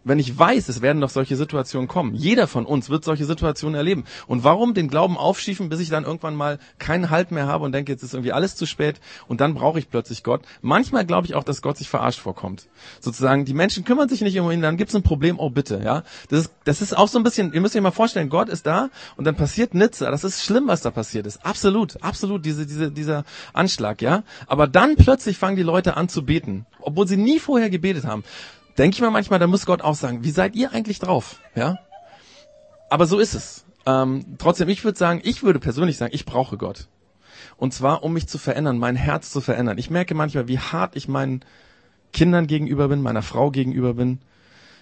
wenn 0.04 0.20
ich 0.20 0.38
weiß, 0.38 0.70
es 0.70 0.82
werden 0.82 1.02
doch 1.02 1.10
solche 1.10 1.36
Situationen 1.36 1.88
kommen. 1.88 2.14
Jeder 2.14 2.48
von 2.48 2.66
uns 2.66 2.90
wird 2.90 3.04
solche 3.04 3.26
Situationen 3.26 3.76
erleben. 3.76 4.04
Und 4.28 4.44
warum 4.44 4.74
den 4.74 4.88
Glauben 4.88 5.18
aufschiefen, 5.18 5.70
bis 5.70 5.80
ich 5.80 5.90
dann 5.90 6.04
irgendwann 6.04 6.36
mal 6.36 6.60
keinen 6.80 7.10
Halt 7.10 7.32
mehr 7.32 7.48
habe 7.48 7.66
und 7.66 7.72
denke, 7.72 7.92
jetzt 7.92 8.04
ist 8.04 8.14
irgendwie 8.14 8.34
alles 8.34 8.56
zu 8.56 8.66
spät 8.66 9.00
und 9.28 9.42
dann 9.42 9.54
brauche 9.54 9.80
ich 9.80 9.90
plötzlich 9.90 10.24
Gott. 10.24 10.42
Manchmal 10.62 11.06
glaube 11.06 11.28
ich 11.28 11.36
auch, 11.36 11.44
dass 11.44 11.62
Gott 11.62 11.78
sich 11.78 11.90
verarscht 11.90 12.20
vorkommt. 12.20 12.68
Sozusagen, 13.00 13.46
die 13.46 13.54
Menschen 13.54 13.84
kümmern 13.84 14.10
sich 14.10 14.22
nicht 14.22 14.40
um 14.40 14.52
ihn, 14.52 14.62
dann 14.62 14.78
gibt 14.78 14.90
es 14.90 14.96
ein 14.96 15.04
Problem, 15.04 15.40
oh 15.40 15.50
bitte, 15.50 15.82
ja. 15.84 16.04
Das 16.30 16.42
ist, 16.42 16.52
das 16.66 16.82
ist 16.82 16.98
auch 16.98 17.08
so 17.08 17.18
ein 17.18 17.24
bisschen, 17.24 17.54
ihr 17.54 17.62
müsst 17.62 17.76
euch 17.76 17.82
mal 17.82 17.92
vorstellen, 17.92 18.30
Gott 18.30 18.50
ist 18.50 18.66
da 18.66 18.90
und 19.16 19.26
dann 19.26 19.36
passiert 19.36 19.74
Nizza. 19.74 20.12
Das 20.12 20.24
ist 20.24 20.44
schlimm, 20.44 20.68
was 20.68 20.82
da 20.82 20.92
passiert 20.92 21.26
ist. 21.26 21.46
Absolut, 21.46 22.02
absolut, 22.04 22.46
diese, 22.46 22.66
diese, 22.66 22.92
dieser 22.92 23.24
Anschlag, 23.54 24.02
ja. 24.02 24.24
Aber 24.48 24.68
dann 24.68 24.96
plötzlich 24.96 25.38
fangen 25.38 25.56
die 25.56 25.64
Leute 25.64 25.98
an 25.98 26.10
zu 26.10 26.26
beten, 26.26 26.66
obwohl 26.80 27.08
sie 27.08 27.18
nie 27.18 27.40
vorher 27.40 27.70
gebetet 27.70 28.06
haben 28.06 28.24
denke 28.78 28.96
ich 28.96 29.02
mir 29.02 29.12
manchmal, 29.12 29.40
da 29.40 29.48
muss 29.48 29.66
Gott 29.66 29.82
auch 29.82 29.96
sagen, 29.96 30.24
wie 30.24 30.32
seid 30.32 30.56
ihr 30.56 30.72
eigentlich 30.72 31.00
drauf? 31.00 31.40
Ja? 31.56 31.78
Aber 32.90 33.06
so 33.06 33.20
ist 33.20 33.34
es. 33.34 33.66
Ähm, 33.86 34.38
trotzdem, 34.38 34.70
ich 34.70 34.84
würde 34.84 34.98
sagen, 34.98 35.22
ich 35.24 35.44
würde 35.44 35.60
persönlich 35.60 35.98
sagen, 35.98 36.14
ich 36.14 36.26
brauche 36.26 36.58
Gott. 36.58 36.88
Und 37.58 37.74
zwar, 37.74 38.04
um 38.04 38.14
mich 38.14 38.28
zu 38.28 38.38
verändern, 38.38 38.78
mein 38.78 38.96
Herz 38.96 39.32
zu 39.32 39.42
verändern. 39.42 39.78
Ich 39.78 39.90
merke 39.90 40.16
manchmal, 40.16 40.48
wie 40.48 40.60
hart 40.60 40.96
ich 40.96 41.08
meinen 41.08 41.44
Kindern 42.12 42.48
gegenüber 42.48 42.88
bin, 42.88 43.02
meiner 43.02 43.22
Frau 43.22 43.52
gegenüber 43.52 43.94
bin. 43.94 44.20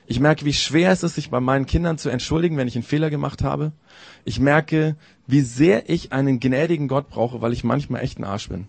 Ich 0.08 0.20
merke, 0.20 0.46
wie 0.46 0.54
schwer 0.54 0.92
es 0.92 1.04
ist, 1.04 1.16
sich 1.16 1.30
bei 1.30 1.40
meinen 1.40 1.66
Kindern 1.66 1.98
zu 1.98 2.10
entschuldigen, 2.10 2.58
wenn 2.58 2.68
ich 2.68 2.76
einen 2.76 2.84
Fehler 2.84 3.10
gemacht 3.10 3.44
habe. 3.44 3.72
Ich 4.26 4.40
merke, 4.40 4.98
wie 5.28 5.42
sehr 5.42 5.90
ich 5.90 6.12
einen 6.12 6.40
gnädigen 6.40 6.88
Gott 6.88 7.10
brauche, 7.10 7.42
weil 7.42 7.54
ich 7.54 7.64
manchmal 7.64 8.02
echt 8.02 8.20
ein 8.20 8.24
Arsch 8.24 8.50
bin. 8.50 8.68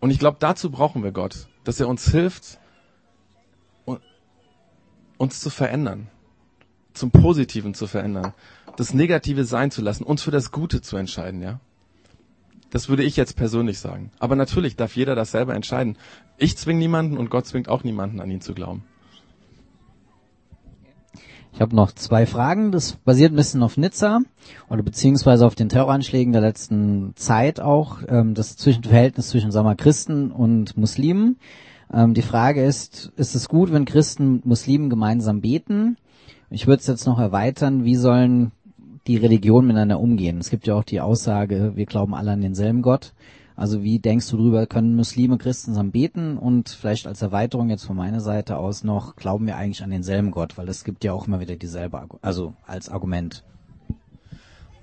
Und 0.00 0.10
ich 0.10 0.18
glaube, 0.18 0.38
dazu 0.40 0.70
brauchen 0.70 1.02
wir 1.02 1.12
Gott, 1.12 1.48
dass 1.64 1.78
er 1.78 1.88
uns 1.88 2.10
hilft, 2.10 2.59
uns 5.20 5.38
zu 5.38 5.50
verändern, 5.50 6.08
zum 6.94 7.10
Positiven 7.10 7.74
zu 7.74 7.86
verändern, 7.86 8.32
das 8.76 8.94
Negative 8.94 9.44
sein 9.44 9.70
zu 9.70 9.82
lassen, 9.82 10.02
uns 10.02 10.22
für 10.22 10.30
das 10.30 10.50
Gute 10.50 10.80
zu 10.80 10.96
entscheiden, 10.96 11.42
ja. 11.42 11.60
Das 12.70 12.88
würde 12.88 13.02
ich 13.02 13.16
jetzt 13.16 13.36
persönlich 13.36 13.80
sagen. 13.80 14.12
Aber 14.18 14.34
natürlich 14.34 14.76
darf 14.76 14.96
jeder 14.96 15.14
das 15.14 15.32
selber 15.32 15.54
entscheiden. 15.54 15.98
Ich 16.38 16.56
zwinge 16.56 16.78
niemanden 16.78 17.18
und 17.18 17.28
Gott 17.28 17.44
zwingt 17.46 17.68
auch 17.68 17.84
niemanden 17.84 18.20
an 18.20 18.30
ihn 18.30 18.40
zu 18.40 18.54
glauben. 18.54 18.84
Ich 21.52 21.60
habe 21.60 21.74
noch 21.74 21.92
zwei 21.92 22.26
Fragen. 22.26 22.70
Das 22.70 22.92
basiert 22.92 23.32
ein 23.32 23.36
bisschen 23.36 23.64
auf 23.64 23.76
Nizza 23.76 24.20
oder 24.68 24.82
beziehungsweise 24.82 25.44
auf 25.44 25.56
den 25.56 25.68
Terroranschlägen 25.68 26.32
der 26.32 26.42
letzten 26.42 27.12
Zeit 27.16 27.60
auch. 27.60 27.98
Ähm, 28.08 28.34
das 28.34 28.56
Zwischenverhältnis 28.56 29.28
zwischen 29.28 29.50
sagen 29.50 29.66
wir, 29.66 29.74
Christen 29.74 30.30
und 30.30 30.76
Muslimen. 30.76 31.38
Ähm, 31.92 32.14
die 32.14 32.22
Frage 32.22 32.64
ist, 32.64 33.12
ist 33.16 33.34
es 33.34 33.48
gut, 33.48 33.72
wenn 33.72 33.84
Christen 33.84 34.34
mit 34.34 34.46
Muslimen 34.46 34.90
gemeinsam 34.90 35.40
beten? 35.40 35.96
Ich 36.50 36.66
würde 36.66 36.80
es 36.80 36.86
jetzt 36.86 37.06
noch 37.06 37.18
erweitern, 37.18 37.84
wie 37.84 37.96
sollen 37.96 38.52
die 39.06 39.16
Religionen 39.16 39.68
miteinander 39.68 40.00
umgehen? 40.00 40.38
Es 40.38 40.50
gibt 40.50 40.66
ja 40.66 40.74
auch 40.74 40.84
die 40.84 41.00
Aussage, 41.00 41.72
wir 41.74 41.86
glauben 41.86 42.14
alle 42.14 42.32
an 42.32 42.42
denselben 42.42 42.82
Gott. 42.82 43.12
Also 43.56 43.82
wie 43.82 43.98
denkst 43.98 44.30
du 44.30 44.38
drüber, 44.38 44.66
können 44.66 44.96
Muslime 44.96 45.36
Christen 45.36 45.72
zusammen 45.72 45.90
beten 45.90 46.38
und 46.38 46.70
vielleicht 46.70 47.06
als 47.06 47.20
Erweiterung 47.20 47.68
jetzt 47.68 47.84
von 47.84 47.96
meiner 47.96 48.20
Seite 48.20 48.56
aus 48.56 48.84
noch, 48.84 49.16
glauben 49.16 49.46
wir 49.46 49.56
eigentlich 49.56 49.82
an 49.82 49.90
denselben 49.90 50.30
Gott, 50.30 50.56
weil 50.56 50.68
es 50.68 50.82
gibt 50.82 51.04
ja 51.04 51.12
auch 51.12 51.26
immer 51.26 51.40
wieder 51.40 51.56
dieselbe, 51.56 52.02
also 52.22 52.54
als 52.66 52.88
Argument. 52.88 53.44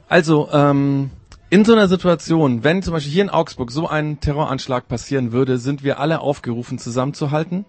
Also, 0.09 0.47
ähm, 0.53 1.09
in 1.49 1.63
so 1.63 1.71
einer 1.71 1.87
Situation, 1.87 2.65
wenn 2.65 2.83
zum 2.83 2.93
Beispiel 2.93 3.13
hier 3.13 3.23
in 3.23 3.29
Augsburg 3.29 3.71
so 3.71 3.87
ein 3.87 4.19
Terroranschlag 4.19 4.89
passieren 4.89 5.31
würde, 5.31 5.57
sind 5.57 5.81
wir 5.81 5.97
alle 5.99 6.19
aufgerufen, 6.19 6.77
zusammenzuhalten. 6.77 7.63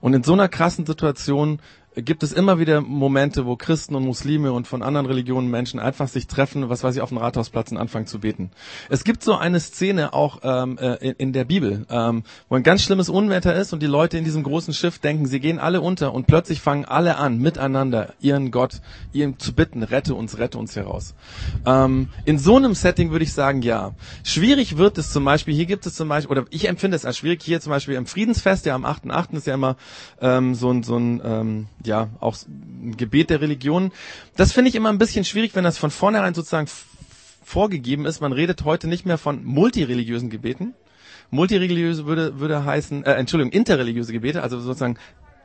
Und 0.00 0.14
in 0.14 0.22
so 0.22 0.34
einer 0.34 0.48
krassen 0.48 0.86
Situation 0.86 1.58
gibt 1.96 2.22
es 2.22 2.32
immer 2.32 2.58
wieder 2.58 2.80
Momente, 2.80 3.46
wo 3.46 3.56
Christen 3.56 3.94
und 3.94 4.04
Muslime 4.04 4.52
und 4.52 4.66
von 4.66 4.82
anderen 4.82 5.06
Religionen 5.06 5.50
Menschen 5.50 5.78
einfach 5.78 6.08
sich 6.08 6.26
treffen, 6.26 6.68
was 6.68 6.82
weiß 6.82 6.96
ich, 6.96 7.00
auf 7.00 7.10
dem 7.10 7.18
Rathausplatz 7.18 7.70
und 7.70 7.78
anfangen 7.78 8.06
zu 8.06 8.20
beten. 8.20 8.50
Es 8.90 9.04
gibt 9.04 9.22
so 9.22 9.34
eine 9.34 9.60
Szene 9.60 10.12
auch 10.12 10.40
ähm, 10.42 10.78
äh, 10.78 11.12
in, 11.12 11.32
der 11.32 11.44
Bibel, 11.44 11.86
ähm, 11.90 12.24
wo 12.48 12.56
ein 12.56 12.62
ganz 12.62 12.82
schlimmes 12.82 13.08
Unwetter 13.08 13.54
ist 13.54 13.72
und 13.72 13.82
die 13.82 13.86
Leute 13.86 14.18
in 14.18 14.24
diesem 14.24 14.42
großen 14.42 14.74
Schiff 14.74 14.98
denken, 14.98 15.26
sie 15.26 15.40
gehen 15.40 15.58
alle 15.58 15.80
unter 15.80 16.12
und 16.12 16.26
plötzlich 16.26 16.60
fangen 16.60 16.84
alle 16.84 17.16
an, 17.16 17.38
miteinander 17.38 18.14
ihren 18.20 18.50
Gott, 18.50 18.80
ihm 19.12 19.38
zu 19.38 19.52
bitten, 19.52 19.82
rette 19.82 20.14
uns, 20.14 20.38
rette 20.38 20.58
uns 20.58 20.74
heraus. 20.74 21.14
Ähm, 21.64 22.08
in 22.24 22.38
so 22.38 22.56
einem 22.56 22.74
Setting 22.74 23.10
würde 23.12 23.24
ich 23.24 23.32
sagen, 23.32 23.62
ja. 23.62 23.92
Schwierig 24.24 24.76
wird 24.76 24.98
es 24.98 25.12
zum 25.12 25.24
Beispiel, 25.24 25.54
hier 25.54 25.66
gibt 25.66 25.86
es 25.86 25.94
zum 25.94 26.08
Beispiel, 26.08 26.38
oder 26.38 26.46
ich 26.50 26.68
empfinde 26.68 26.96
es 26.96 27.04
als 27.04 27.18
schwierig, 27.18 27.42
hier 27.42 27.60
zum 27.60 27.70
Beispiel 27.70 27.94
im 27.94 28.06
Friedensfest, 28.06 28.66
ja 28.66 28.74
am 28.74 28.84
8.8. 28.84 29.36
ist 29.36 29.46
ja 29.46 29.54
immer 29.54 29.76
ähm, 30.20 30.54
so 30.54 30.70
ein, 30.70 30.82
so 30.82 30.96
ein 30.96 31.20
ähm, 31.24 31.66
ja 31.86 32.08
auch 32.20 32.36
ein 32.46 32.96
Gebet 32.96 33.30
der 33.30 33.40
Religion. 33.40 33.92
Das 34.36 34.52
finde 34.52 34.68
ich 34.68 34.74
immer 34.74 34.90
ein 34.90 34.98
bisschen 34.98 35.24
schwierig, 35.24 35.54
wenn 35.54 35.64
das 35.64 35.78
von 35.78 35.90
vornherein 35.90 36.34
sozusagen 36.34 36.68
vorgegeben 37.44 38.06
ist. 38.06 38.20
Man 38.20 38.32
redet 38.32 38.64
heute 38.64 38.88
nicht 38.88 39.06
mehr 39.06 39.18
von 39.18 39.44
multireligiösen 39.44 40.30
Gebeten. 40.30 40.74
Multireligiöse 41.30 42.06
würde, 42.06 42.38
würde 42.38 42.64
heißen, 42.64 43.04
äh, 43.04 43.12
Entschuldigung, 43.14 43.52
interreligiöse 43.52 44.12
Gebete, 44.12 44.42
also 44.42 44.60
sozusagen 44.60 44.98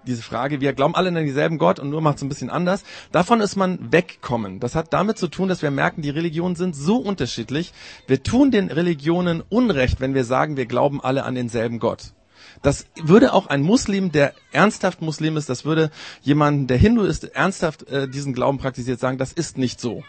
diese 0.08 0.22
Frage, 0.22 0.62
wir 0.62 0.74
glauben 0.74 0.96
alle 0.96 1.10
an 1.10 1.16
denselben 1.16 1.58
Gott 1.58 1.80
und 1.80 1.90
nur 1.90 2.02
macht 2.02 2.18
es 2.18 2.24
ein 2.24 2.30
bisschen 2.30 2.50
anders. 2.50 2.84
Davon 3.12 3.42
ist 3.42 3.56
man 3.56 3.92
wegkommen. 3.92 4.60
Das 4.60 4.76
hat 4.76 4.94
damit 4.94 5.18
zu 5.18 5.28
tun, 5.28 5.50
dass 5.50 5.62
wir 5.62 5.72
merken, 5.72 6.02
die 6.02 6.10
Religionen 6.10 6.56
sind 6.56 6.76
so 6.76 6.98
unterschiedlich. 6.98 7.74
Wir 8.08 8.24
tun 8.24 8.52
den 8.52 8.70
Religionen 8.72 9.42
Unrecht, 9.42 10.00
wenn 10.00 10.14
wir 10.14 10.24
sagen, 10.24 10.58
wir 10.58 10.66
glauben 10.66 11.02
alle 11.02 11.26
an 11.26 11.36
denselben 11.36 11.80
Gott. 11.80 12.14
Das 12.62 12.86
würde 13.02 13.34
auch 13.34 13.48
ein 13.48 13.62
Muslim, 13.62 14.12
der 14.12 14.34
ernsthaft 14.52 15.02
Muslim 15.02 15.38
ist, 15.38 15.50
das 15.50 15.66
würde 15.66 15.92
jemanden, 16.22 16.68
der 16.68 16.78
Hindu 16.78 17.04
ist, 17.04 17.24
ernsthaft 17.24 17.88
äh, 17.90 18.08
diesen 18.08 18.34
Glauben 18.34 18.58
praktiziert, 18.58 19.00
sagen, 19.00 19.18
das 19.18 19.32
ist 19.32 19.58
nicht 19.58 19.80
so. 19.80 20.04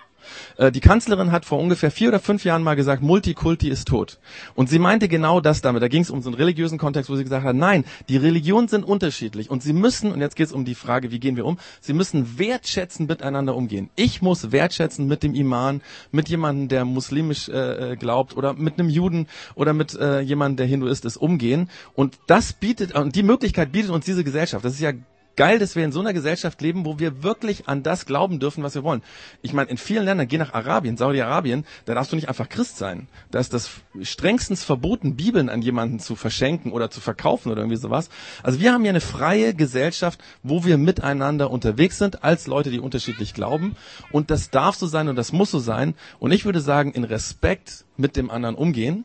Äh, 0.57 0.73
die 0.73 0.81
Kanzlerin 0.81 1.33
hat 1.33 1.45
vor 1.45 1.59
ungefähr 1.59 1.91
vier 1.91 2.09
oder 2.09 2.21
fünf 2.21 2.45
Jahren 2.45 2.63
mal 2.63 2.75
gesagt, 2.75 3.03
Multikulti 3.03 3.69
ist 3.69 3.89
tot. 3.89 4.19
Und 4.55 4.69
sie 4.69 4.79
meinte 4.79 5.09
genau 5.09 5.41
das 5.41 5.61
damit. 5.61 5.83
Da 5.83 5.89
ging 5.89 6.03
es 6.03 6.11
um 6.11 6.23
so 6.23 6.29
einen 6.29 6.37
religiösen 6.37 6.79
Kontext, 6.79 7.11
wo 7.11 7.17
sie 7.17 7.25
gesagt 7.25 7.45
hat, 7.45 7.57
nein, 7.57 7.85
die 8.09 8.17
Religionen 8.17 8.69
sind 8.69 8.85
unterschiedlich 8.85 9.51
und 9.51 9.63
sie 9.63 9.73
müssen, 9.73 10.13
und 10.13 10.21
jetzt 10.21 10.37
geht 10.37 10.47
es 10.47 10.53
um 10.53 10.65
die 10.65 10.75
Frage, 10.75 11.11
wie 11.11 11.21
gehen 11.21 11.37
wir 11.37 11.45
um, 11.45 11.59
sie 11.81 11.93
müssen 11.93 12.39
wertschätzend 12.39 13.09
miteinander 13.09 13.57
umgehen. 13.57 13.91
Ich 13.97 14.23
muss 14.23 14.53
wertschätzen 14.53 15.07
mit 15.07 15.23
dem 15.23 15.35
Iman, 15.35 15.83
mit 16.11 16.29
jemandem, 16.29 16.69
der 16.69 16.85
muslimisch 16.85 17.49
äh, 17.49 17.93
äh 17.93 17.97
glaubt 17.97 18.37
oder 18.37 18.55
mit 18.55 18.79
einem 18.79 18.89
Juden 18.89 19.27
oder 19.55 19.73
mit 19.73 19.95
äh, 19.95 20.21
jemandem, 20.21 20.57
der 20.57 20.67
Hinduist 20.67 21.05
ist, 21.05 21.17
umgehen. 21.17 21.71
Und 21.95 22.19
das 22.27 22.53
bietet, 22.53 22.95
und 22.95 23.15
die 23.15 23.23
Möglichkeit 23.23 23.73
bietet 23.73 23.91
uns 23.91 24.05
diese 24.05 24.25
Gesellschaft. 24.25 24.65
Das 24.65 24.75
ist 24.75 24.81
ja 24.81 24.93
geil, 25.37 25.59
dass 25.59 25.77
wir 25.77 25.85
in 25.85 25.93
so 25.93 26.01
einer 26.01 26.13
Gesellschaft 26.13 26.61
leben, 26.61 26.85
wo 26.85 26.99
wir 26.99 27.23
wirklich 27.23 27.69
an 27.69 27.83
das 27.83 28.07
glauben 28.07 28.39
dürfen, 28.41 28.63
was 28.63 28.75
wir 28.75 28.85
wollen. 28.85 29.03
Ich 29.43 29.53
meine, 29.53 29.71
in 29.71 29.77
vielen 29.77 30.05
Ländern, 30.05 30.29
geh 30.29 30.39
nach 30.39 30.55
Arabien, 30.55 30.97
Saudi-Arabien, 30.97 31.65
da 31.85 31.95
darfst 31.95 32.13
du 32.13 32.17
nicht 32.17 32.29
einfach 32.29 32.49
Christ 32.49 32.77
sein. 32.77 33.09
Da 33.31 33.39
ist 33.39 33.53
das 33.53 33.71
strengstens 34.03 34.65
verboten, 34.65 35.17
Bibeln 35.17 35.49
an 35.49 35.63
jemanden 35.63 35.99
zu 35.99 36.17
verschenken 36.17 36.73
oder 36.73 36.91
zu 36.91 37.01
verkaufen 37.01 37.51
oder 37.51 37.63
irgendwie 37.63 37.77
sowas. 37.77 38.11
Also 38.43 38.61
wir 38.61 38.73
haben 38.73 38.83
hier 38.83 38.91
eine 38.91 39.01
freie 39.01 39.55
Gesellschaft, 39.55 40.21
wo 40.43 40.65
wir 40.65 40.79
miteinander 40.79 41.51
unterwegs 41.51 41.99
sind, 41.99 42.23
als 42.25 42.47
Leute, 42.47 42.71
die 42.71 42.81
unterschiedlich 42.81 43.35
glauben. 43.35 43.77
Und 44.13 44.31
das 44.31 44.51
darf 44.51 44.77
so 44.77 44.87
sein 44.87 45.09
und 45.09 45.17
das 45.17 45.33
muss 45.33 45.51
so 45.51 45.59
sein. 45.59 45.95
Und 46.19 46.33
ich 46.33 46.45
würde 46.45 46.61
sagen, 46.61 46.93
in 46.93 47.05
Respekt 47.05 47.85
mit 47.97 48.17
dem 48.17 48.31
anderen 48.31 48.55
umgehen. 48.55 49.05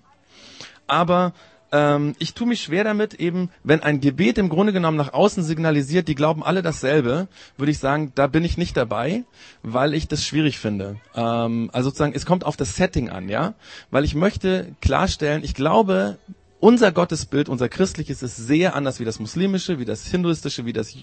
Aber 0.88 1.33
ähm, 1.71 2.15
ich 2.19 2.34
tue 2.34 2.47
mich 2.47 2.62
schwer 2.62 2.84
damit, 2.84 3.15
eben, 3.15 3.49
wenn 3.63 3.82
ein 3.82 3.99
Gebet 3.99 4.38
im 4.38 4.49
Grunde 4.49 4.73
genommen 4.73 4.97
nach 4.97 5.13
außen 5.13 5.43
signalisiert, 5.43 6.08
die 6.08 6.15
glauben 6.15 6.43
alle 6.43 6.62
dasselbe, 6.62 7.28
würde 7.58 7.71
ich 7.71 7.80
sagen, 7.80 8.12
da 8.15 8.28
bin 8.28 8.43
ich 8.43 8.58
nicht 8.58 8.78
dabei, 8.78 9.23
weil 9.63 9.93
ich 9.93 10.08
das 10.08 10.23
schwierig 10.23 10.60
finde. 10.60 10.97
Ähm, 11.15 11.69
also 11.73 11.89
sozusagen, 11.89 12.13
es 12.13 12.25
kommt 12.25 12.45
auf 12.45 12.58
das 12.58 12.75
Setting 12.75 13.10
an, 13.10 13.30
ja, 13.30 13.54
weil 13.91 14.04
ich 14.04 14.15
möchte 14.15 14.75
klarstellen, 14.82 15.43
ich 15.43 15.54
glaube, 15.54 16.17
unser 16.60 16.91
Gottesbild, 16.91 17.49
unser 17.49 17.69
christliches 17.69 18.23
ist 18.23 18.38
sehr 18.38 18.75
anders 18.75 18.99
wie 18.99 19.06
das 19.06 19.19
muslimische, 19.19 19.78
wie 19.80 19.86
das 19.86 20.08
hinduistische, 20.08 20.65
wie 20.65 20.73
das 20.73 20.95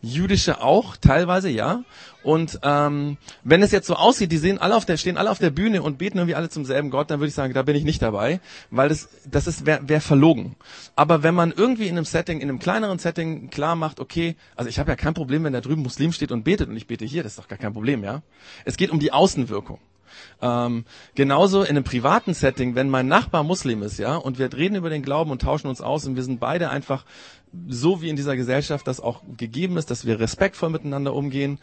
jüdische 0.00 0.62
auch 0.62 0.96
teilweise, 0.96 1.48
ja. 1.48 1.82
Und 2.22 2.58
ähm, 2.62 3.16
wenn 3.42 3.62
es 3.62 3.70
jetzt 3.70 3.86
so 3.86 3.94
aussieht, 3.94 4.30
die 4.32 4.38
sehen 4.38 4.58
alle 4.58 4.76
auf 4.76 4.84
der, 4.84 4.96
stehen 4.96 5.16
alle 5.16 5.30
auf 5.30 5.38
der 5.38 5.50
Bühne 5.50 5.82
und 5.82 5.98
beten 5.98 6.18
irgendwie 6.18 6.34
alle 6.34 6.48
zum 6.48 6.64
selben 6.64 6.90
Gott, 6.90 7.10
dann 7.10 7.20
würde 7.20 7.28
ich 7.28 7.34
sagen, 7.34 7.54
da 7.54 7.62
bin 7.62 7.76
ich 7.76 7.84
nicht 7.84 8.02
dabei, 8.02 8.40
weil 8.70 8.88
das, 8.88 9.08
das 9.30 9.46
ist 9.46 9.66
wäre 9.66 9.88
wär 9.88 10.00
verlogen. 10.00 10.56
Aber 10.96 11.22
wenn 11.22 11.34
man 11.34 11.52
irgendwie 11.52 11.86
in 11.86 11.96
einem 11.96 12.04
Setting, 12.04 12.40
in 12.40 12.48
einem 12.48 12.58
kleineren 12.58 12.98
Setting 12.98 13.50
klar 13.50 13.76
macht, 13.76 14.00
okay, 14.00 14.36
also 14.56 14.68
ich 14.68 14.78
habe 14.78 14.90
ja 14.90 14.96
kein 14.96 15.14
Problem, 15.14 15.44
wenn 15.44 15.52
da 15.52 15.60
drüben 15.60 15.82
Muslim 15.82 16.12
steht 16.12 16.32
und 16.32 16.44
betet 16.44 16.68
und 16.68 16.76
ich 16.76 16.86
bete 16.86 17.04
hier, 17.04 17.22
das 17.22 17.32
ist 17.32 17.38
doch 17.38 17.48
gar 17.48 17.58
kein 17.58 17.72
Problem, 17.72 18.04
ja. 18.04 18.22
Es 18.64 18.76
geht 18.76 18.90
um 18.90 18.98
die 18.98 19.12
Außenwirkung. 19.12 19.78
Ähm, 20.40 20.84
genauso 21.14 21.62
in 21.62 21.70
einem 21.70 21.84
privaten 21.84 22.34
Setting, 22.34 22.74
wenn 22.74 22.88
mein 22.88 23.08
Nachbar 23.08 23.42
Muslim 23.44 23.82
ist, 23.82 23.98
ja, 23.98 24.16
und 24.16 24.38
wir 24.38 24.52
reden 24.52 24.76
über 24.76 24.90
den 24.90 25.02
Glauben 25.02 25.30
und 25.30 25.42
tauschen 25.42 25.68
uns 25.68 25.80
aus 25.80 26.06
und 26.06 26.16
wir 26.16 26.22
sind 26.22 26.40
beide 26.40 26.70
einfach 26.70 27.04
so 27.66 28.02
wie 28.02 28.08
in 28.08 28.16
dieser 28.16 28.36
Gesellschaft 28.36 28.86
das 28.86 29.00
auch 29.00 29.22
gegeben 29.36 29.76
ist, 29.76 29.90
dass 29.90 30.04
wir 30.06 30.20
respektvoll 30.20 30.70
miteinander 30.70 31.14
umgehen 31.14 31.58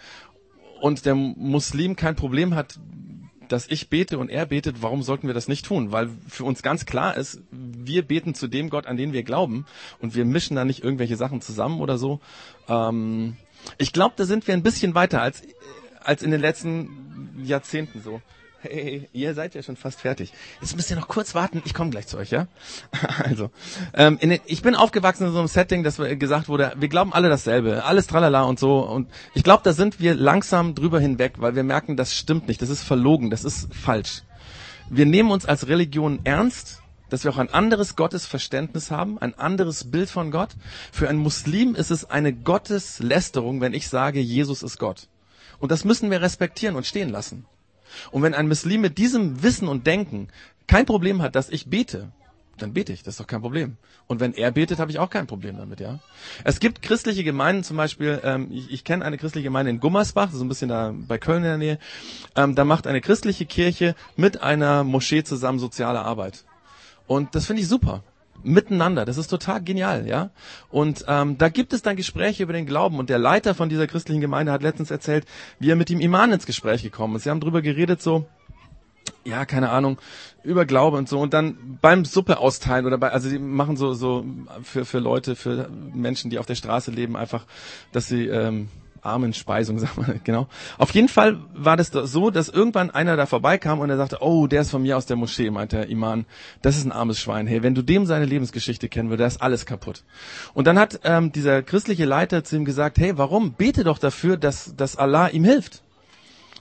und 0.82 1.06
der 1.06 1.16
Muslim 1.16 1.96
kein 1.96 2.16
Problem 2.16 2.56
hat, 2.56 2.80
dass 3.48 3.68
ich 3.68 3.90
bete 3.90 4.18
und 4.18 4.30
er 4.30 4.48
betet, 4.48 4.82
warum 4.82 5.04
sollten 5.04 5.28
wir 5.28 5.36
das 5.36 5.48
nicht 5.48 5.66
tun? 5.66 5.92
Weil 5.92 6.10
für 6.28 6.44
uns 6.44 6.64
ganz 6.64 6.86
klar 6.86 7.16
ist, 7.16 7.42
wir 7.52 8.02
beten 8.02 8.34
zu 8.34 8.48
dem 8.48 8.72
Gott, 8.72 8.88
an 8.88 8.98
den 8.98 9.14
wir 9.14 9.22
glauben 9.22 9.66
und 10.00 10.16
wir 10.16 10.26
mischen 10.26 10.56
da 10.56 10.66
nicht 10.66 10.84
irgendwelche 10.84 11.16
Sachen 11.16 11.42
zusammen 11.42 11.80
oder 11.80 12.00
so. 12.00 12.20
Ähm, 12.68 13.38
Ich 13.78 13.94
glaube, 13.94 14.16
da 14.18 14.26
sind 14.26 14.48
wir 14.48 14.54
ein 14.54 14.64
bisschen 14.64 14.96
weiter 14.96 15.22
als, 15.22 15.42
als 16.04 16.24
in 16.24 16.32
den 16.32 16.42
letzten 16.42 16.90
Jahrzehnten 17.46 18.02
so. 18.02 18.22
Hey, 18.62 19.08
ihr 19.14 19.34
seid 19.36 19.54
ja 19.54 19.62
schon 19.62 19.76
fast 19.76 20.02
fertig. 20.02 20.34
Jetzt 20.60 20.76
müsst 20.76 20.90
ihr 20.90 20.96
noch 20.96 21.08
kurz 21.08 21.36
warten. 21.36 21.62
Ich 21.66 21.74
komme 21.74 21.92
gleich 21.92 22.08
zu 22.08 22.18
euch, 22.18 22.32
ja? 22.32 22.48
Also, 23.24 23.52
ähm, 23.94 24.18
den, 24.20 24.40
ich 24.46 24.62
bin 24.62 24.76
aufgewachsen 24.76 25.28
in 25.28 25.34
so 25.34 25.40
einem 25.40 25.48
Setting, 25.48 25.84
dass 25.84 25.98
gesagt 25.98 26.48
wurde, 26.48 26.74
wir 26.78 26.88
glauben 26.88 27.14
alle 27.14 27.30
dasselbe, 27.30 27.84
alles 27.84 28.08
tralala 28.08 28.44
und 28.44 28.60
so. 28.60 28.80
Und 28.80 29.10
ich 29.34 29.44
glaube, 29.44 29.62
da 29.64 29.74
sind 29.74 30.00
wir 30.00 30.16
langsam 30.16 30.74
drüber 30.74 31.00
hinweg, 31.00 31.34
weil 31.38 31.56
wir 31.56 31.64
merken, 31.64 31.96
das 31.96 32.16
stimmt 32.16 32.48
nicht, 32.48 32.62
das 32.62 32.70
ist 32.70 32.84
verlogen, 32.84 33.30
das 33.30 33.44
ist 33.44 33.74
falsch. 33.74 34.24
Wir 34.90 35.06
nehmen 35.06 35.32
uns 35.32 35.46
als 35.46 35.68
Religion 35.68 36.20
ernst, 36.24 36.82
dass 37.10 37.24
wir 37.24 37.32
auch 37.32 37.38
ein 37.38 37.54
anderes 37.54 37.96
Gottesverständnis 37.96 38.92
haben, 38.92 39.20
ein 39.20 39.38
anderes 39.38 39.92
Bild 39.92 40.10
von 40.10 40.32
Gott. 40.32 40.50
Für 40.92 41.08
einen 41.08 41.20
Muslim 41.20 41.76
ist 41.76 41.92
es 41.92 42.10
eine 42.10 42.34
Gotteslästerung, 42.34 43.62
wenn 43.62 43.74
ich 43.74 43.90
sage, 43.90 44.20
Jesus 44.20 44.64
ist 44.64 44.80
Gott. 44.80 45.08
Und 45.60 45.72
das 45.72 45.86
müssen 45.86 46.12
wir 46.12 46.22
respektieren 46.22 46.76
und 46.76 46.86
stehen 46.86 47.10
lassen. 47.10 47.46
Und 48.12 48.24
wenn 48.24 48.34
ein 48.34 48.48
Muslim 48.48 48.82
mit 48.82 48.98
diesem 48.98 49.44
Wissen 49.44 49.68
und 49.68 49.88
Denken 49.88 50.28
kein 50.68 50.86
Problem 50.86 51.22
hat, 51.22 51.36
dass 51.36 51.50
ich 51.50 51.68
bete, 51.68 52.12
dann 52.58 52.74
bete 52.74 52.94
ich, 52.94 53.04
das 53.04 53.16
ist 53.16 53.20
doch 53.20 53.28
kein 53.28 53.42
Problem. 53.42 53.78
Und 54.08 54.20
wenn 54.20 54.34
er 54.34 54.52
betet, 54.52 54.80
habe 54.80 54.90
ich 54.90 55.00
auch 55.00 55.10
kein 55.10 55.28
Problem 55.28 55.58
damit, 55.58 55.80
ja. 55.80 56.00
Es 56.44 56.60
gibt 56.60 56.82
christliche 56.82 57.24
Gemeinden, 57.24 57.64
zum 57.64 57.76
Beispiel, 57.76 58.22
ähm, 58.24 58.50
ich, 58.52 58.72
ich 58.72 58.84
kenne 58.84 59.04
eine 59.04 59.18
christliche 59.18 59.44
Gemeinde 59.44 59.72
in 59.72 59.80
Gummersbach, 59.80 60.32
so 60.32 60.44
ein 60.44 60.48
bisschen 60.48 60.70
da 60.70 60.94
bei 60.96 61.18
Köln 61.18 61.44
in 61.44 61.50
der 61.50 61.58
Nähe. 61.58 61.80
Ähm, 62.36 62.56
da 62.56 62.64
macht 62.64 62.88
eine 62.88 63.02
christliche 63.02 63.46
Kirche 63.46 63.96
mit 64.16 64.42
einer 64.42 64.84
Moschee 64.84 65.24
zusammen 65.24 65.60
soziale 65.60 66.00
Arbeit. 66.00 66.46
Und 67.08 67.36
das 67.36 67.46
finde 67.46 67.62
ich 67.62 67.68
super 67.68 68.04
miteinander. 68.46 69.06
Das 69.06 69.18
ist 69.18 69.28
total 69.28 69.62
genial, 69.62 70.08
ja. 70.08 70.30
Und 70.70 71.06
ähm, 71.08 71.38
da 71.38 71.50
gibt 71.50 71.74
es 71.74 71.82
dann 71.82 71.96
Gespräche 71.96 72.44
über 72.44 72.54
den 72.54 72.66
Glauben. 72.66 73.00
Und 73.00 73.10
der 73.10 73.20
Leiter 73.20 73.56
von 73.56 73.70
dieser 73.70 73.88
christlichen 73.88 74.22
Gemeinde 74.22 74.52
hat 74.52 74.64
letztens 74.64 74.92
erzählt, 74.92 75.26
wie 75.60 75.70
er 75.70 75.76
mit 75.76 75.90
dem 75.90 76.00
Iman 76.00 76.32
ins 76.32 76.46
Gespräch 76.46 76.84
gekommen 76.84 77.16
ist. 77.16 77.24
Sie 77.24 77.30
haben 77.30 77.42
drüber 77.42 77.62
geredet, 77.62 78.02
so, 78.02 78.26
ja, 79.24 79.46
keine 79.46 79.70
Ahnung, 79.70 80.00
über 80.44 80.66
Glaube 80.66 80.98
und 80.98 81.10
so. 81.10 81.20
Und 81.20 81.34
dann 81.34 81.80
beim 81.82 82.06
Suppe 82.06 82.38
austeilen 82.38 82.86
oder 82.86 82.98
bei, 82.98 83.12
also 83.12 83.28
sie 83.28 83.40
machen 83.40 83.76
so, 83.76 83.94
so 83.94 84.26
für, 84.64 84.86
für 84.86 85.00
Leute, 85.00 85.36
für 85.36 85.70
Menschen, 85.94 86.30
die 86.30 86.40
auf 86.40 86.46
der 86.46 86.56
Straße 86.56 86.92
leben, 86.92 87.18
einfach, 87.18 87.46
dass 87.92 88.08
sie, 88.08 88.28
ähm, 88.28 88.70
Armenspeisung, 89.06 89.80
sag 89.80 89.98
mal, 89.98 90.20
genau. 90.24 90.48
Auf 90.78 90.92
jeden 90.92 91.08
Fall 91.08 91.38
war 91.54 91.78
das 91.78 91.88
so, 91.88 92.30
dass 92.30 92.50
irgendwann 92.50 92.92
einer 92.92 93.16
da 93.16 93.26
vorbeikam 93.26 93.80
und 93.80 93.90
er 93.90 93.98
sagte, 93.98 94.18
oh, 94.22 94.48
der 94.48 94.62
ist 94.62 94.72
von 94.72 94.82
mir 94.82 94.98
aus 94.98 95.06
der 95.06 95.16
Moschee, 95.16 95.50
meinte 95.50 95.78
der 95.78 95.90
Iman. 95.90 96.26
Das 96.62 96.78
ist 96.78 96.86
ein 96.86 96.92
armes 96.92 97.20
Schwein. 97.20 97.48
Hey, 97.48 97.64
wenn 97.64 97.76
du 97.76 97.82
dem 97.82 98.06
seine 98.06 98.26
Lebensgeschichte 98.26 98.90
kennen 98.90 99.10
würdest, 99.10 99.38
ist 99.38 99.42
alles 99.42 99.66
kaputt. 99.66 100.04
Und 100.54 100.68
dann 100.68 100.80
hat 100.80 101.00
ähm, 101.04 101.32
dieser 101.32 101.64
christliche 101.64 102.06
Leiter 102.06 102.44
zu 102.44 102.56
ihm 102.56 102.66
gesagt, 102.66 102.98
hey, 102.98 103.18
warum? 103.18 103.54
Bete 103.54 103.84
doch 103.84 103.98
dafür, 103.98 104.38
dass, 104.38 104.76
dass 104.76 104.96
Allah 104.96 105.30
ihm 105.30 105.44
hilft. 105.44 105.82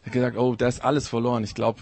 Er 0.02 0.06
hat 0.06 0.12
gesagt, 0.12 0.36
oh, 0.36 0.54
da 0.54 0.68
ist 0.68 0.84
alles 0.84 1.08
verloren, 1.08 1.44
ich 1.44 1.54
glaube. 1.54 1.80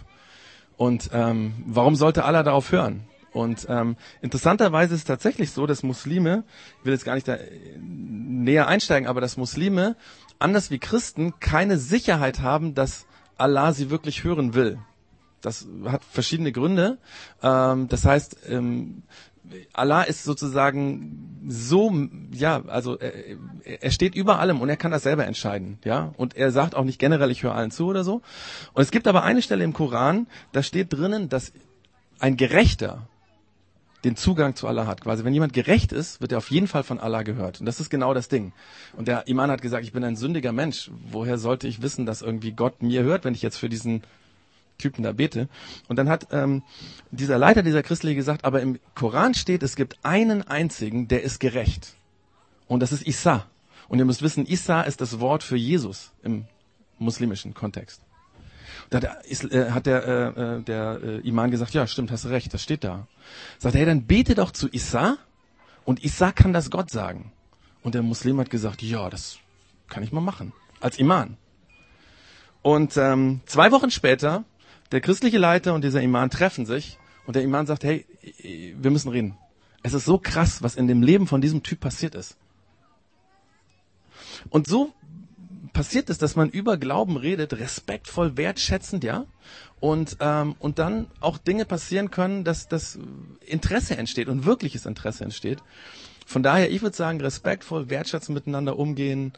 Und 0.77 1.11
ähm, 1.13 1.55
warum 1.67 1.97
sollte 1.97 2.25
Allah 2.25 2.43
darauf 2.43 2.73
hören? 2.73 3.05
Und 3.33 3.67
ähm, 3.71 3.97
interessanterweise 4.21 4.95
ist 4.95 5.01
es 5.01 5.07
tatsächlich 5.07 5.53
so, 5.53 5.67
dass 5.67 5.83
Muslime, 5.83 6.45
ich 6.81 6.85
will 6.85 6.93
jetzt 6.93 7.05
gar 7.05 7.15
nicht 7.15 7.27
da 7.27 7.39
näher 7.81 8.69
einsteigen, 8.69 9.09
aber 9.09 9.21
dass 9.21 9.37
Muslime 9.37 9.97
anders 10.43 10.71
wie 10.71 10.79
Christen 10.79 11.35
keine 11.41 11.79
Sicherheit 11.79 12.41
haben, 12.41 12.75
dass 12.75 13.07
Allah 13.39 13.73
sie 13.73 13.91
wirklich 13.91 14.25
hören 14.25 14.55
will. 14.55 14.79
Das 15.41 15.67
hat 15.87 16.05
verschiedene 16.05 16.53
Gründe. 16.53 16.99
Ähm, 17.43 17.89
das 17.89 18.05
heißt, 18.05 18.37
ähm, 18.49 19.03
Allah 19.73 20.03
ist 20.03 20.25
sozusagen 20.25 21.45
so, 21.49 21.93
ja, 22.33 22.63
also 22.67 22.97
er, 22.99 23.13
er 23.65 23.91
steht 23.91 24.15
über 24.15 24.39
allem 24.39 24.61
und 24.61 24.69
er 24.69 24.77
kann 24.77 24.93
das 24.93 25.03
selber 25.03 25.27
entscheiden, 25.27 25.79
ja. 25.85 26.13
Und 26.17 26.37
er 26.37 26.53
sagt 26.53 26.75
auch 26.75 26.85
nicht 26.85 26.99
generell, 26.99 27.31
ich 27.31 27.43
höre 27.43 27.55
allen 27.55 27.73
zu 27.73 27.87
oder 27.87 28.05
so. 28.05 28.23
Und 28.73 28.83
es 28.83 28.93
gibt 28.93 29.09
aber 29.09 29.25
eine 29.25 29.43
Stelle 29.43 29.65
im 29.65 29.73
Koran, 29.73 30.27
da 30.53 30.63
steht 30.63 30.93
drinnen, 30.93 31.29
dass 31.29 31.53
ein 32.21 32.37
Gerechter 32.37 33.09
den 34.05 34.17
Zugang 34.17 34.57
zu 34.57 34.67
Allah 34.67 34.87
hat. 34.87 35.01
Quasi, 35.01 35.25
wenn 35.25 35.33
jemand 35.33 35.53
gerecht 35.53 35.93
ist, 35.93 36.21
wird 36.21 36.33
er 36.33 36.39
auf 36.39 36.51
jeden 36.51 36.67
Fall 36.67 36.83
von 36.83 36.99
Allah 36.99 37.23
gehört. 37.23 37.61
Und 37.61 37.67
das 37.67 37.81
ist 37.81 37.91
genau 37.91 38.15
das 38.15 38.29
Ding. 38.29 38.53
Und 38.97 39.09
der 39.09 39.29
Iman 39.29 39.51
hat 39.51 39.63
gesagt, 39.63 39.85
ich 39.85 39.93
bin 39.93 40.05
ein 40.05 40.17
sündiger 40.17 40.53
Mensch. 40.53 40.91
Woher 41.11 41.39
sollte 41.39 41.69
ich 41.69 41.83
wissen, 41.83 42.07
dass 42.07 42.23
irgendwie 42.23 42.53
Gott 42.53 42.83
mir 42.83 43.03
hört, 43.03 43.25
wenn 43.25 43.35
ich 43.35 43.43
jetzt 43.43 43.59
für 43.59 43.69
diesen 43.69 44.03
Typen 44.79 45.05
da 45.05 45.13
bete? 45.13 45.49
Und 45.89 45.97
dann 45.97 46.09
hat 46.09 46.29
ähm, 46.33 46.63
dieser 47.11 47.39
Leiter 47.39 47.63
dieser 47.63 47.83
Christliche 47.83 48.17
gesagt, 48.17 48.45
aber 48.45 48.61
im 48.61 48.81
Koran 48.95 49.35
steht, 49.35 49.63
es 49.63 49.77
gibt 49.77 49.99
einen 50.03 50.43
einzigen, 50.43 51.07
der 51.07 51.23
ist 51.23 51.39
gerecht. 51.39 51.95
Und 52.67 52.81
das 52.81 52.93
ist 52.93 53.07
Isa. 53.07 53.47
Und 53.89 53.99
ihr 53.99 54.05
müsst 54.05 54.23
wissen, 54.23 54.47
Isa 54.47 54.83
ist 54.83 55.01
das 55.01 55.21
Wort 55.21 55.43
für 55.45 55.57
Jesus 55.57 56.11
im 56.23 56.47
muslimischen 56.99 57.55
Kontext. 57.55 58.01
Da 58.91 58.99
hat 58.99 59.05
der, 59.05 59.53
äh, 59.53 59.71
hat 59.71 59.87
der, 59.87 60.07
äh, 60.07 60.57
äh, 60.57 60.63
der 60.63 61.01
äh, 61.03 61.29
Iman 61.29 61.51
gesagt, 61.51 61.75
ja, 61.75 61.87
stimmt, 61.87 62.11
hast 62.11 62.27
recht, 62.27 62.53
das 62.53 62.63
steht 62.63 62.85
da. 62.85 63.07
Sagt 63.59 63.75
er, 63.75 63.81
hey, 63.81 63.87
dann 63.87 64.07
bete 64.07 64.35
doch 64.35 64.51
zu 64.51 64.69
Isa 64.71 65.19
und 65.85 66.05
Isa 66.05 66.33
kann 66.33 66.53
das 66.53 66.71
Gott 66.71 66.91
sagen. 66.91 67.33
Und 67.83 67.95
der 67.95 68.03
Muslim 68.03 68.39
hat 68.39 68.51
gesagt, 68.51 68.83
ja, 68.83 69.11
das 69.11 69.39
kann 69.89 70.03
ich 70.03 70.13
mal 70.13 70.21
machen. 70.21 70.53
Als 70.81 70.99
Iman. 70.99 71.37
Und 72.63 72.97
ähm, 72.97 73.41
zwei 73.47 73.73
Wochen 73.73 73.91
später, 73.91 74.45
der 74.93 75.01
christliche 75.01 75.39
Leiter 75.39 75.75
und 75.75 75.83
dieser 75.83 76.01
Iman 76.01 76.31
treffen 76.31 76.67
sich 76.67 76.99
und 77.27 77.35
der 77.35 77.43
Iman 77.43 77.67
sagt, 77.67 77.83
hey, 77.83 78.07
wir 78.77 78.91
müssen 78.91 79.09
reden. 79.09 79.37
Es 79.83 79.95
ist 79.95 80.05
so 80.05 80.19
krass, 80.19 80.63
was 80.63 80.77
in 80.77 80.87
dem 80.87 81.03
Leben 81.03 81.27
von 81.27 81.41
diesem 81.41 81.63
Typ 81.63 81.81
passiert 81.81 82.15
ist. 82.15 82.37
Und 84.51 84.67
so 84.67 84.93
passiert 85.73 86.11
ist, 86.11 86.23
dass 86.23 86.37
man 86.37 86.51
über 86.51 86.77
Glauben 86.77 87.17
redet, 87.17 87.55
respektvoll, 87.55 88.37
wertschätzend, 88.37 89.05
ja, 89.05 89.25
und 89.81 90.17
ähm, 90.21 90.55
und 90.59 90.79
dann 90.79 91.07
auch 91.21 91.39
Dinge 91.39 91.65
passieren 91.65 92.11
können, 92.11 92.45
dass 92.45 92.69
das 92.69 92.99
Interesse 93.45 93.97
entsteht 93.97 94.29
und 94.29 94.45
wirkliches 94.45 94.87
Interesse 94.87 95.25
entsteht. 95.25 95.63
Von 96.27 96.43
daher, 96.43 96.71
ich 96.71 96.83
würde 96.83 96.97
sagen, 96.97 97.21
respektvoll, 97.21 97.91
wertschätzend 97.91 98.35
miteinander 98.35 98.79
umgehen, 98.79 99.33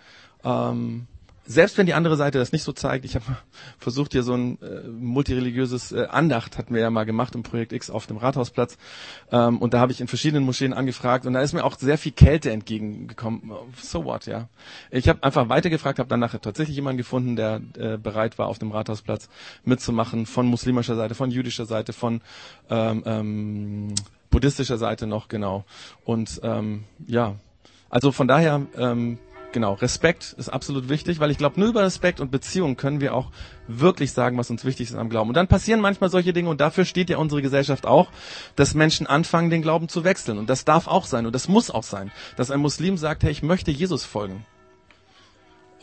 ähm, 0.45 1.07
selbst 1.47 1.76
wenn 1.76 1.86
die 1.86 1.95
andere 1.95 2.16
Seite 2.16 2.38
das 2.38 2.53
nicht 2.53 2.62
so 2.62 2.72
zeigt, 2.72 3.05
ich 3.05 3.14
habe 3.14 3.24
versucht 3.78 4.12
hier 4.12 4.22
so 4.22 4.34
ein 4.34 4.61
äh, 4.62 4.88
multireligiöses 4.88 5.92
äh, 5.92 6.07
Andacht 6.07 6.59
hatten 6.59 6.74
wir 6.74 6.80
ja 6.80 6.90
mal 6.90 7.05
gemacht 7.05 7.34
im 7.34 7.42
Projekt 7.42 7.72
X 7.72 7.90
auf 7.90 8.07
dem 8.07 8.16
Rathausplatz 8.16 8.78
ähm, 9.30 9.59
und 9.59 9.74
da 9.74 9.80
habe 9.80 9.92
ich 9.92 10.01
in 10.01 10.09
verschiedenen 10.09 10.45
Moscheen 10.45 10.72
angefragt 10.72 11.26
und 11.26 11.34
da 11.34 11.40
ist 11.40 11.53
mir 11.53 11.64
auch 11.64 11.76
sehr 11.78 11.99
viel 11.99 12.12
Kälte 12.12 12.51
entgegengekommen. 12.51 13.53
So 13.80 14.05
what, 14.05 14.26
ja. 14.26 14.49
Ich 14.90 15.09
habe 15.09 15.22
einfach 15.22 15.49
weitergefragt, 15.49 15.99
habe 15.99 16.09
dann 16.09 16.20
nachher 16.20 16.40
tatsächlich 16.40 16.76
jemanden 16.76 16.99
gefunden, 16.99 17.36
der 17.36 17.61
äh, 17.76 17.99
bereit 17.99 18.38
war 18.38 18.47
auf 18.47 18.59
dem 18.59 18.72
Rathausplatz 18.72 19.28
mitzumachen 19.64 20.26
von 20.26 20.47
muslimischer 20.47 20.97
Seite, 20.97 21.14
von 21.14 21.30
jüdischer 21.30 21.66
Seite, 21.66 21.92
von 21.92 22.22
ähm, 22.70 23.03
ähm, 23.07 23.95
buddhistischer 24.30 24.78
Seite 24.78 25.07
noch 25.07 25.28
genau 25.28 25.64
und 26.05 26.40
ähm, 26.42 26.84
ja, 27.07 27.36
also 27.90 28.11
von 28.11 28.26
daher 28.26 28.62
ähm, 28.76 29.18
genau, 29.55 29.72
Respekt 29.74 30.34
ist 30.36 30.50
absolut 30.50 30.90
wichtig, 30.90 31.20
weil 31.20 31.30
ich 31.30 31.38
glaube, 31.38 31.59
nur 31.59 31.70
über 31.70 31.82
Respekt 31.82 32.20
und 32.20 32.30
Beziehung 32.30 32.76
können 32.76 33.00
wir 33.00 33.14
auch 33.14 33.30
wirklich 33.66 34.12
sagen, 34.12 34.36
was 34.36 34.50
uns 34.50 34.66
wichtig 34.66 34.90
ist 34.90 34.96
am 34.96 35.09
Glauben. 35.09 35.30
Und 35.30 35.34
dann 35.34 35.48
passieren 35.48 35.80
manchmal 35.80 36.11
solche 36.11 36.34
Dinge 36.34 36.50
und 36.50 36.61
dafür 36.61 36.84
steht 36.84 37.09
ja 37.09 37.16
unsere 37.16 37.40
Gesellschaft 37.40 37.86
auch, 37.86 38.11
dass 38.57 38.74
Menschen 38.74 39.07
anfangen, 39.07 39.48
den 39.48 39.62
Glauben 39.62 39.88
zu 39.88 40.05
wechseln. 40.05 40.36
Und 40.36 40.50
das 40.50 40.66
darf 40.66 40.86
auch 40.86 41.07
sein 41.07 41.24
und 41.24 41.34
das 41.34 41.48
muss 41.48 41.70
auch 41.70 41.84
sein, 41.84 42.12
dass 42.36 42.50
ein 42.50 42.61
Muslim 42.61 42.98
sagt, 42.98 43.22
hey, 43.22 43.30
ich 43.30 43.42
möchte 43.42 43.70
Jesus 43.70 44.05
folgen. 44.05 44.44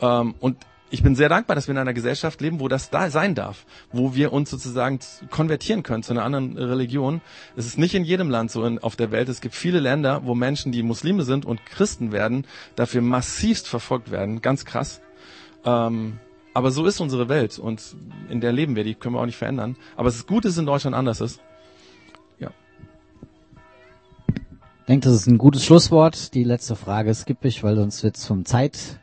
Ähm, 0.00 0.34
und 0.38 0.58
ich 0.92 1.02
bin 1.02 1.16
sehr 1.16 1.30
dankbar, 1.30 1.56
dass 1.56 1.68
wir 1.68 1.72
in 1.72 1.78
einer 1.78 1.94
Gesellschaft 1.94 2.42
leben, 2.42 2.60
wo 2.60 2.68
das 2.68 2.90
da 2.90 3.08
sein 3.08 3.34
darf, 3.34 3.64
wo 3.92 4.14
wir 4.14 4.30
uns 4.30 4.50
sozusagen 4.50 4.98
konvertieren 5.30 5.82
können 5.82 6.02
zu 6.02 6.12
einer 6.12 6.22
anderen 6.22 6.58
Religion. 6.58 7.22
Es 7.56 7.64
ist 7.64 7.78
nicht 7.78 7.94
in 7.94 8.04
jedem 8.04 8.28
Land 8.28 8.50
so 8.50 8.62
in, 8.64 8.78
auf 8.78 8.94
der 8.94 9.10
Welt. 9.10 9.30
Es 9.30 9.40
gibt 9.40 9.54
viele 9.54 9.80
Länder, 9.80 10.20
wo 10.26 10.34
Menschen, 10.34 10.70
die 10.70 10.82
Muslime 10.82 11.22
sind 11.22 11.46
und 11.46 11.64
Christen 11.64 12.12
werden, 12.12 12.46
dafür 12.76 13.00
massivst 13.00 13.68
verfolgt 13.68 14.10
werden. 14.10 14.42
Ganz 14.42 14.66
krass. 14.66 15.00
Ähm, 15.64 16.18
aber 16.52 16.70
so 16.70 16.84
ist 16.84 17.00
unsere 17.00 17.30
Welt 17.30 17.58
und 17.58 17.96
in 18.28 18.42
der 18.42 18.52
leben 18.52 18.76
wir, 18.76 18.84
die 18.84 18.94
können 18.94 19.14
wir 19.14 19.20
auch 19.22 19.26
nicht 19.26 19.38
verändern. 19.38 19.76
Aber 19.96 20.10
es 20.10 20.16
ist 20.16 20.26
gut, 20.26 20.44
dass 20.44 20.52
es 20.52 20.58
in 20.58 20.66
Deutschland 20.66 20.94
anders 20.94 21.22
ist. 21.22 21.40
Ja. 22.38 22.50
Ich 24.28 24.86
denke, 24.86 25.08
das 25.08 25.14
ist 25.14 25.26
ein 25.26 25.38
gutes 25.38 25.64
Schlusswort. 25.64 26.34
Die 26.34 26.44
letzte 26.44 26.76
Frage 26.76 27.14
skippe 27.14 27.48
ich, 27.48 27.64
weil 27.64 27.76
sonst 27.76 28.02
wird 28.02 28.18
es 28.18 28.26
vom 28.26 28.44
Zeit 28.44 29.00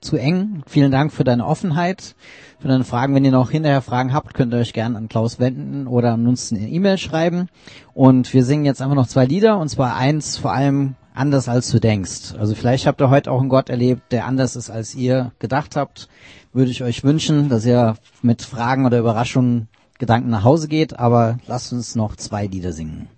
zu 0.00 0.16
eng. 0.16 0.62
Vielen 0.66 0.90
Dank 0.90 1.12
für 1.12 1.24
deine 1.24 1.46
Offenheit, 1.46 2.14
für 2.58 2.68
deine 2.68 2.84
Fragen. 2.84 3.14
Wenn 3.14 3.24
ihr 3.24 3.30
noch 3.30 3.50
hinterher 3.50 3.82
Fragen 3.82 4.12
habt, 4.12 4.34
könnt 4.34 4.52
ihr 4.54 4.60
euch 4.60 4.72
gerne 4.72 4.96
an 4.96 5.08
Klaus 5.08 5.38
wenden 5.38 5.86
oder 5.86 6.14
an 6.14 6.26
uns 6.26 6.52
eine 6.52 6.68
E-Mail 6.68 6.98
schreiben. 6.98 7.48
Und 7.94 8.32
wir 8.32 8.44
singen 8.44 8.64
jetzt 8.64 8.82
einfach 8.82 8.96
noch 8.96 9.08
zwei 9.08 9.26
Lieder, 9.26 9.58
und 9.58 9.68
zwar 9.68 9.96
eins 9.96 10.36
vor 10.36 10.52
allem 10.52 10.94
anders 11.14 11.48
als 11.48 11.70
du 11.70 11.80
denkst. 11.80 12.34
Also 12.38 12.54
vielleicht 12.54 12.86
habt 12.86 13.00
ihr 13.00 13.10
heute 13.10 13.30
auch 13.30 13.40
einen 13.40 13.48
Gott 13.48 13.68
erlebt, 13.68 14.12
der 14.12 14.26
anders 14.26 14.56
ist, 14.56 14.70
als 14.70 14.94
ihr 14.94 15.32
gedacht 15.38 15.76
habt. 15.76 16.08
Würde 16.52 16.70
ich 16.70 16.82
euch 16.82 17.04
wünschen, 17.04 17.48
dass 17.48 17.64
ihr 17.64 17.94
mit 18.22 18.42
Fragen 18.42 18.86
oder 18.86 18.98
Überraschungen 18.98 19.68
Gedanken 19.98 20.30
nach 20.30 20.44
Hause 20.44 20.66
geht, 20.66 20.98
aber 20.98 21.38
lasst 21.46 21.72
uns 21.72 21.94
noch 21.94 22.16
zwei 22.16 22.46
Lieder 22.46 22.72
singen. 22.72 23.08